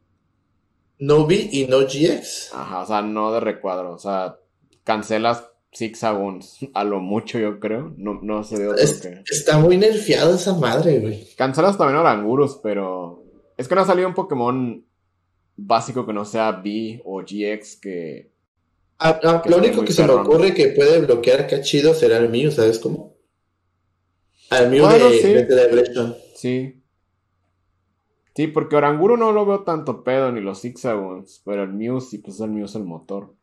No 0.99 1.25
V 1.25 1.49
y 1.51 1.67
no 1.67 1.81
GX. 1.81 2.51
Ajá, 2.53 2.81
o 2.81 2.85
sea, 2.85 3.01
no 3.01 3.31
de 3.31 3.39
recuadro, 3.39 3.93
o 3.93 3.99
sea, 3.99 4.37
cancelas 4.83 5.45
Zigzagoons 5.75 6.59
a 6.73 6.83
lo 6.83 6.99
mucho, 6.99 7.39
yo 7.39 7.59
creo. 7.59 7.93
No, 7.97 8.19
no 8.21 8.43
sé 8.43 8.57
de 8.59 8.67
otro 8.69 8.81
Es- 8.83 9.01
que. 9.01 9.21
está 9.29 9.57
muy 9.59 9.77
nerfeada 9.77 10.35
esa 10.35 10.53
madre, 10.55 10.99
güey. 10.99 11.27
Cancelas 11.35 11.77
también 11.77 11.99
Orangurus, 11.99 12.59
pero 12.61 13.23
es 13.57 13.67
que 13.67 13.75
no 13.75 13.81
ha 13.81 13.85
salido 13.85 14.07
un 14.07 14.13
Pokémon 14.13 14.83
básico 15.55 16.05
que 16.05 16.13
no 16.13 16.25
sea 16.25 16.51
B 16.51 17.01
o 17.05 17.21
GX 17.21 17.77
que... 17.77 18.31
Ah, 18.99 19.19
ah, 19.23 19.41
Que 19.43 19.49
lo 19.49 19.57
único 19.57 19.83
que 19.83 19.91
se 19.93 20.05
me 20.05 20.13
ocurre 20.13 20.53
que 20.53 20.67
puede 20.69 20.99
bloquear 21.01 21.41
acá 21.41 21.61
chido 21.61 21.93
será 21.93 22.17
el 22.17 22.29
mío, 22.29 22.51
¿sabes 22.51 22.79
cómo? 22.79 23.13
Al 24.49 24.69
mío 24.69 24.83
Bueno, 24.85 25.09
de, 25.09 25.19
sí. 25.19 25.33
de 25.33 25.45
Celebration. 25.47 26.15
Sí. 26.35 26.79
Sí, 28.35 28.47
porque 28.47 28.75
Oranguru 28.75 29.17
no 29.17 29.31
lo 29.31 29.45
veo 29.45 29.63
tanto 29.63 30.03
pedo 30.03 30.31
ni 30.31 30.41
los 30.41 30.61
Zigzagoons, 30.61 31.41
pero 31.45 31.63
el 31.63 31.73
Mew 31.73 32.01
sí, 32.01 32.17
pues 32.17 32.39
el 32.39 32.63
es 32.63 32.75
el 32.75 32.83
motor. 32.83 33.33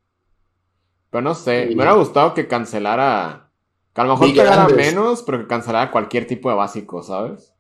Pero 1.10 1.22
no 1.22 1.34
sé, 1.34 1.62
Sí. 1.62 1.68
me 1.70 1.74
hubiera 1.76 1.92
gustado 1.94 2.34
que 2.34 2.48
cancelara... 2.48 3.50
Que 3.94 4.00
a 4.00 4.04
lo 4.04 4.10
mejor 4.12 4.28
pegara 4.34 4.68
menos, 4.68 5.22
pero 5.22 5.40
que 5.40 5.46
cancelara 5.48 5.90
cualquier 5.90 6.26
tipo 6.26 6.48
de 6.48 6.54
básico, 6.56 7.02
¿sabes? 7.02 7.52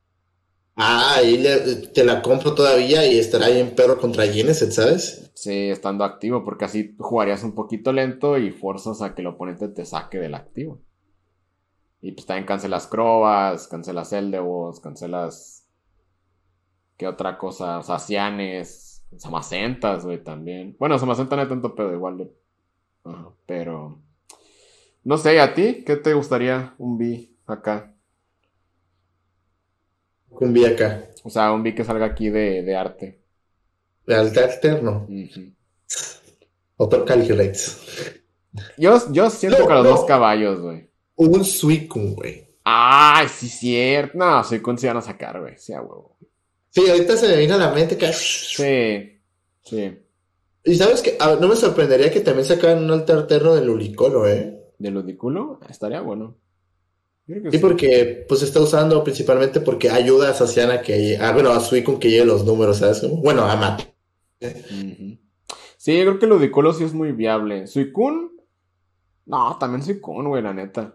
Ah, 0.82 1.16
ahí 1.16 1.36
le- 1.36 1.58
te 1.88 2.04
la 2.04 2.22
compro 2.22 2.54
todavía 2.54 3.06
y 3.06 3.18
estará 3.18 3.46
ahí 3.46 3.58
en 3.60 3.74
perro 3.74 3.98
contra 3.98 4.26
Geneset, 4.26 4.70
¿sabes? 4.72 5.30
Sí, 5.34 5.68
estando 5.68 6.04
activo, 6.04 6.44
porque 6.44 6.64
así 6.64 6.94
jugarías 6.98 7.44
un 7.44 7.54
poquito 7.54 7.92
lento 7.92 8.38
y 8.38 8.50
forzas 8.50 9.02
a 9.02 9.14
que 9.14 9.20
el 9.22 9.28
oponente 9.28 9.68
te 9.68 9.84
saque 9.84 10.18
del 10.18 10.34
activo. 10.34 10.80
Y 12.00 12.12
pues 12.12 12.26
también 12.26 12.46
cancelas 12.46 12.86
Crobas, 12.86 13.68
cancelas 13.68 14.12
Eldewos, 14.12 14.80
cancelas. 14.80 15.66
¿Qué 16.96 17.06
otra 17.06 17.36
cosa? 17.38 17.82
Sacianes, 17.82 19.02
Samacentas, 19.16 20.04
güey, 20.04 20.22
también. 20.22 20.76
Bueno, 20.78 20.98
Samacenta 20.98 21.36
no 21.36 21.42
hay 21.42 21.48
tanto 21.48 21.74
pedo, 21.74 21.92
igual 21.92 22.18
de. 22.18 22.30
Pero. 23.46 24.00
No 25.04 25.16
sé, 25.18 25.34
¿y 25.34 25.38
¿a 25.38 25.54
ti? 25.54 25.82
¿Qué 25.84 25.96
te 25.96 26.14
gustaría 26.14 26.74
un 26.78 26.98
B 26.98 27.30
acá? 27.46 27.94
Cumbia 30.30 30.70
acá. 30.70 31.04
O 31.22 31.30
sea, 31.30 31.52
un 31.52 31.62
B 31.62 31.74
que 31.74 31.84
salga 31.84 32.06
aquí 32.06 32.30
de, 32.30 32.62
de 32.62 32.76
arte. 32.76 33.20
De 34.06 34.14
alta 34.14 34.44
alterno. 34.44 35.06
Ujú. 35.08 35.52
Otro 36.76 37.04
Calyrex. 37.04 37.78
Yo, 38.78 38.98
yo 39.12 39.30
siento 39.30 39.58
No, 39.60 39.66
que 39.68 39.74
los 39.74 39.84
no. 39.84 39.90
dos 39.90 40.04
caballos, 40.04 40.60
güey. 40.60 40.90
Un 41.16 41.44
Suicune, 41.44 42.14
güey. 42.14 42.48
Ay, 42.64 43.28
sí, 43.28 43.48
cierto. 43.48 44.16
No, 44.16 44.42
con 44.62 44.78
se 44.78 44.86
van 44.86 44.96
a 44.96 45.02
sacar, 45.02 45.40
güey. 45.40 45.56
Sí, 45.58 45.72
a 45.72 45.80
huevo. 45.82 46.16
Sí, 46.70 46.88
ahorita 46.88 47.16
se 47.16 47.28
me 47.28 47.36
vino 47.36 47.54
a 47.54 47.58
la 47.58 47.72
mente 47.72 47.96
que... 47.96 48.12
Sí, 48.12 49.20
sí. 49.62 49.98
Y 50.64 50.74
sabes 50.76 51.02
que 51.02 51.18
no 51.40 51.48
me 51.48 51.56
sorprendería 51.56 52.10
que 52.10 52.20
también 52.20 52.46
sacaran 52.46 52.84
un 52.84 52.90
alta 52.90 53.14
alterno 53.14 53.54
del 53.54 53.68
Ulicolo, 53.70 54.28
¿eh? 54.28 54.56
¿De 54.78 54.90
ludículo? 54.90 55.60
Estaría 55.68 56.00
bueno. 56.00 56.36
Sí, 57.50 57.58
porque 57.58 58.24
pues 58.28 58.40
se 58.40 58.46
está 58.46 58.60
usando 58.60 59.04
principalmente 59.04 59.60
porque 59.60 59.88
ayuda 59.88 60.30
a 60.30 60.34
Saciana 60.34 60.82
que 60.82 61.16
ah, 61.20 61.32
bueno, 61.32 61.50
a 61.50 61.60
Suicune 61.60 62.00
que 62.00 62.10
llegue 62.10 62.24
los 62.24 62.44
números, 62.44 62.78
¿sabes? 62.78 63.00
cómo? 63.00 63.16
Bueno, 63.16 63.44
a 63.44 63.54
Matt. 63.56 63.82
Sí, 65.76 65.96
yo 65.96 66.04
creo 66.04 66.18
que 66.18 66.26
ludículo 66.26 66.72
sí 66.72 66.84
es 66.84 66.92
muy 66.92 67.12
viable. 67.12 67.66
Suicune. 67.66 68.30
No, 69.26 69.56
también 69.58 69.82
Suicune, 69.82 70.28
güey, 70.28 70.42
la 70.42 70.52
neta. 70.52 70.94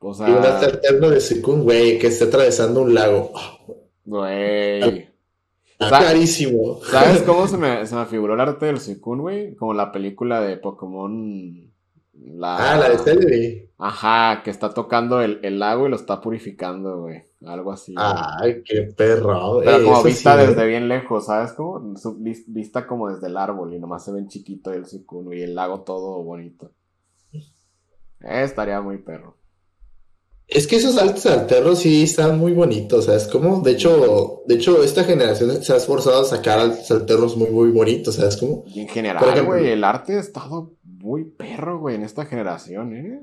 O 0.00 0.08
Y 0.08 0.30
un 0.30 0.42
sea, 0.42 0.58
alterno 0.58 1.08
de 1.08 1.20
Suicune, 1.20 1.62
güey, 1.62 1.98
que 1.98 2.08
esté 2.08 2.24
atravesando 2.24 2.82
un 2.82 2.94
lago. 2.94 3.32
Güey. 4.04 5.08
Está 5.78 5.98
carísimo. 5.98 6.80
¿Sabes 6.84 7.22
cómo 7.22 7.48
se 7.48 7.56
me, 7.56 7.86
se 7.86 7.94
me 7.94 8.04
figuró 8.04 8.34
el 8.34 8.40
arte 8.40 8.66
del 8.66 8.80
Suicune, 8.80 9.22
güey? 9.22 9.54
Como 9.56 9.72
la 9.72 9.90
película 9.90 10.42
de 10.42 10.58
Pokémon. 10.58 11.73
La... 12.20 12.72
Ah, 12.72 12.76
la 12.78 12.88
de 12.90 12.98
Celebi. 12.98 13.70
Ajá, 13.76 14.42
que 14.42 14.50
está 14.50 14.72
tocando 14.72 15.20
el, 15.20 15.40
el 15.42 15.58
lago 15.58 15.86
y 15.86 15.90
lo 15.90 15.96
está 15.96 16.20
purificando, 16.20 17.02
güey. 17.02 17.22
Algo 17.44 17.72
así. 17.72 17.92
güey. 17.92 18.06
Ay, 18.06 18.62
qué 18.64 18.82
perro. 18.96 19.60
Pero 19.64 19.84
como 19.84 20.02
vista 20.02 20.40
sí, 20.40 20.46
desde 20.46 20.66
bien 20.66 20.88
lejos, 20.88 21.26
¿sabes? 21.26 21.52
Como 21.52 21.94
vista 22.46 22.86
como 22.86 23.10
desde 23.10 23.26
el 23.26 23.36
árbol 23.36 23.74
y 23.74 23.78
nomás 23.78 24.04
se 24.04 24.12
ven 24.12 24.28
chiquito 24.28 24.72
el 24.72 24.86
Suicune 24.86 25.36
y 25.36 25.42
el 25.42 25.54
lago 25.54 25.80
todo 25.82 26.22
bonito. 26.22 26.72
Eh, 28.20 28.42
estaría 28.44 28.80
muy 28.80 28.98
perro. 28.98 29.36
Es 30.46 30.66
que 30.66 30.76
esos 30.76 30.98
altos 30.98 31.24
alternos 31.26 31.78
sí 31.80 32.02
están 32.02 32.38
muy 32.38 32.52
bonitos, 32.52 33.06
¿sabes? 33.06 33.26
Como, 33.28 33.60
de 33.60 33.72
hecho, 33.72 34.42
de 34.46 34.54
hecho, 34.56 34.82
esta 34.84 35.02
generación 35.02 35.62
se 35.62 35.72
ha 35.72 35.76
esforzado 35.76 36.20
a 36.20 36.24
sacar 36.24 36.58
altos 36.58 36.90
alternos 36.90 37.36
muy, 37.36 37.50
muy 37.50 37.70
bonitos, 37.70 38.16
¿sabes? 38.16 38.36
Como, 38.36 38.62
Y 38.66 38.80
en 38.80 38.88
general, 38.88 39.24
ejemplo. 39.24 39.46
güey, 39.54 39.68
el 39.70 39.82
arte 39.82 40.16
ha 40.16 40.20
estado 40.20 40.72
muy 41.04 41.24
perro, 41.24 41.78
güey, 41.78 41.96
en 41.96 42.02
esta 42.02 42.24
generación, 42.24 42.96
¿eh? 42.96 43.20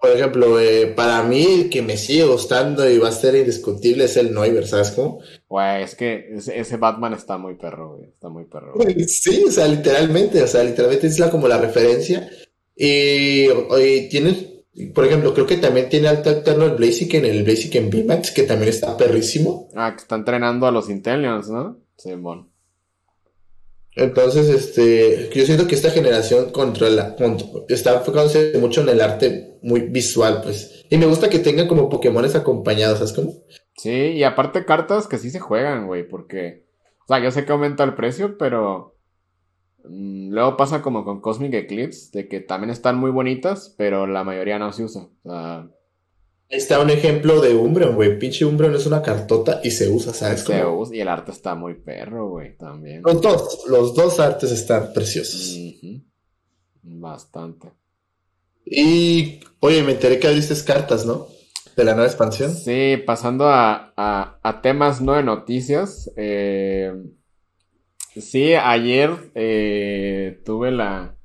por 0.00 0.10
ejemplo, 0.10 0.60
eh, 0.60 0.86
para 0.94 1.22
mí 1.22 1.42
el 1.42 1.70
que 1.70 1.82
me 1.82 1.96
sigue 1.96 2.24
gustando 2.24 2.88
y 2.88 2.98
va 2.98 3.08
a 3.08 3.12
ser 3.12 3.34
indiscutible 3.34 4.04
es 4.04 4.16
el 4.16 4.32
Noiver, 4.32 4.66
¿sabes? 4.66 4.90
Como, 4.90 5.20
Güey, 5.48 5.82
es 5.82 5.94
que 5.94 6.36
ese, 6.36 6.76
Batman 6.76 7.14
está 7.14 7.38
muy 7.38 7.54
perro, 7.54 7.96
güey. 7.96 8.10
Está 8.10 8.28
muy 8.28 8.44
perro. 8.44 8.74
güey. 8.74 9.00
sí, 9.08 9.44
o 9.46 9.50
sea, 9.50 9.66
literalmente, 9.66 10.42
o 10.42 10.46
sea, 10.46 10.62
literalmente 10.62 11.06
es 11.06 11.18
la, 11.18 11.30
como 11.30 11.48
la 11.48 11.58
referencia. 11.58 12.28
Y, 12.76 13.46
y 13.48 14.08
tienes, 14.10 14.46
por 14.94 15.06
ejemplo, 15.06 15.32
creo 15.32 15.46
que 15.46 15.56
también 15.56 15.88
tiene 15.88 16.08
alto 16.08 16.28
alterno 16.28 16.66
el 16.66 16.76
Blaziken, 16.76 17.24
el 17.24 17.42
Blaziken 17.42 17.90
VMAX, 17.90 18.32
que 18.32 18.42
también 18.42 18.68
está 18.68 18.96
perrísimo. 18.96 19.70
Ah, 19.74 19.92
que 19.96 20.02
está 20.02 20.16
entrenando 20.16 20.66
a 20.66 20.70
los 20.70 20.90
Intellions, 20.90 21.48
¿no? 21.48 21.78
Simón. 21.96 22.50
Entonces, 23.96 24.48
este, 24.50 25.30
yo 25.34 25.44
siento 25.46 25.66
que 25.66 25.74
esta 25.74 25.90
generación 25.90 26.50
contra 26.52 26.88
la, 26.90 27.16
contra- 27.16 27.48
está 27.68 27.94
enfocándose 27.96 28.52
mucho 28.60 28.82
en 28.82 28.90
el 28.90 29.00
arte 29.00 29.58
muy 29.62 29.80
visual, 29.80 30.40
pues. 30.42 30.84
Y 30.90 30.98
me 30.98 31.06
gusta 31.06 31.30
que 31.30 31.38
tengan 31.38 31.66
como 31.66 31.88
Pokémones 31.88 32.34
acompañados, 32.36 32.98
¿sabes 32.98 33.14
cómo? 33.14 33.32
Sí, 33.76 33.90
y 33.90 34.22
aparte 34.22 34.64
cartas 34.64 35.06
que 35.08 35.18
sí 35.18 35.30
se 35.30 35.40
juegan, 35.40 35.86
güey, 35.86 36.06
porque... 36.08 36.66
O 37.04 37.06
sea, 37.08 37.20
yo 37.22 37.30
sé 37.30 37.44
que 37.44 37.52
aumenta 37.52 37.84
el 37.84 37.94
precio, 37.94 38.36
pero... 38.38 38.96
mm, 39.84 40.30
luego 40.30 40.56
pasa 40.56 40.82
como 40.82 41.04
con 41.04 41.20
Cosmic 41.20 41.54
Eclipse, 41.54 42.10
de 42.12 42.28
que 42.28 42.40
también 42.40 42.70
están 42.70 42.98
muy 42.98 43.10
bonitas, 43.10 43.74
pero 43.78 44.06
la 44.06 44.24
mayoría 44.24 44.58
no 44.58 44.72
se 44.72 44.84
usa. 44.84 45.08
O 45.24 45.30
sea, 45.30 45.68
está 46.48 46.80
un 46.80 46.90
ejemplo 46.90 47.40
de 47.40 47.54
Umbreon, 47.54 47.94
güey. 47.94 48.18
Pinche 48.18 48.44
Umbreon 48.44 48.74
es 48.74 48.86
una 48.86 49.02
cartota 49.02 49.60
y 49.64 49.70
se 49.70 49.88
usa, 49.88 50.12
¿sabes 50.12 50.40
se 50.40 50.60
cómo? 50.60 50.80
usa- 50.80 50.96
y 50.96 51.00
el 51.00 51.08
arte 51.08 51.30
está 51.32 51.54
muy 51.54 51.74
perro, 51.74 52.28
güey, 52.28 52.56
también. 52.56 53.02
Los 53.04 53.20
dos, 53.20 53.64
los 53.68 53.94
dos 53.94 54.20
artes 54.20 54.50
están 54.52 54.92
preciosos. 54.92 55.56
Bastante. 56.82 57.72
Y, 58.64 59.40
oye, 59.60 59.82
me 59.82 59.92
enteré 59.92 60.18
que 60.18 60.26
abriste 60.28 60.54
cartas, 60.64 61.04
¿no? 61.06 61.28
De 61.76 61.84
la 61.84 61.92
nueva 61.92 62.06
expansión. 62.06 62.54
Sí, 62.54 62.96
pasando 63.06 63.48
a, 63.48 63.92
a- 63.96 64.38
a 64.42 64.62
temas 64.62 65.00
no 65.00 65.12
de 65.14 65.22
noticias. 65.22 66.10
eh, 66.16 66.92
sí, 68.16 68.54
ayer 68.54 69.10
eh, 69.34 70.40
tuve 70.44 70.70
la, 70.70 71.16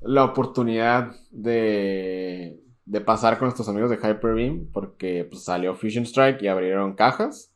la 0.00 0.24
oportunidad 0.24 1.12
de, 1.30 2.58
de 2.86 3.00
pasar 3.00 3.38
con 3.38 3.46
nuestros 3.46 3.68
amigos 3.68 3.90
de 3.90 3.96
Hyperbeam 3.96 4.68
porque 4.72 5.26
pues, 5.28 5.44
salió 5.44 5.74
Fusion 5.74 6.04
Strike 6.04 6.42
y 6.42 6.48
abrieron 6.48 6.94
cajas. 6.94 7.52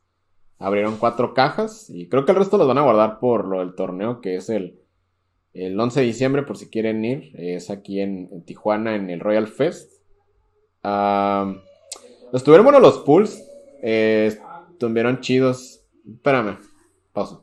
Abrieron 0.58 0.98
cuatro 0.98 1.32
cajas 1.32 1.88
y 1.88 2.08
creo 2.08 2.26
que 2.26 2.32
el 2.32 2.38
resto 2.38 2.58
los 2.58 2.68
van 2.68 2.76
a 2.76 2.82
guardar 2.82 3.18
por 3.18 3.46
lo 3.46 3.60
del 3.60 3.74
torneo 3.74 4.20
que 4.20 4.36
es 4.36 4.50
el, 4.50 4.78
el 5.54 5.80
11 5.80 6.00
de 6.00 6.06
diciembre 6.06 6.42
por 6.42 6.58
si 6.58 6.68
quieren 6.68 7.02
ir. 7.04 7.32
Es 7.34 7.70
aquí 7.70 8.00
en, 8.00 8.44
Tijuana 8.44 8.94
en 8.94 9.08
el 9.08 9.20
Royal 9.20 9.46
Fest. 9.46 9.90
Ah, 10.82 11.54
Estuvieron 12.32 12.64
buenos 12.64 12.82
los 12.82 12.98
pools. 12.98 13.42
Eh, 13.82 14.38
estuvieron 14.70 15.20
chidos. 15.20 15.84
Espérame. 16.06 16.58
Pausa. 17.12 17.40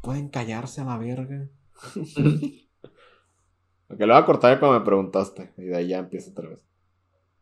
Pueden 0.00 0.28
callarse 0.28 0.80
a 0.80 0.84
la 0.84 0.96
verga. 0.96 1.48
Ok, 3.92 4.00
lo 4.00 4.06
voy 4.06 4.16
a 4.16 4.24
cortar 4.24 4.58
cuando 4.58 4.78
me 4.78 4.84
preguntaste. 4.84 5.50
Y 5.58 5.64
de 5.64 5.76
ahí 5.76 5.88
ya 5.88 5.98
empieza 5.98 6.30
otra 6.30 6.48
vez. 6.48 6.64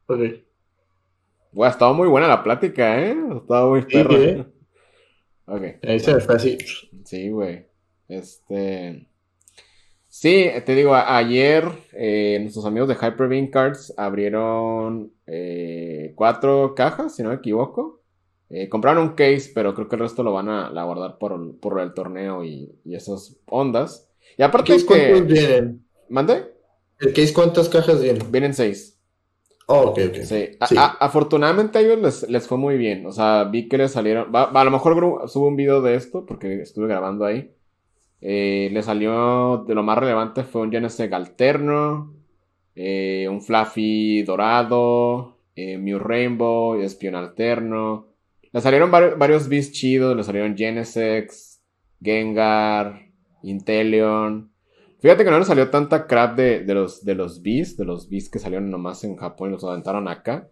Ok. 0.07 0.19
Bueno, 1.53 1.69
ha 1.69 1.69
estado 1.69 1.95
muy 1.95 2.09
buena 2.09 2.27
la 2.27 2.43
plática, 2.43 3.01
¿eh? 3.01 3.17
Ha 3.31 3.37
estado 3.37 3.71
muy 3.71 3.83
Sí, 3.83 3.87
perro. 3.93 4.17
¿eh? 4.17 4.47
Ok. 5.47 5.63
Me 5.83 6.01
fue 6.01 6.35
así. 6.35 6.59
Sí, 7.05 7.29
güey. 7.31 7.67
Este. 8.09 9.07
Sí, 10.09 10.51
te 10.67 10.75
digo, 10.75 10.95
ayer 10.95 11.71
eh, 11.93 12.39
nuestros 12.41 12.67
amigos 12.67 12.89
de 12.89 12.97
Hyperbeam 12.97 13.49
Cards 13.49 13.95
abrieron 13.97 15.13
eh, 15.29 16.13
cuatro 16.17 16.75
cajas, 16.75 17.15
si 17.15 17.23
no 17.23 17.29
me 17.29 17.37
equivoco. 17.37 18.03
Eh, 18.49 18.69
compraron 18.69 19.05
un 19.05 19.15
case, 19.15 19.53
pero 19.55 19.73
creo 19.73 19.89
que 19.89 19.95
el 19.95 20.03
resto 20.03 20.25
lo 20.25 20.33
van 20.33 20.49
a, 20.49 20.69
la 20.71 20.83
guardar 20.83 21.19
por, 21.19 21.61
por 21.61 21.81
el 21.81 21.95
torneo 21.95 22.45
y, 22.45 22.75
y 22.85 22.97
esas 22.97 23.37
ondas. 23.47 24.11
Y 24.37 24.43
aparte 24.43 24.73
¿Case 24.73 24.87
cuántos 24.87 25.21
que... 25.21 25.23
vienen? 25.23 25.85
¿Mande? 26.11 26.53
¿El 26.99 27.15
case 27.15 27.33
cuántas 27.33 27.69
cajas 27.69 28.03
vienen? 28.03 28.31
Vienen 28.31 28.53
seis. 28.53 28.99
Oh, 29.67 29.91
ok, 29.91 29.99
ok. 30.09 30.15
Sí. 30.17 30.49
Sí. 30.69 30.77
a- 30.77 30.97
afortunadamente 31.01 31.79
a 31.79 31.81
ellos 31.81 31.99
les, 32.01 32.29
les 32.29 32.47
fue 32.47 32.59
muy 32.59 32.77
bien. 32.77 33.07
O 33.07 33.13
sea, 33.13 33.45
vi 33.45 33.69
que 33.69 33.79
les 33.79 33.93
salieron. 33.93 34.31
va- 34.35 34.51
a 34.51 34.65
lo 34.65 34.71
mejor 34.71 35.29
subo 35.31 35.47
un 35.49 35.57
video 35.57 35.81
de 35.81 35.95
esto 35.95 36.27
porque 36.27 36.61
estuve 36.61 36.89
grabando 36.89 37.25
ahí. 37.25 37.53
Eh, 38.21 38.69
le 38.73 38.83
salió 38.83 39.65
de 39.67 39.75
lo 39.75 39.83
más 39.83 39.97
relevante 39.97 40.43
fue 40.45 40.61
un 40.63 40.71
Genesect 40.71 41.15
alterno, 41.15 42.13
eh, 42.75 43.27
un 43.31 43.41
Fluffy 43.41 44.23
dorado, 44.25 45.39
eh, 45.57 45.79
Mew 45.79 45.99
Rainbow, 45.99 46.75
Espion 46.81 47.15
alterno. 47.15 48.09
Le 48.53 48.61
salieron 48.61 48.91
vari- 48.91 49.17
varios 49.17 49.49
Beasts 49.49 49.73
chidos, 49.73 50.17
le 50.17 50.25
salieron 50.25 50.57
Genesex, 50.57 51.63
Gengar, 52.03 53.01
Inteleon. 53.43 54.50
Fíjate 55.01 55.25
que 55.25 55.31
no 55.31 55.39
le 55.39 55.45
salió 55.45 55.71
tanta 55.71 56.07
crap 56.07 56.37
de, 56.37 56.61
de 56.61 56.75
los, 56.75 57.05
de 57.05 57.15
los 57.15 57.43
de 57.43 57.85
los 57.85 58.09
Beasts 58.09 58.31
que 58.31 58.39
salieron 58.39 58.71
nomás 58.71 59.03
en 59.05 59.17
Japón 59.17 59.49
y 59.49 59.53
los 59.53 59.65
aventaron 59.65 60.09
acá. 60.09 60.49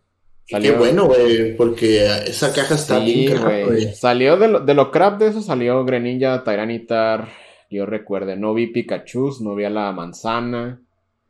Y 0.46 0.58
Qué 0.60 0.72
bueno, 0.72 1.06
güey, 1.06 1.54
porque 1.56 2.06
esa 2.26 2.54
caja 2.54 2.74
está 2.74 3.00
Sí, 3.00 3.26
bien 3.26 3.42
güey. 3.42 3.94
Salió 3.94 4.38
de 4.38 4.48
lo, 4.48 4.60
de 4.60 4.72
lo 4.72 4.90
crap 4.90 5.18
de 5.18 5.28
eso, 5.28 5.42
salió 5.42 5.84
Greninja, 5.84 6.42
Tyranitar. 6.42 7.28
Yo 7.70 7.84
recuerde, 7.84 8.36
no 8.36 8.54
vi 8.54 8.68
Pikachu, 8.68 9.30
no 9.42 9.54
vi 9.54 9.64
a 9.64 9.70
la 9.70 9.92
manzana. 9.92 10.80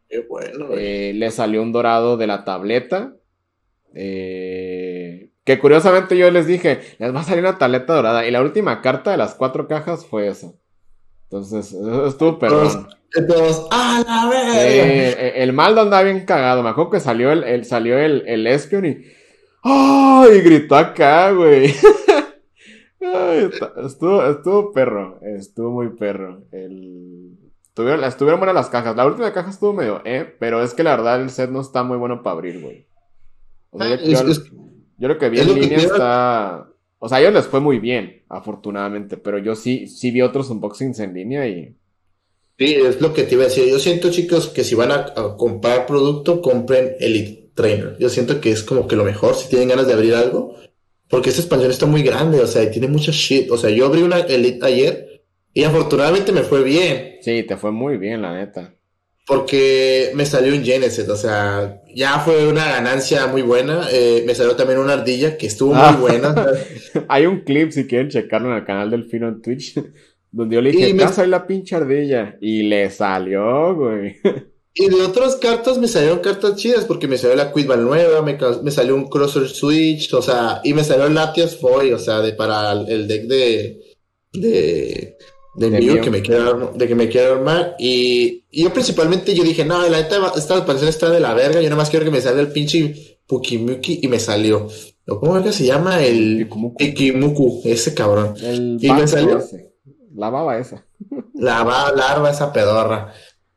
Qué 0.08 0.20
bueno, 0.20 0.68
güey. 0.68 0.78
Eh, 0.78 1.12
le 1.14 1.32
salió 1.32 1.62
un 1.62 1.72
dorado 1.72 2.16
de 2.16 2.28
la 2.28 2.44
tableta. 2.44 3.14
Eh, 3.92 5.30
que 5.42 5.58
curiosamente 5.58 6.16
yo 6.16 6.30
les 6.30 6.46
dije, 6.46 6.80
les 6.98 7.12
va 7.12 7.20
a 7.20 7.24
salir 7.24 7.42
una 7.42 7.58
tableta 7.58 7.94
dorada. 7.94 8.24
Y 8.24 8.30
la 8.30 8.40
última 8.40 8.80
carta 8.82 9.10
de 9.10 9.16
las 9.16 9.34
cuatro 9.34 9.66
cajas 9.66 10.06
fue 10.06 10.28
esa. 10.28 10.52
Entonces, 11.24 11.72
eso 11.72 12.06
estuvo 12.06 12.38
perdón. 12.38 12.88
Entonces, 13.14 13.62
¡a 13.70 14.02
la 14.06 14.28
verga! 14.30 14.62
eh, 14.66 15.42
el 15.42 15.52
Maldo 15.52 15.80
andaba 15.80 16.02
bien 16.02 16.24
cagado. 16.24 16.62
Me 16.62 16.68
acuerdo 16.70 16.90
que 16.90 17.00
salió 17.00 17.32
el, 17.32 17.42
el- 17.44 17.64
salió 17.64 17.98
el, 17.98 18.24
el 18.26 18.46
Espion 18.46 18.84
y. 18.86 18.98
¡Ay! 19.62 20.40
gritó 20.42 20.76
acá, 20.76 21.30
güey. 21.32 21.72
Ay, 23.00 23.50
estuvo, 23.84 24.24
estuvo 24.26 24.72
perro. 24.72 25.18
Estuvo 25.22 25.70
muy 25.70 25.90
perro. 25.96 26.42
El... 26.52 27.36
Estuvieron, 27.68 28.04
estuvieron 28.04 28.40
buenas 28.40 28.54
las 28.56 28.68
cajas. 28.70 28.96
La 28.96 29.06
última 29.06 29.32
caja 29.32 29.50
estuvo 29.50 29.72
medio, 29.72 30.02
eh. 30.04 30.34
Pero 30.40 30.62
es 30.62 30.74
que 30.74 30.82
la 30.82 30.96
verdad 30.96 31.22
el 31.22 31.30
set 31.30 31.50
no 31.50 31.60
está 31.60 31.82
muy 31.84 31.96
bueno 31.96 32.22
para 32.22 32.34
abrir, 32.34 32.60
güey. 32.60 32.86
O 33.70 33.78
sea, 33.78 33.96
yo, 33.96 34.18
Es- 34.28 34.44
yo- 34.98 35.08
lo 35.08 35.16
que 35.18 35.28
vi 35.30 35.40
en 35.40 35.54
línea 35.54 35.78
está. 35.78 36.66
O 36.98 37.08
sea, 37.08 37.18
a 37.18 37.20
ellos 37.20 37.32
les 37.34 37.46
fue 37.46 37.60
muy 37.60 37.78
bien, 37.78 38.22
afortunadamente. 38.28 39.16
Pero 39.16 39.38
yo 39.38 39.54
sí, 39.54 39.86
sí 39.86 40.10
vi 40.10 40.22
otros 40.22 40.50
unboxings 40.50 40.98
en 41.00 41.14
línea 41.14 41.46
y. 41.46 41.74
Sí, 42.58 42.74
es 42.74 43.00
lo 43.00 43.14
que 43.14 43.22
te 43.22 43.34
iba 43.34 43.44
a 43.44 43.48
decir. 43.48 43.66
Yo 43.68 43.78
siento, 43.78 44.10
chicos, 44.10 44.48
que 44.48 44.64
si 44.64 44.74
van 44.74 44.90
a, 44.90 44.94
a 45.16 45.36
comprar 45.36 45.86
producto, 45.86 46.42
compren 46.42 46.96
Elite 46.98 47.50
Trainer. 47.54 47.96
Yo 48.00 48.08
siento 48.08 48.40
que 48.40 48.50
es 48.50 48.62
como 48.62 48.88
que 48.88 48.96
lo 48.96 49.04
mejor 49.04 49.36
si 49.36 49.48
tienen 49.48 49.68
ganas 49.68 49.86
de 49.86 49.92
abrir 49.94 50.14
algo. 50.14 50.56
Porque 51.08 51.30
esta 51.30 51.40
expansión 51.40 51.70
está 51.70 51.86
muy 51.86 52.02
grande, 52.02 52.40
o 52.40 52.46
sea, 52.46 52.62
y 52.64 52.70
tiene 52.70 52.88
mucha 52.88 53.12
shit. 53.12 53.50
O 53.50 53.56
sea, 53.56 53.70
yo 53.70 53.86
abrí 53.86 54.02
una 54.02 54.18
Elite 54.18 54.66
ayer 54.66 55.22
y 55.54 55.64
afortunadamente 55.64 56.32
me 56.32 56.42
fue 56.42 56.62
bien. 56.62 57.16
Sí, 57.22 57.44
te 57.44 57.56
fue 57.56 57.70
muy 57.70 57.96
bien, 57.96 58.20
la 58.22 58.34
neta. 58.34 58.74
Porque 59.26 60.10
me 60.14 60.24
salió 60.26 60.54
un 60.54 60.64
Genesis, 60.64 61.08
o 61.08 61.16
sea, 61.16 61.82
ya 61.94 62.18
fue 62.20 62.48
una 62.48 62.66
ganancia 62.66 63.26
muy 63.26 63.42
buena. 63.42 63.86
Eh, 63.92 64.24
me 64.26 64.34
salió 64.34 64.56
también 64.56 64.78
una 64.80 64.94
ardilla 64.94 65.36
que 65.36 65.46
estuvo 65.46 65.74
Ah. 65.74 65.92
muy 65.92 66.00
buena. 66.00 66.34
Hay 67.08 67.26
un 67.26 67.40
clip, 67.40 67.70
si 67.70 67.86
quieren 67.86 68.08
checarlo 68.08 68.50
en 68.50 68.56
el 68.56 68.64
canal 68.64 68.90
del 68.90 69.04
Fino 69.04 69.28
en 69.28 69.40
Twitch, 69.42 69.74
donde 70.30 70.56
yo 70.56 70.60
le 70.62 70.70
dije, 70.72 70.88
Y 70.90 70.92
me- 70.94 71.00
"Ya 71.00 71.12
soy 71.12 71.28
la 71.28 71.46
pinche 71.46 71.74
ardilla. 71.76 72.36
Y 72.40 72.62
le 72.64 72.90
salió, 72.90 73.74
güey. 73.74 74.16
Y 74.74 74.88
de 74.88 75.02
otras 75.02 75.36
cartas 75.36 75.78
me 75.78 75.88
salieron 75.88 76.20
cartas 76.20 76.54
chidas 76.56 76.84
porque 76.84 77.08
me 77.08 77.18
salió 77.18 77.34
la 77.34 77.52
Quidball 77.52 77.82
nueva, 77.84 78.22
me, 78.22 78.38
me 78.62 78.70
salió 78.70 78.94
un 78.94 79.08
Crosser 79.08 79.48
Switch, 79.48 80.12
o 80.14 80.22
sea, 80.22 80.60
y 80.62 80.72
me 80.72 80.84
salió 80.84 81.06
el 81.06 81.14
Latias 81.14 81.56
Foy, 81.56 81.92
o 81.92 81.98
sea, 81.98 82.20
de 82.20 82.32
para 82.34 82.72
el, 82.72 83.08
deck 83.08 83.24
de 83.24 83.80
de 84.34 85.16
de 85.56 85.70
Mew. 85.70 86.00
que 86.00 86.10
me 86.10 86.22
quiero 86.22 86.72
de 86.76 86.86
que 86.86 86.94
me 86.94 87.08
quiero 87.08 87.34
armar 87.34 87.74
y, 87.80 88.44
y 88.52 88.62
yo 88.62 88.72
principalmente 88.72 89.34
yo 89.34 89.42
dije, 89.42 89.64
no, 89.64 89.82
la 89.88 90.00
neta 90.02 90.32
esta 90.36 90.56
expansión 90.58 90.88
está 90.88 91.10
de 91.10 91.18
la 91.18 91.34
verga, 91.34 91.56
yo 91.60 91.68
nada 91.68 91.74
más 91.76 91.90
quiero 91.90 92.04
que 92.04 92.12
me 92.12 92.20
salga 92.20 92.40
el 92.40 92.52
pinche 92.52 93.18
Pukimuki 93.26 93.98
y 94.02 94.08
me 94.08 94.20
salió. 94.20 94.68
¿O 95.08 95.18
¿Cómo 95.18 95.36
es 95.38 95.44
que 95.44 95.52
se 95.52 95.64
llama? 95.66 96.04
El. 96.04 96.48
Pikimuku, 96.78 97.62
ese 97.64 97.94
cabrón. 97.94 98.34
El 98.42 98.78
¿Y 98.80 98.92
me 98.92 99.08
salió? 99.08 99.38
ese. 99.38 99.67
La 100.14 100.30
baba 100.30 100.58
esa. 100.58 100.86
La 101.34 101.62
va 101.64 101.92
larva 101.92 102.30
esa 102.30 102.52
pedorra. 102.52 103.12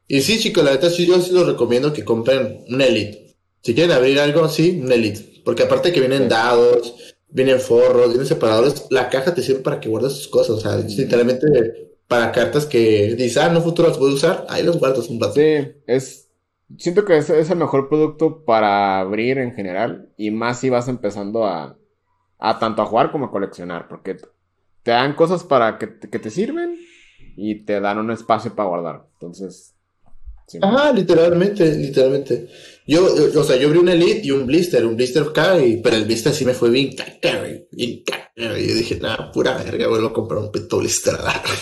Y 0.08 0.22
sí, 0.22 0.40
chicos, 0.40 0.64
la 0.64 0.72
neta 0.72 0.90
sí, 0.90 1.06
yo 1.06 1.20
sí 1.22 1.32
los 1.34 1.48
recomiendo 1.48 1.94
que 1.94 2.04
compren 2.06 2.66
un 2.70 2.82
Elite. 2.82 3.38
Si 3.64 3.74
quieren 3.74 3.96
abrir 3.96 4.20
algo, 4.20 4.48
sí, 4.50 4.82
un 4.84 4.92
Elite. 4.92 5.42
Porque 5.46 5.64
aparte 5.64 5.92
que 5.94 6.00
vienen 6.02 6.24
Sí. 6.24 6.30
dados, 6.30 7.16
vienen 7.30 7.60
forros, 7.60 8.10
vienen 8.10 8.28
separadores, 8.28 8.88
la 8.90 9.10
caja 9.10 9.34
te 9.34 9.42
sirve 9.42 9.62
para 9.62 9.80
que 9.80 9.90
guardes 9.90 10.14
tus 10.14 10.28
cosas. 10.28 10.58
O 10.58 10.60
sea, 10.60 10.76
literalmente 10.78 11.48
para 12.08 12.32
cartas 12.32 12.66
que 12.66 13.16
dices, 13.16 13.38
ah, 13.38 13.50
no 13.50 13.62
futuro 13.62 13.88
las 13.88 13.98
puedo 13.98 14.14
usar, 14.14 14.46
ahí 14.50 14.64
los 14.64 14.78
guardas 14.80 15.08
un 15.10 15.20
rato. 15.22 15.34
Sí, 15.36 15.42
es. 15.88 16.30
Siento 16.78 17.04
que 17.06 17.18
es, 17.18 17.30
es 17.30 17.50
el 17.50 17.58
mejor 17.58 17.90
producto 17.90 18.46
para 18.46 19.00
abrir 19.00 19.38
en 19.38 19.54
general. 19.54 20.14
Y 20.18 20.32
más 20.32 20.60
si 20.60 20.70
vas 20.70 20.88
empezando 20.88 21.46
a. 21.46 21.78
A 22.40 22.58
tanto 22.60 22.82
a 22.82 22.86
jugar 22.86 23.12
como 23.12 23.26
a 23.26 23.32
coleccionar. 23.32 23.88
Porque 23.88 24.18
te 24.84 24.92
dan 24.92 25.16
cosas 25.16 25.44
para 25.44 25.78
que, 25.78 25.88
te- 25.88 26.10
que 26.10 26.20
te 26.20 26.30
sirven. 26.30 26.78
Y 27.38 27.64
te 27.64 27.80
dan 27.80 27.98
un 27.98 28.12
espacio 28.12 28.56
para 28.56 28.70
guardar. 28.70 29.08
Entonces. 29.14 29.74
sí. 30.48 30.60
Ajá, 30.62 30.92
literalmente, 30.92 31.74
literalmente. 31.78 32.50
Yo, 32.86 33.08
yo- 33.32 33.40
o 33.40 33.44
sea, 33.44 33.56
yo 33.56 33.68
abrí 33.68 33.80
un 33.80 33.90
Elite 33.90 34.22
y 34.24 34.32
un 34.32 34.46
Blister, 34.46 34.86
un 34.86 34.96
Blister 34.98 35.24
y, 35.66 35.78
pero 35.78 35.96
el 35.96 36.06
Blister 36.06 36.34
sí 36.34 36.44
me 36.46 36.54
fue 36.54 36.70
bien 36.70 36.94
caca, 36.96 37.40
güey, 37.40 37.68
bien 37.72 38.04
caca. 38.06 38.32
Y 38.60 38.68
yo 38.68 38.76
dije, 38.76 39.00
nada, 39.00 39.32
pura 39.32 39.56
verga, 39.64 39.88
vuelvo 39.88 40.08
a 40.08 40.14
comprar 40.14 40.42
un 40.42 40.52
pito 40.52 40.80
Blister. 40.80 41.14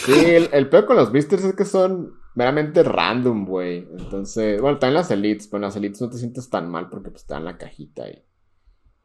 Sí, 0.06 0.14
el, 0.16 0.50
el 0.54 0.70
peor 0.70 0.86
con 0.86 0.96
los 0.96 1.12
blisters 1.12 1.44
es 1.44 1.54
que 1.56 1.66
son. 1.66 2.14
meramente 2.36 2.82
random, 2.84 3.46
güey. 3.46 3.86
Entonces, 3.98 4.60
bueno, 4.62 4.80
también 4.80 4.96
las 4.96 5.12
elites, 5.12 5.48
pero 5.48 5.58
en 5.58 5.62
las 5.64 5.76
elites 5.76 6.02
no 6.02 6.10
te 6.10 6.18
sientes 6.18 6.50
tan 6.50 6.70
mal 6.70 6.90
porque 6.90 7.12
pues 7.12 7.26
te 7.26 7.34
dan 7.34 7.44
la 7.46 7.58
cajita 7.58 8.08
y, 8.10 8.24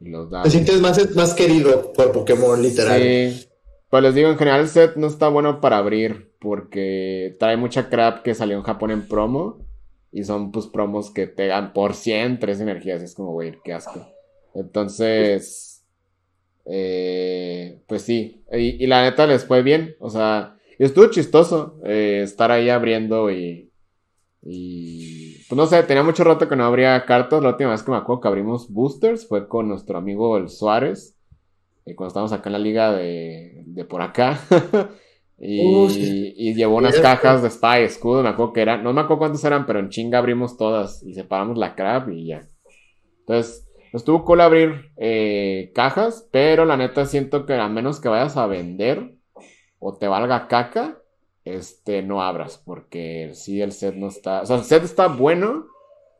y 0.00 0.08
los 0.10 0.30
dan. 0.30 0.44
Te 0.44 0.50
sientes 0.50 0.80
más, 0.80 1.14
más 1.16 1.34
querido 1.34 1.92
por 1.92 2.12
Pokémon, 2.12 2.62
literal. 2.62 3.02
Sí. 3.02 3.48
Pues 3.94 4.02
les 4.02 4.16
digo, 4.16 4.28
en 4.28 4.36
general 4.36 4.62
el 4.62 4.66
set 4.66 4.96
no 4.96 5.06
está 5.06 5.28
bueno 5.28 5.60
para 5.60 5.78
abrir 5.78 6.32
porque 6.40 7.36
trae 7.38 7.56
mucha 7.56 7.88
crap 7.88 8.24
que 8.24 8.34
salió 8.34 8.56
en 8.56 8.64
Japón 8.64 8.90
en 8.90 9.06
promo 9.06 9.64
y 10.10 10.24
son 10.24 10.50
pues 10.50 10.66
promos 10.66 11.12
que 11.12 11.28
pegan 11.28 11.72
por 11.72 11.94
100 11.94 12.40
tres 12.40 12.58
energías. 12.58 13.02
Es 13.02 13.14
como, 13.14 13.30
güey, 13.30 13.56
qué 13.62 13.72
asco. 13.72 14.04
Entonces, 14.52 15.84
eh, 16.64 17.82
pues 17.86 18.02
sí. 18.02 18.42
Y, 18.50 18.84
la 18.88 19.02
neta 19.04 19.28
les 19.28 19.44
fue 19.44 19.62
bien. 19.62 19.94
O 20.00 20.10
sea, 20.10 20.56
estuvo 20.76 21.06
chistoso 21.06 21.78
eh, 21.84 22.22
estar 22.24 22.50
ahí 22.50 22.70
abriendo 22.70 23.30
y. 23.30 23.70
Pues 24.42 25.56
no 25.56 25.66
sé, 25.66 25.80
tenía 25.84 26.02
mucho 26.02 26.24
rato 26.24 26.48
que 26.48 26.56
no 26.56 26.64
abría 26.64 27.04
cartas. 27.04 27.40
La 27.44 27.50
última 27.50 27.70
vez 27.70 27.84
que 27.84 27.92
me 27.92 27.98
acuerdo 27.98 28.22
que 28.22 28.26
abrimos 28.26 28.68
boosters 28.72 29.28
fue 29.28 29.46
con 29.46 29.68
nuestro 29.68 29.98
amigo 29.98 30.36
el 30.36 30.48
Suárez. 30.48 31.14
Y 31.86 31.94
cuando 31.94 32.08
estábamos 32.08 32.32
acá 32.32 32.48
en 32.48 32.52
la 32.54 32.58
liga 32.58 32.92
de, 32.92 33.62
de 33.66 33.84
por 33.84 34.02
acá. 34.02 34.38
y, 35.38 36.54
llevó 36.54 36.76
unas 36.76 36.98
cajas 37.00 37.42
de 37.42 37.50
Spy 37.50 37.82
escudo. 37.82 38.22
Me 38.22 38.30
acuerdo 38.30 38.52
que 38.52 38.62
eran. 38.62 38.82
No 38.82 38.92
me 38.92 39.00
acuerdo 39.00 39.18
cuántas 39.18 39.44
eran, 39.44 39.66
pero 39.66 39.80
en 39.80 39.90
chinga 39.90 40.18
abrimos 40.18 40.56
todas. 40.56 41.02
Y 41.02 41.14
separamos 41.14 41.58
la 41.58 41.74
crap 41.74 42.08
y 42.10 42.26
ya. 42.26 42.48
Entonces, 43.20 43.68
estuvo 43.92 44.24
cool 44.24 44.40
abrir 44.40 44.92
eh, 44.96 45.72
cajas. 45.74 46.28
Pero 46.30 46.64
la 46.64 46.76
neta 46.76 47.04
siento 47.06 47.46
que 47.46 47.54
a 47.54 47.68
menos 47.68 48.00
que 48.00 48.08
vayas 48.08 48.36
a 48.36 48.46
vender 48.46 49.14
o 49.78 49.94
te 49.94 50.08
valga 50.08 50.48
caca, 50.48 50.98
este, 51.44 52.02
no 52.02 52.22
abras, 52.22 52.62
porque 52.64 53.30
sí 53.34 53.60
el 53.60 53.72
set 53.72 53.94
no 53.94 54.08
está, 54.08 54.40
o 54.40 54.46
sea, 54.46 54.56
el 54.56 54.64
set 54.64 54.82
está 54.82 55.08
bueno, 55.08 55.66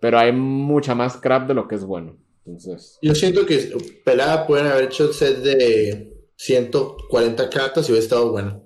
pero 0.01 0.19
hay 0.19 0.33
mucha 0.33 0.95
más 0.95 1.17
crap 1.17 1.49
de 1.49 1.55
lo 1.55 1.67
que 1.67 1.77
es 1.77 1.85
bueno. 1.85 2.17
Entonces. 2.47 2.99
Yo 3.01 3.15
siento 3.15 3.47
que 3.47 3.73
Pelada 4.05 4.47
pueden 4.47 4.67
haber 4.67 4.85
hecho 4.85 5.09
el 5.09 5.15
set 5.15 5.39
de 5.39 6.15
140 6.37 7.51
cartas 7.51 7.89
y 7.89 7.93
hubiera 7.93 8.05
estado 8.05 8.31
bueno. 8.31 8.63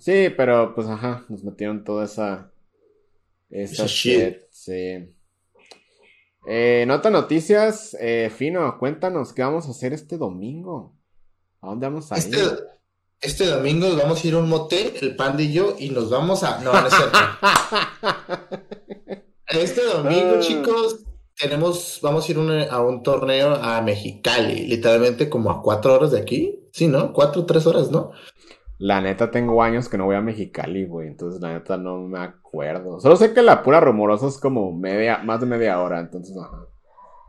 Sí, 0.00 0.28
pero 0.36 0.74
pues 0.74 0.86
ajá, 0.86 1.26
nos 1.28 1.44
metieron 1.44 1.84
toda 1.84 2.04
esa. 2.04 2.52
Esa, 3.50 3.86
shit. 3.86 4.36
Sí. 4.50 5.14
Eh, 6.46 6.84
nota 6.86 7.10
noticias, 7.10 7.96
eh, 8.00 8.30
Fino, 8.34 8.78
cuéntanos 8.78 9.32
qué 9.32 9.42
vamos 9.42 9.66
a 9.66 9.70
hacer 9.70 9.92
este 9.92 10.16
domingo. 10.16 10.96
¿A 11.60 11.68
dónde 11.68 11.88
vamos 11.88 12.12
a 12.12 12.16
este, 12.16 12.38
ir? 12.38 12.58
Este 13.20 13.46
domingo 13.46 13.94
vamos 13.96 14.24
a 14.24 14.28
ir 14.28 14.34
a 14.34 14.38
un 14.38 14.48
motel, 14.48 14.94
el 15.00 15.16
pan 15.16 15.38
y 15.40 15.52
yo, 15.52 15.74
y 15.78 15.90
nos 15.90 16.08
vamos 16.08 16.44
a. 16.44 16.60
No, 16.60 16.72
no 16.72 16.86
es 16.86 16.94
cierto. 16.94 17.18
este 19.48 19.84
domingo, 19.84 20.34
ah. 20.36 20.40
chicos, 20.40 21.00
tenemos. 21.38 22.00
Vamos 22.02 22.28
a 22.28 22.32
ir 22.32 22.68
a 22.70 22.80
un 22.82 23.02
torneo 23.02 23.54
a 23.54 23.80
Mexicali, 23.82 24.66
literalmente 24.66 25.28
como 25.28 25.50
a 25.50 25.62
cuatro 25.62 25.94
horas 25.94 26.10
de 26.12 26.20
aquí. 26.20 26.68
Sí, 26.72 26.86
¿no? 26.86 27.12
Cuatro, 27.12 27.44
tres 27.46 27.66
horas, 27.66 27.90
¿no? 27.90 28.12
La 28.78 29.00
neta, 29.00 29.30
tengo 29.30 29.62
años 29.62 29.88
que 29.88 29.98
no 29.98 30.04
voy 30.04 30.16
a 30.16 30.20
Mexicali, 30.20 30.86
güey. 30.86 31.08
Entonces, 31.08 31.40
la 31.40 31.54
neta, 31.54 31.76
no 31.76 31.98
me 32.00 32.20
acuerdo. 32.20 33.00
Solo 33.00 33.16
sé 33.16 33.32
que 33.32 33.42
la 33.42 33.62
pura 33.62 33.80
rumorosa 33.80 34.28
es 34.28 34.38
como 34.38 34.72
media, 34.72 35.18
más 35.18 35.40
de 35.40 35.46
media 35.46 35.80
hora. 35.80 35.98
Entonces, 35.98 36.36
ajá. 36.36 36.68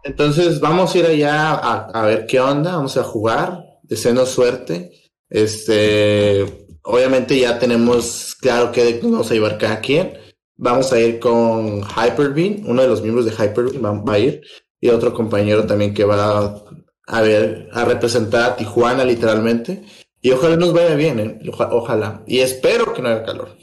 Entonces, 0.03 0.59
vamos 0.59 0.93
a 0.93 0.97
ir 0.97 1.05
allá 1.05 1.51
a, 1.51 1.89
a 1.89 2.05
ver 2.05 2.25
qué 2.27 2.39
onda. 2.39 2.75
Vamos 2.75 2.97
a 2.97 3.03
jugar. 3.03 3.63
Desenos 3.83 4.29
suerte. 4.29 4.91
Este, 5.29 6.67
obviamente 6.83 7.39
ya 7.39 7.59
tenemos 7.59 8.35
claro 8.35 8.71
que 8.71 8.99
vamos 9.01 9.29
a 9.29 9.33
llevar 9.33 9.57
cada 9.57 9.79
quien. 9.79 10.13
Vamos 10.61 10.91
a 10.91 10.99
ir 10.99 11.19
con 11.19 11.81
Hyperbeam, 11.81 12.67
uno 12.67 12.81
de 12.81 12.89
los 12.89 13.01
miembros 13.01 13.25
de 13.25 13.31
Hyperbeam 13.31 14.03
va, 14.05 14.13
a 14.13 14.19
ir, 14.19 14.41
y 14.81 14.89
otro 14.89 15.13
compañero 15.13 15.65
también 15.65 15.93
que 15.93 16.03
va 16.03 16.61
a, 17.07 17.21
ver, 17.21 17.69
a 17.71 17.85
representar 17.85 18.51
a 18.51 18.55
Tijuana 18.57 19.05
literalmente. 19.05 19.83
Y 20.21 20.31
ojalá 20.31 20.57
nos 20.57 20.73
vaya 20.73 20.95
bien, 20.95 21.19
¿eh? 21.21 21.39
ojalá. 21.71 22.23
Y 22.27 22.39
espero 22.39 22.93
que 22.93 23.01
no 23.01 23.07
haya 23.07 23.23
calor. 23.23 23.55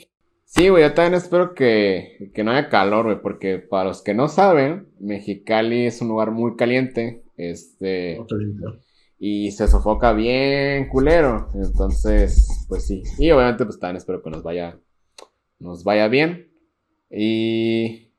Sí, 0.47 0.70
güey, 0.70 0.84
yo 0.84 0.94
también 0.94 1.14
espero 1.14 1.53
que, 1.53 2.30
que 2.34 2.42
no 2.42 2.53
haya 2.53 2.70
calor, 2.70 3.05
güey, 3.05 3.20
porque 3.20 3.59
para 3.59 3.90
los 3.90 4.03
que 4.03 4.14
no 4.14 4.28
saben, 4.28 4.88
Mexicali 4.99 5.84
es 5.84 6.01
un 6.01 6.09
lugar 6.09 6.30
muy 6.30 6.57
caliente. 6.57 7.24
Este 7.36 8.18
y 9.18 9.51
se 9.51 9.68
sofoca 9.68 10.14
bien 10.14 10.88
culero. 10.88 11.49
Entonces, 11.55 12.66
pues 12.68 12.86
sí. 12.86 13.03
Y 13.18 13.30
obviamente, 13.30 13.66
pues 13.66 13.78
también 13.78 13.97
espero 13.97 14.22
que 14.22 14.30
nos 14.30 14.42
vaya, 14.42 14.78
nos 15.59 15.84
vaya 15.84 16.09
bien. 16.09 16.55
Y 17.11 18.12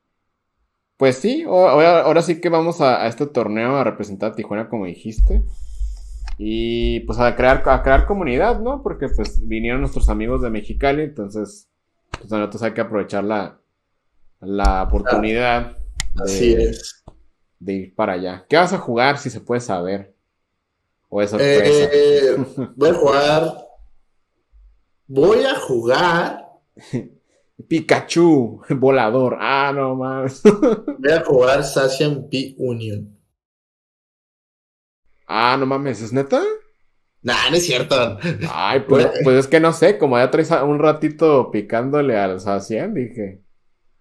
pues 0.97 1.17
sí, 1.17 1.43
ahora, 1.47 2.21
sí 2.21 2.41
que 2.41 2.49
vamos 2.49 2.81
a, 2.81 3.05
este 3.07 3.27
torneo 3.27 3.75
a 3.75 3.83
representar 3.83 4.31
a 4.31 4.35
Tijuana, 4.35 4.69
como 4.69 4.85
dijiste. 4.85 5.43
Y 6.37 7.01
pues 7.01 7.19
a 7.19 7.35
crear, 7.35 7.63
a 7.67 7.83
crear 7.83 8.05
comunidad, 8.05 8.59
¿no? 8.59 8.81
Porque 8.83 9.07
pues 9.09 9.47
vinieron 9.47 9.81
nuestros 9.81 10.09
amigos 10.09 10.41
de 10.41 10.49
Mexicali, 10.49 11.03
entonces, 11.03 11.67
pues 12.11 12.29
nosotros 12.29 12.63
hay 12.63 12.73
que 12.73 12.81
aprovechar 12.81 13.23
la, 13.23 13.59
la 14.39 14.83
oportunidad 14.83 15.77
de, 16.25 16.75
de 17.59 17.73
ir 17.73 17.95
para 17.95 18.13
allá. 18.13 18.45
¿Qué 18.47 18.57
vas 18.57 18.73
a 18.73 18.77
jugar 18.77 19.17
si 19.17 19.29
se 19.29 19.41
puede 19.41 19.61
saber? 19.61 20.15
¿O 21.09 21.21
es 21.21 21.33
eh, 21.39 22.37
voy 22.75 22.89
a 22.89 22.93
jugar. 22.93 23.67
Voy 25.09 25.41
a 25.45 25.55
jugar. 25.55 26.49
Pikachu, 27.67 28.61
volador. 28.69 29.37
Ah, 29.39 29.71
no 29.73 29.95
más. 29.95 30.41
voy 30.99 31.11
a 31.11 31.23
jugar 31.23 31.63
Sassian 31.63 32.29
P 32.29 32.55
Union. 32.57 33.17
Ah, 35.27 35.57
no 35.59 35.65
mames, 35.65 36.01
¿es 36.01 36.13
neta? 36.13 36.41
Nah, 37.21 37.49
no 37.49 37.57
es 37.57 37.65
cierto. 37.65 38.17
Ay, 38.49 38.81
pues, 38.87 39.07
pues 39.23 39.39
es 39.39 39.47
que 39.47 39.59
no 39.59 39.73
sé, 39.73 39.97
como 39.97 40.17
ya 40.17 40.31
traes 40.31 40.51
un 40.51 40.79
ratito 40.79 41.51
picándole 41.51 42.17
al 42.17 42.39
Sassian, 42.39 42.93
dije. 42.93 43.43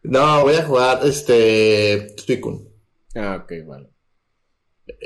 No, 0.02 0.42
voy 0.42 0.54
a 0.54 0.64
jugar 0.64 1.00
este 1.02 2.14
Suicune. 2.16 2.68
Ah, 3.16 3.42
ok, 3.42 3.52
vale. 3.66 3.90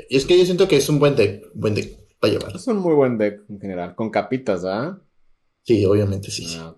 Y 0.09 0.17
es 0.17 0.25
que 0.25 0.37
yo 0.37 0.45
siento 0.45 0.67
que 0.67 0.77
es 0.77 0.89
un 0.89 0.99
buen 0.99 1.15
deck, 1.15 1.45
buen 1.55 1.73
deck 1.73 1.97
para 2.19 2.33
llevar. 2.33 2.55
Es 2.55 2.67
un 2.67 2.77
muy 2.77 2.93
buen 2.93 3.17
deck 3.17 3.41
en 3.49 3.59
general, 3.59 3.95
con 3.95 4.11
capitas, 4.11 4.63
¿ah? 4.63 5.01
Sí, 5.63 5.83
obviamente 5.85 6.29
sí. 6.29 6.45
Ah, 6.59 6.75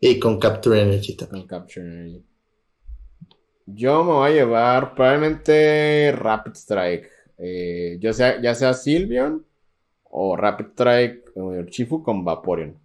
Y 0.00 0.18
con 0.18 0.38
Capture 0.38 0.80
Energy 0.80 1.14
también. 1.14 1.46
Con 1.46 1.58
Capture 1.58 1.86
Energy. 1.86 2.24
Yo 3.66 4.02
me 4.02 4.12
voy 4.12 4.30
a 4.30 4.34
llevar 4.34 4.94
probablemente 4.94 6.12
Rapid 6.16 6.52
Strike. 6.54 7.08
Eh, 7.38 7.98
ya, 8.00 8.12
sea, 8.12 8.40
ya 8.40 8.54
sea 8.54 8.74
Sylveon 8.74 9.44
o 10.04 10.36
Rapid 10.36 10.66
Strike 10.72 11.32
o 11.36 11.62
Chifu 11.66 12.02
con 12.02 12.24
Vaporeon. 12.24 12.78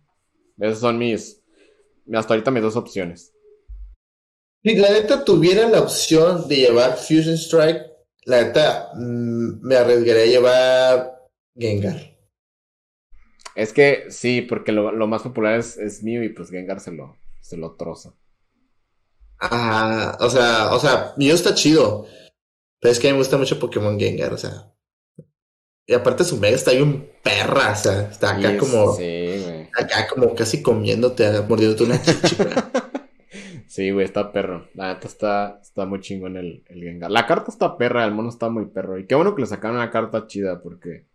Esas 0.59 0.79
son 0.79 0.97
mis. 0.97 1.41
Hasta 2.13 2.33
ahorita 2.33 2.51
mis 2.51 2.63
dos 2.63 2.75
opciones. 2.75 3.33
Si 4.63 4.75
la 4.75 4.91
neta 4.91 5.23
tuviera 5.23 5.69
la 5.69 5.81
opción 5.81 6.47
de 6.47 6.55
llevar 6.57 6.97
Fusion 6.97 7.35
Strike, 7.35 7.81
la 8.25 8.43
neta, 8.43 8.89
mm, 8.95 9.61
me 9.61 9.75
arriesgaría 9.75 10.23
a 10.23 10.25
llevar 10.25 11.15
Gengar. 11.55 12.14
Es 13.55 13.71
que 13.71 14.05
sí, 14.09 14.41
porque 14.41 14.71
lo, 14.73 15.07
más 15.07 15.21
popular 15.21 15.57
es, 15.57 15.77
es 15.77 16.03
Mew 16.03 16.23
y 16.23 16.29
pues 16.29 16.49
Gengar 16.49 16.81
se 16.81 16.91
lo, 16.91 17.17
se 17.39 17.55
lo 17.55 17.75
troza. 17.75 18.13
Ah, 19.39 20.17
o 20.19 20.29
sea, 20.29 20.73
o 20.73 20.79
sea, 20.79 21.13
Mew 21.17 21.33
está 21.33 21.55
chido. 21.55 22.05
Pero 22.81 22.91
es 22.91 22.99
que 22.99 23.07
a 23.07 23.11
mí 23.11 23.13
me 23.13 23.19
gusta 23.19 23.37
mucho 23.37 23.59
Pokémon 23.59 23.97
Gengar, 23.97 24.33
o 24.33 24.37
sea. 24.37 24.71
Y 25.87 25.93
aparte 25.93 26.23
su 26.23 26.37
mega 26.37 26.55
está 26.55 26.71
ahí 26.71 26.81
un 26.81 27.07
perra, 27.23 27.71
o 27.71 27.75
sea, 27.75 28.09
está 28.09 28.35
acá 28.35 28.57
como. 28.57 28.93
Sí, 28.95 29.67
acá 29.77 30.07
como 30.07 30.35
casi 30.35 30.61
comiéndote, 30.61 31.41
mordiéndote 31.47 31.83
una 31.83 32.01
chicha. 32.01 32.71
Sí, 33.67 33.91
güey, 33.91 34.05
está 34.05 34.31
perro. 34.31 34.69
La 34.73 34.93
neta 34.93 35.05
está, 35.05 35.59
está 35.61 35.85
muy 35.85 35.99
chingón 35.99 36.37
el, 36.37 36.63
el 36.69 36.81
Gengar. 36.81 37.11
La 37.11 37.25
carta 37.25 37.51
está 37.51 37.77
perra, 37.77 38.05
el 38.05 38.13
mono 38.13 38.29
está 38.29 38.47
muy 38.47 38.67
perro. 38.67 38.97
Y 38.97 39.05
qué 39.05 39.15
bueno 39.15 39.35
que 39.35 39.41
le 39.41 39.47
sacaron 39.47 39.75
una 39.75 39.91
carta 39.91 40.27
chida, 40.27 40.61
porque 40.61 41.07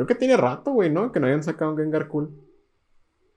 creo 0.00 0.06
que 0.06 0.14
tiene 0.14 0.36
rato, 0.36 0.72
güey, 0.72 0.88
¿no? 0.88 1.12
Que 1.12 1.20
no 1.20 1.26
hayan 1.26 1.42
sacado 1.42 1.72
un 1.72 1.76
Gengar 1.76 2.08
cool. 2.08 2.30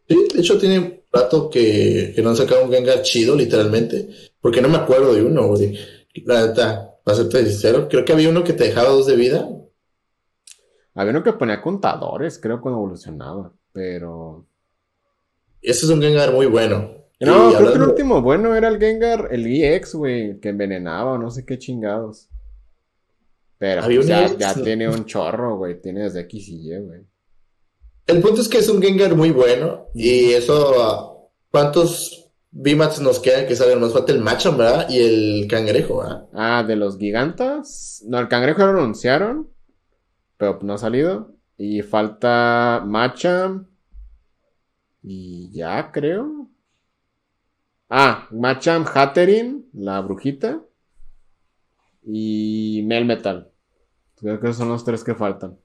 Sí, 0.07 0.27
de 0.33 0.39
hecho 0.39 0.57
tiene 0.57 1.03
rato 1.11 1.49
que, 1.49 2.13
que 2.15 2.21
no 2.21 2.29
han 2.29 2.37
sacado 2.37 2.63
un 2.63 2.71
Gengar 2.71 3.01
chido, 3.01 3.35
literalmente. 3.35 4.09
Porque 4.39 4.61
no 4.61 4.69
me 4.69 4.77
acuerdo 4.77 5.13
de 5.13 5.23
uno, 5.23 5.47
güey. 5.47 5.77
La 6.25 6.47
neta, 6.47 6.99
para 7.03 7.17
serte 7.17 7.45
sincero, 7.45 7.89
creo 7.89 8.05
que 8.05 8.13
había 8.13 8.29
uno 8.29 8.45
que 8.45 8.53
te 8.53 8.63
dejaba 8.63 8.89
dos 8.89 9.07
de 9.07 9.17
vida. 9.17 9.49
Había 10.95 11.11
uno 11.11 11.23
que 11.23 11.33
ponía 11.33 11.61
contadores, 11.61 12.39
creo, 12.39 12.61
cuando 12.61 12.79
evolucionaba, 12.79 13.51
pero... 13.73 14.45
Ese 15.61 15.85
es 15.85 15.91
un 15.91 16.01
Gengar 16.01 16.31
muy 16.31 16.45
bueno. 16.45 16.91
No, 17.19 17.53
creo 17.53 17.71
que 17.71 17.77
el 17.77 17.89
último 17.89 18.21
bueno 18.21 18.55
era 18.55 18.69
el 18.69 18.79
Gengar, 18.79 19.27
el 19.31 19.47
EX, 19.47 19.95
güey, 19.95 20.39
que 20.39 20.49
envenenaba 20.49 21.13
o 21.13 21.17
no 21.17 21.29
sé 21.29 21.45
qué 21.45 21.57
chingados. 21.57 22.29
Pero 23.63 23.81
pues, 23.85 24.05
ya, 24.05 24.53
tiene 24.61 24.89
un 24.89 25.05
chorro, 25.05 25.55
güey, 25.55 25.79
tiene 25.79 26.01
desde 26.03 26.19
X 26.19 26.49
y 26.49 26.69
Y, 26.69 26.79
güey. 26.79 26.99
El 28.05 28.19
punto 28.19 28.41
es 28.41 28.49
que 28.49 28.57
es 28.57 28.67
un 28.67 28.81
Gengar 28.81 29.15
muy 29.15 29.31
bueno 29.31 29.87
y 29.93 30.33
eso, 30.33 31.31
¿cuántos 31.49 32.29
VMAX 32.51 32.99
nos 32.99 33.21
queda 33.21 33.47
que 33.47 33.55
sale, 33.55 33.77
nos 33.77 33.93
falta 33.93 34.11
el 34.11 34.19
Machamp, 34.19 34.57
¿verdad? 34.57 34.89
Y 34.89 34.99
el 34.99 35.47
Cangrejo, 35.47 35.99
¿verdad? 35.99 36.27
Ah, 36.33 36.65
de 36.67 36.75
los 36.75 36.97
gigantas. 36.97 38.03
No, 38.05 38.19
el 38.19 38.27
Cangrejo 38.27 38.59
ya 38.59 38.65
lo 38.65 38.81
anunciaron, 38.81 39.49
pero 40.35 40.59
no 40.61 40.73
ha 40.73 40.77
salido. 40.77 41.33
Y 41.57 41.83
falta 41.83 42.83
Machamp. 42.85 43.69
Y 45.01 45.49
ya, 45.53 45.89
creo. 45.93 46.49
Ah, 47.89 48.27
Machamp 48.29 48.89
Hatterin, 48.93 49.69
la 49.71 50.01
brujita. 50.01 50.61
Y 52.03 52.83
Melmetal. 52.87 53.52
Creo 54.23 54.39
que 54.39 54.53
son 54.53 54.69
los 54.69 54.85
tres 54.85 55.03
que 55.03 55.13
faltan. 55.13 55.57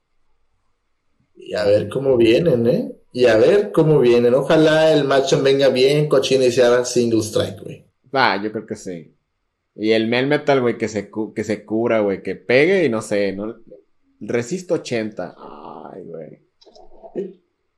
Y 1.36 1.54
a 1.54 1.64
ver 1.64 1.88
cómo 1.88 2.16
vienen, 2.16 2.66
¿eh? 2.66 2.92
Y 3.12 3.26
a 3.26 3.36
ver 3.36 3.70
cómo 3.70 4.00
vienen. 4.00 4.34
Ojalá 4.34 4.92
el 4.92 5.04
Machamp 5.04 5.44
venga 5.44 5.68
bien 5.68 6.08
cochino 6.08 6.44
y 6.44 6.50
se 6.50 6.64
haga 6.64 6.84
single 6.84 7.20
strike, 7.20 7.62
güey. 7.62 7.86
Ah, 8.12 8.40
yo 8.42 8.50
creo 8.50 8.66
que 8.66 8.74
sí. 8.74 9.14
Y 9.76 9.92
el 9.92 10.08
Melmetal, 10.08 10.60
güey, 10.60 10.76
que 10.76 10.88
se, 10.88 11.08
que 11.34 11.44
se 11.44 11.64
cura, 11.64 12.00
güey, 12.00 12.20
que 12.20 12.34
pegue 12.34 12.84
y 12.84 12.88
no 12.88 13.00
sé, 13.00 13.32
¿no? 13.32 13.54
Resisto 14.20 14.74
80. 14.74 15.36
Ay, 15.94 16.02
güey. 16.02 16.42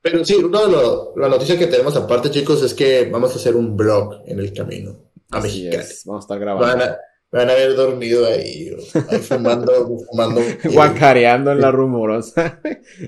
Pero 0.01 0.25
sí, 0.25 0.33
una 0.33 0.61
de 0.61 0.71
las 1.15 1.29
noticias 1.29 1.59
que 1.59 1.67
tenemos 1.67 1.95
aparte, 1.95 2.31
chicos, 2.31 2.63
es 2.63 2.73
que 2.73 3.07
vamos 3.11 3.31
a 3.33 3.35
hacer 3.35 3.55
un 3.55 3.77
blog 3.77 4.23
en 4.25 4.39
el 4.39 4.51
camino 4.51 5.11
a 5.29 5.37
Así 5.37 5.65
Mexicali. 5.65 5.83
es, 5.83 6.05
Vamos 6.05 6.23
a 6.23 6.25
estar 6.25 6.39
grabando. 6.39 6.65
Van 6.65 6.81
a, 6.89 6.97
van 7.31 7.49
a 7.49 7.53
haber 7.53 7.75
dormido 7.75 8.25
ahí, 8.27 8.69
ahí 9.09 9.17
fumando, 9.19 9.71
fumando, 10.09 10.41
Guacareando 10.73 11.51
en 11.51 11.61
la 11.61 11.71
rumorosa. 11.71 12.59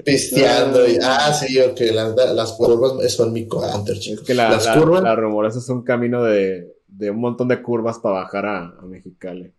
pisteando. 0.06 0.88
y- 0.88 0.98
ah, 1.04 1.34
sí, 1.34 1.60
ok, 1.60 1.80
las, 1.94 2.16
las 2.34 2.52
curvas 2.54 3.12
son 3.14 3.34
mi 3.34 3.48
counter, 3.48 3.98
chicos. 4.00 4.26
que 4.26 4.34
la, 4.34 4.50
las 4.50 4.66
la, 4.66 4.76
curvas, 4.80 5.04
la 5.04 5.16
rumorosa 5.16 5.60
es 5.60 5.70
un 5.70 5.84
camino 5.84 6.24
de, 6.24 6.74
de 6.88 7.10
un 7.12 7.20
montón 7.20 7.48
de 7.50 7.62
curvas 7.62 8.00
para 8.00 8.16
bajar 8.22 8.46
a, 8.46 8.60
a 8.80 8.82
Mexicali. 8.86 9.52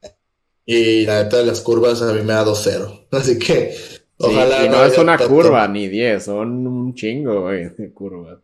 y 0.66 1.04
la 1.06 1.22
neta, 1.24 1.42
las 1.42 1.60
curvas 1.60 2.00
a 2.02 2.12
mí 2.12 2.20
me 2.22 2.32
da 2.32 2.44
2-0. 2.44 3.06
Así 3.10 3.38
que, 3.38 3.72
Sí, 4.16 4.26
ojalá. 4.30 4.64
y 4.64 4.68
no 4.68 4.84
es 4.84 4.96
una 4.96 5.18
tanto- 5.18 5.34
curva 5.34 5.66
ni 5.68 5.88
10, 5.88 6.24
son 6.24 6.66
un 6.66 6.94
chingo, 6.94 7.42
güey, 7.42 7.68
de 7.70 7.92
curvas. 7.92 8.38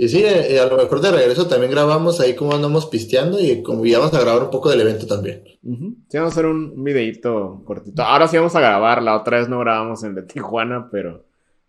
Y 0.00 0.08
sí, 0.08 0.22
eh, 0.24 0.60
a 0.60 0.66
lo 0.66 0.76
mejor 0.76 1.00
de 1.00 1.10
regreso 1.10 1.48
también 1.48 1.72
grabamos 1.72 2.20
ahí 2.20 2.36
como 2.36 2.54
andamos 2.54 2.86
pisteando 2.86 3.40
y 3.40 3.64
como 3.64 3.84
ya 3.84 3.98
vamos 3.98 4.14
a 4.14 4.20
grabar 4.20 4.44
un 4.44 4.50
poco 4.50 4.70
del 4.70 4.82
evento 4.82 5.08
también. 5.08 5.42
Ujú. 5.64 5.96
Sí, 6.08 6.16
vamos 6.16 6.30
a 6.30 6.34
hacer 6.34 6.46
un, 6.46 6.84
videíto 6.84 7.62
cortito. 7.64 8.00
Ahora 8.04 8.28
sí 8.28 8.36
vamos 8.36 8.54
a 8.54 8.60
grabar, 8.60 9.02
la 9.02 9.16
otra 9.16 9.38
vez 9.40 9.48
no 9.48 9.58
grabamos 9.58 10.04
en 10.04 10.14
de 10.14 10.22
Tijuana, 10.22 10.88
pero... 10.92 11.24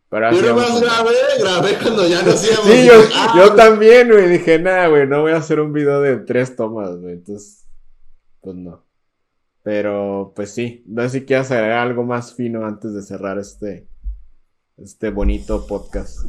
pero 0.09 0.31
Yo 0.31 0.43
nomás 0.43 0.69
a- 0.69 0.79
grabé, 0.79 1.15
grabé 1.39 1.77
cuando 1.81 2.07
ya 2.07 2.21
no 2.21 2.29
hacíamos. 2.29 2.65
Sí, 2.67 2.85
yo, 2.85 2.93
Ah, 3.15 3.33
yo 3.35 3.55
también, 3.55 4.09
güey. 4.09 4.29
Dije, 4.29 4.59
nada, 4.59 4.89
güey, 4.89 5.07
no 5.07 5.21
voy 5.23 5.31
a 5.31 5.37
hacer 5.37 5.59
un 5.59 5.73
video 5.73 5.99
de 5.99 6.17
tres 6.17 6.55
tomas, 6.55 6.97
güey. 7.01 7.13
Entonces, 7.13 7.65
pues 8.41 8.55
no. 8.55 8.85
Pero, 9.63 10.33
pues 10.35 10.51
sí, 10.53 10.83
no 10.85 11.01
sé 11.01 11.09
si 11.09 11.25
quieras 11.25 11.49
agregar 11.49 11.79
algo 11.79 12.03
más 12.03 12.35
fino 12.35 12.63
antes 12.63 12.93
de 12.93 13.01
cerrar 13.01 13.39
este, 13.39 13.87
este 14.77 15.09
bonito 15.09 15.65
podcast. 15.65 16.27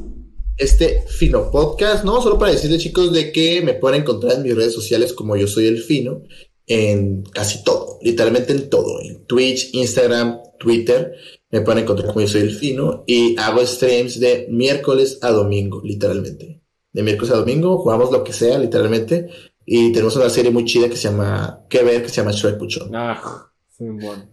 Este 0.61 1.05
Fino 1.09 1.51
Podcast, 1.51 2.05
¿no? 2.05 2.21
Solo 2.21 2.39
para 2.39 2.53
decirles, 2.53 2.83
chicos, 2.83 3.13
de 3.13 3.33
que 3.33 3.63
me 3.63 3.75
pueden 3.75 4.03
encontrar 4.03 4.35
en 4.37 4.43
mis 4.43 4.55
redes 4.55 4.73
sociales 4.75 5.13
como 5.13 5.37
yo 5.37 5.47
soy 5.47 5.67
el 5.67 5.83
Fino, 5.83 6.23
en 6.67 7.23
casi 7.25 7.65
todo, 7.65 7.99
literalmente 8.03 8.53
en 8.53 8.71
todo, 8.71 9.01
en 9.03 9.25
Twitch, 9.27 9.75
Instagram, 9.75 10.39
Twitter, 10.59 11.15
me 11.51 11.63
pueden 11.63 11.83
encontrar 11.83 12.09
como 12.09 12.21
yo 12.21 12.29
soy 12.29 12.43
el 12.43 12.55
Fino 12.55 13.03
y 13.07 13.37
hago 13.39 13.67
streams 13.67 14.21
de 14.21 14.47
miércoles 14.51 15.19
a 15.23 15.31
domingo, 15.33 15.81
literalmente. 15.85 16.61
De 16.93 17.03
miércoles 17.03 17.33
a 17.33 17.39
domingo 17.39 17.79
jugamos 17.79 18.13
lo 18.13 18.23
que 18.23 18.33
sea, 18.33 18.59
literalmente, 18.59 19.29
y 19.67 19.91
tenemos 19.93 20.15
una 20.17 20.31
serie 20.31 20.51
muy 20.51 20.65
chida 20.65 20.89
que 20.89 20.97
se 20.97 21.09
llama, 21.09 21.65
que 21.69 21.83
ver, 21.83 22.03
que 22.03 22.09
se 22.09 22.17
llama 22.17 22.33
Shrek 22.33 22.59
Puchón. 22.59 22.95
Ah, 22.95 23.51
sí, 23.77 23.85
bueno. 23.89 24.29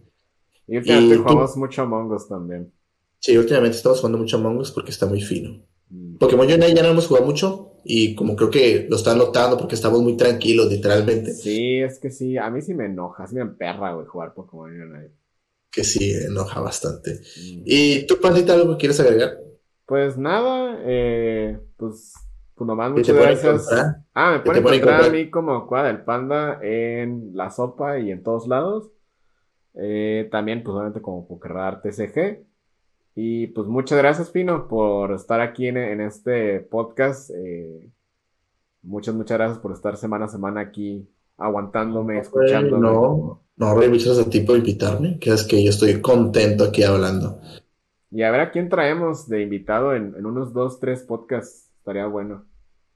Y 0.68 0.78
últimamente 0.78 1.16
Y 1.16 1.18
tú- 1.18 1.24
jugamos 1.24 1.58
mucho 1.58 1.82
Among 1.84 2.12
Us 2.12 2.28
también. 2.28 2.72
Sí, 3.20 3.36
últimamente 3.38 3.78
estamos 3.78 4.00
jugando 4.00 4.18
mucho 4.20 4.38
Among 4.38 4.58
Us 4.60 4.72
porque 4.72 4.92
está 4.92 5.06
muy 5.08 5.22
fino. 5.22 5.60
Mm. 5.90 6.18
Pokémon 6.18 6.46
Unite 6.46 6.74
ya 6.74 6.84
no 6.84 6.90
hemos 6.90 7.08
jugado 7.08 7.26
mucho 7.26 7.74
y 7.84 8.16
como 8.16 8.36
creo 8.36 8.50
que 8.50 8.88
lo 8.90 8.98
están 8.98 9.18
notando 9.18 9.58
porque 9.58 9.76
estamos 9.76 10.02
muy 10.02 10.18
tranquilos, 10.18 10.70
literalmente. 10.70 11.34
Sí, 11.34 11.78
es 11.78 12.00
que 12.00 12.10
sí, 12.10 12.38
a 12.38 12.50
mí 12.50 12.62
sí 12.62 12.74
me 12.74 12.86
enoja, 12.86 13.26
sí 13.28 13.36
me 13.36 13.42
emperra, 13.42 13.94
güey, 13.94 14.06
jugar 14.06 14.34
Pokémon 14.34 14.70
Unite. 14.70 15.14
Que 15.72 15.84
sí, 15.84 16.12
enoja 16.12 16.60
bastante. 16.60 17.14
Mm. 17.14 17.62
¿Y 17.66 18.08
tú, 18.08 18.20
Pandita, 18.22 18.54
algo 18.54 18.74
que 18.74 18.78
quieres 18.78 19.00
agregar? 19.00 19.38
Pues 19.86 20.18
nada, 20.18 20.80
eh, 20.84 21.60
pues, 21.78 22.14
pues 22.56 22.68
nomás 22.68 22.92
¿Qué 22.94 23.04
te 23.04 23.14
muchas 23.14 23.42
gracias. 23.42 23.68
Ah, 24.14 24.32
me 24.32 24.38
¿Qué 24.44 24.62
pueden 24.62 24.82
encontrar 24.82 25.06
a 25.06 25.10
mí 25.10 25.30
como 25.30 25.66
Cuadra 25.68 25.88
del 25.88 26.04
Panda 26.04 26.60
en 26.62 27.32
la 27.34 27.52
sopa 27.52 28.00
y 28.00 28.12
en 28.12 28.22
todos 28.22 28.48
lados. 28.48 28.92
Eh, 29.76 30.28
también, 30.30 30.64
pues 30.64 30.74
obviamente 30.74 31.02
como 31.02 31.26
Pokerradar 31.26 31.82
TCG. 31.82 32.47
Y 33.20 33.47
pues 33.47 33.65
muchas 33.65 33.97
gracias, 33.97 34.30
Pino, 34.30 34.68
por 34.68 35.11
estar 35.11 35.41
aquí 35.41 35.65
en, 35.68 35.78
en 35.78 36.01
este 36.01 36.59
podcast. 36.59 37.32
Eh, 37.34 37.89
muchas, 38.84 39.15
muchas 39.15 39.39
gracias 39.39 39.57
por 39.57 39.72
estar 39.72 39.97
semana 39.97 40.26
a 40.26 40.28
semana 40.28 40.61
aquí 40.61 41.09
aguantándome, 41.36 42.20
escuchándome. 42.20 42.80
No, 42.88 43.41
no, 43.55 43.76
muchas 43.89 44.20
a 44.20 44.30
ti 44.30 44.41
por 44.41 44.57
invitarme, 44.57 45.18
que 45.18 45.32
es 45.32 45.43
que 45.45 45.63
yo 45.63 45.72
estoy 45.72 45.99
contento 45.99 46.65
aquí 46.65 46.84
hablando. 46.84 47.39
Y 48.11 48.22
a 48.22 48.30
ver 48.30 48.39
a 48.41 48.51
quién 48.51 48.70
traemos 48.70 49.28
de 49.28 49.41
invitado 49.41 49.95
en, 49.95 50.13
en 50.15 50.24
unos 50.28 50.53
dos, 50.53 50.80
tres 50.80 51.01
podcasts. 51.01 51.72
Estaría 51.80 52.05
bueno. 52.05 52.45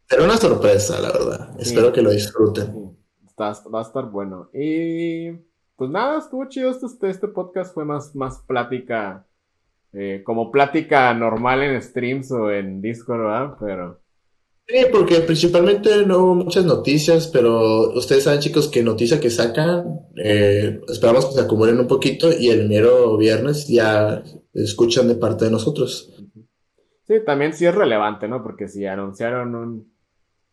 Será 0.08 0.24
una 0.24 0.38
sorpresa, 0.38 1.00
la 1.02 1.12
verdad. 1.12 1.50
Sí. 1.58 1.62
Espero 1.64 1.92
que 1.92 2.04
lo 2.04 2.12
disfruten. 2.12 2.68
Sí, 3.22 3.26
está- 3.26 3.56
va 3.74 3.80
a 3.80 3.84
estar 3.84 4.06
bueno. 4.06 4.52
Y 4.54 5.32
pues 5.76 5.90
nada, 5.90 6.20
estuvo 6.20 6.46
chido 6.46 6.70
este, 6.70 7.10
este 7.10 7.28
podcast. 7.28 7.74
Fue 7.74 7.86
más, 7.86 8.16
más 8.16 8.38
plática, 8.44 9.26
eh, 9.94 10.22
como 10.26 10.52
plática 10.52 11.14
normal 11.14 11.64
en 11.64 11.82
streams 11.82 12.32
o 12.32 12.52
en 12.52 12.82
Discord, 12.82 13.22
¿verdad? 13.22 13.58
Pero 13.60 14.02
Sí, 14.68 14.86
porque 14.92 15.20
principalmente 15.22 16.06
no 16.06 16.20
hubo 16.20 16.36
muchas 16.36 16.64
noticias, 16.66 17.28
pero 17.28 17.90
ustedes 17.94 18.24
saben, 18.24 18.40
chicos, 18.40 18.70
que 18.70 18.84
noticia 18.84 19.20
que 19.20 19.30
sacan, 19.30 20.00
eh, 20.16 20.80
esperamos 20.88 21.26
que 21.26 21.34
se 21.34 21.42
acumulen 21.42 21.80
un 21.80 21.88
poquito 21.88 22.30
y 22.32 22.50
el 22.50 22.70
mero 22.70 23.18
viernes 23.18 23.68
ya 23.68 24.24
escuchan 24.54 25.10
de 25.10 25.16
parte 25.16 25.46
de 25.46 25.52
nosotros. 25.52 26.14
sí, 27.08 27.24
también 27.26 27.54
sí 27.54 27.66
es 27.66 27.76
relevante, 27.76 28.28
¿no? 28.28 28.42
Porque 28.44 28.68
si 28.68 28.86
anunciaron 28.86 29.56
un, 29.56 29.94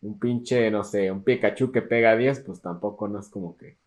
un 0.03 0.19
pinche, 0.19 0.71
no 0.71 0.85
sé, 0.85 1.11
un 1.11 1.23
Pikachu 1.25 1.71
que 1.73 1.83
pega 1.83 2.17
10, 2.17 2.41
pues 2.41 2.61
tampoco 2.61 3.09
no 3.09 3.21
es 3.21 3.29
como 3.29 3.57
que, 3.57 3.79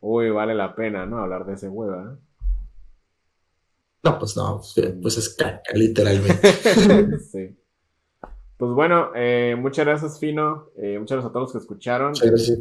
uy, 0.00 0.30
vale 0.30 0.54
la 0.54 0.74
pena, 0.74 1.06
¿no? 1.06 1.18
Hablar 1.18 1.46
de 1.46 1.54
ese 1.54 1.68
huevo, 1.68 1.94
¿eh? 1.94 2.16
No, 4.02 4.18
pues 4.18 4.36
no, 4.36 4.60
pues, 4.74 4.94
pues 5.00 5.18
es 5.18 5.34
caca, 5.34 5.74
literalmente. 5.74 6.52
Sí. 7.30 7.56
Pues 8.56 8.72
bueno, 8.72 9.10
eh, 9.14 9.56
muchas 9.58 9.86
gracias, 9.86 10.20
Fino. 10.20 10.68
Eh, 10.76 10.98
muchas 10.98 11.16
gracias 11.16 11.30
a 11.30 11.32
todos 11.32 11.46
los 11.46 11.52
que 11.52 11.58
escucharon. 11.58 12.08
Muchas 12.10 12.30
gracias. 12.30 12.60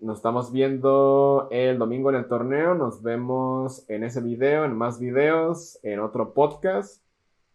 Nos 0.00 0.18
estamos 0.18 0.52
viendo 0.52 1.48
el 1.50 1.78
domingo 1.78 2.10
en 2.10 2.16
el 2.16 2.26
torneo. 2.26 2.74
Nos 2.74 3.02
vemos 3.02 3.84
en 3.88 4.04
ese 4.04 4.20
video, 4.20 4.64
en 4.64 4.76
más 4.76 4.98
videos, 4.98 5.78
en 5.82 6.00
otro 6.00 6.34
podcast. 6.34 7.02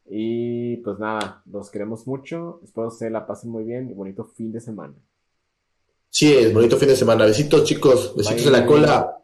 Y 0.09 0.77
pues 0.77 0.99
nada, 0.99 1.41
los 1.51 1.69
queremos 1.69 2.07
mucho. 2.07 2.59
Espero 2.63 2.91
se 2.91 3.09
la 3.09 3.25
pasen 3.25 3.49
muy 3.49 3.63
bien 3.63 3.89
y 3.89 3.93
bonito 3.93 4.25
fin 4.25 4.51
de 4.51 4.59
semana. 4.59 4.93
Sí, 6.09 6.33
es 6.33 6.53
bonito 6.53 6.77
fin 6.77 6.89
de 6.89 6.95
semana. 6.95 7.25
Besitos, 7.25 7.63
chicos. 7.63 8.13
Besitos 8.15 8.45
Bye. 8.45 8.53
en 8.55 8.61
la 8.61 8.65
cola. 8.65 9.17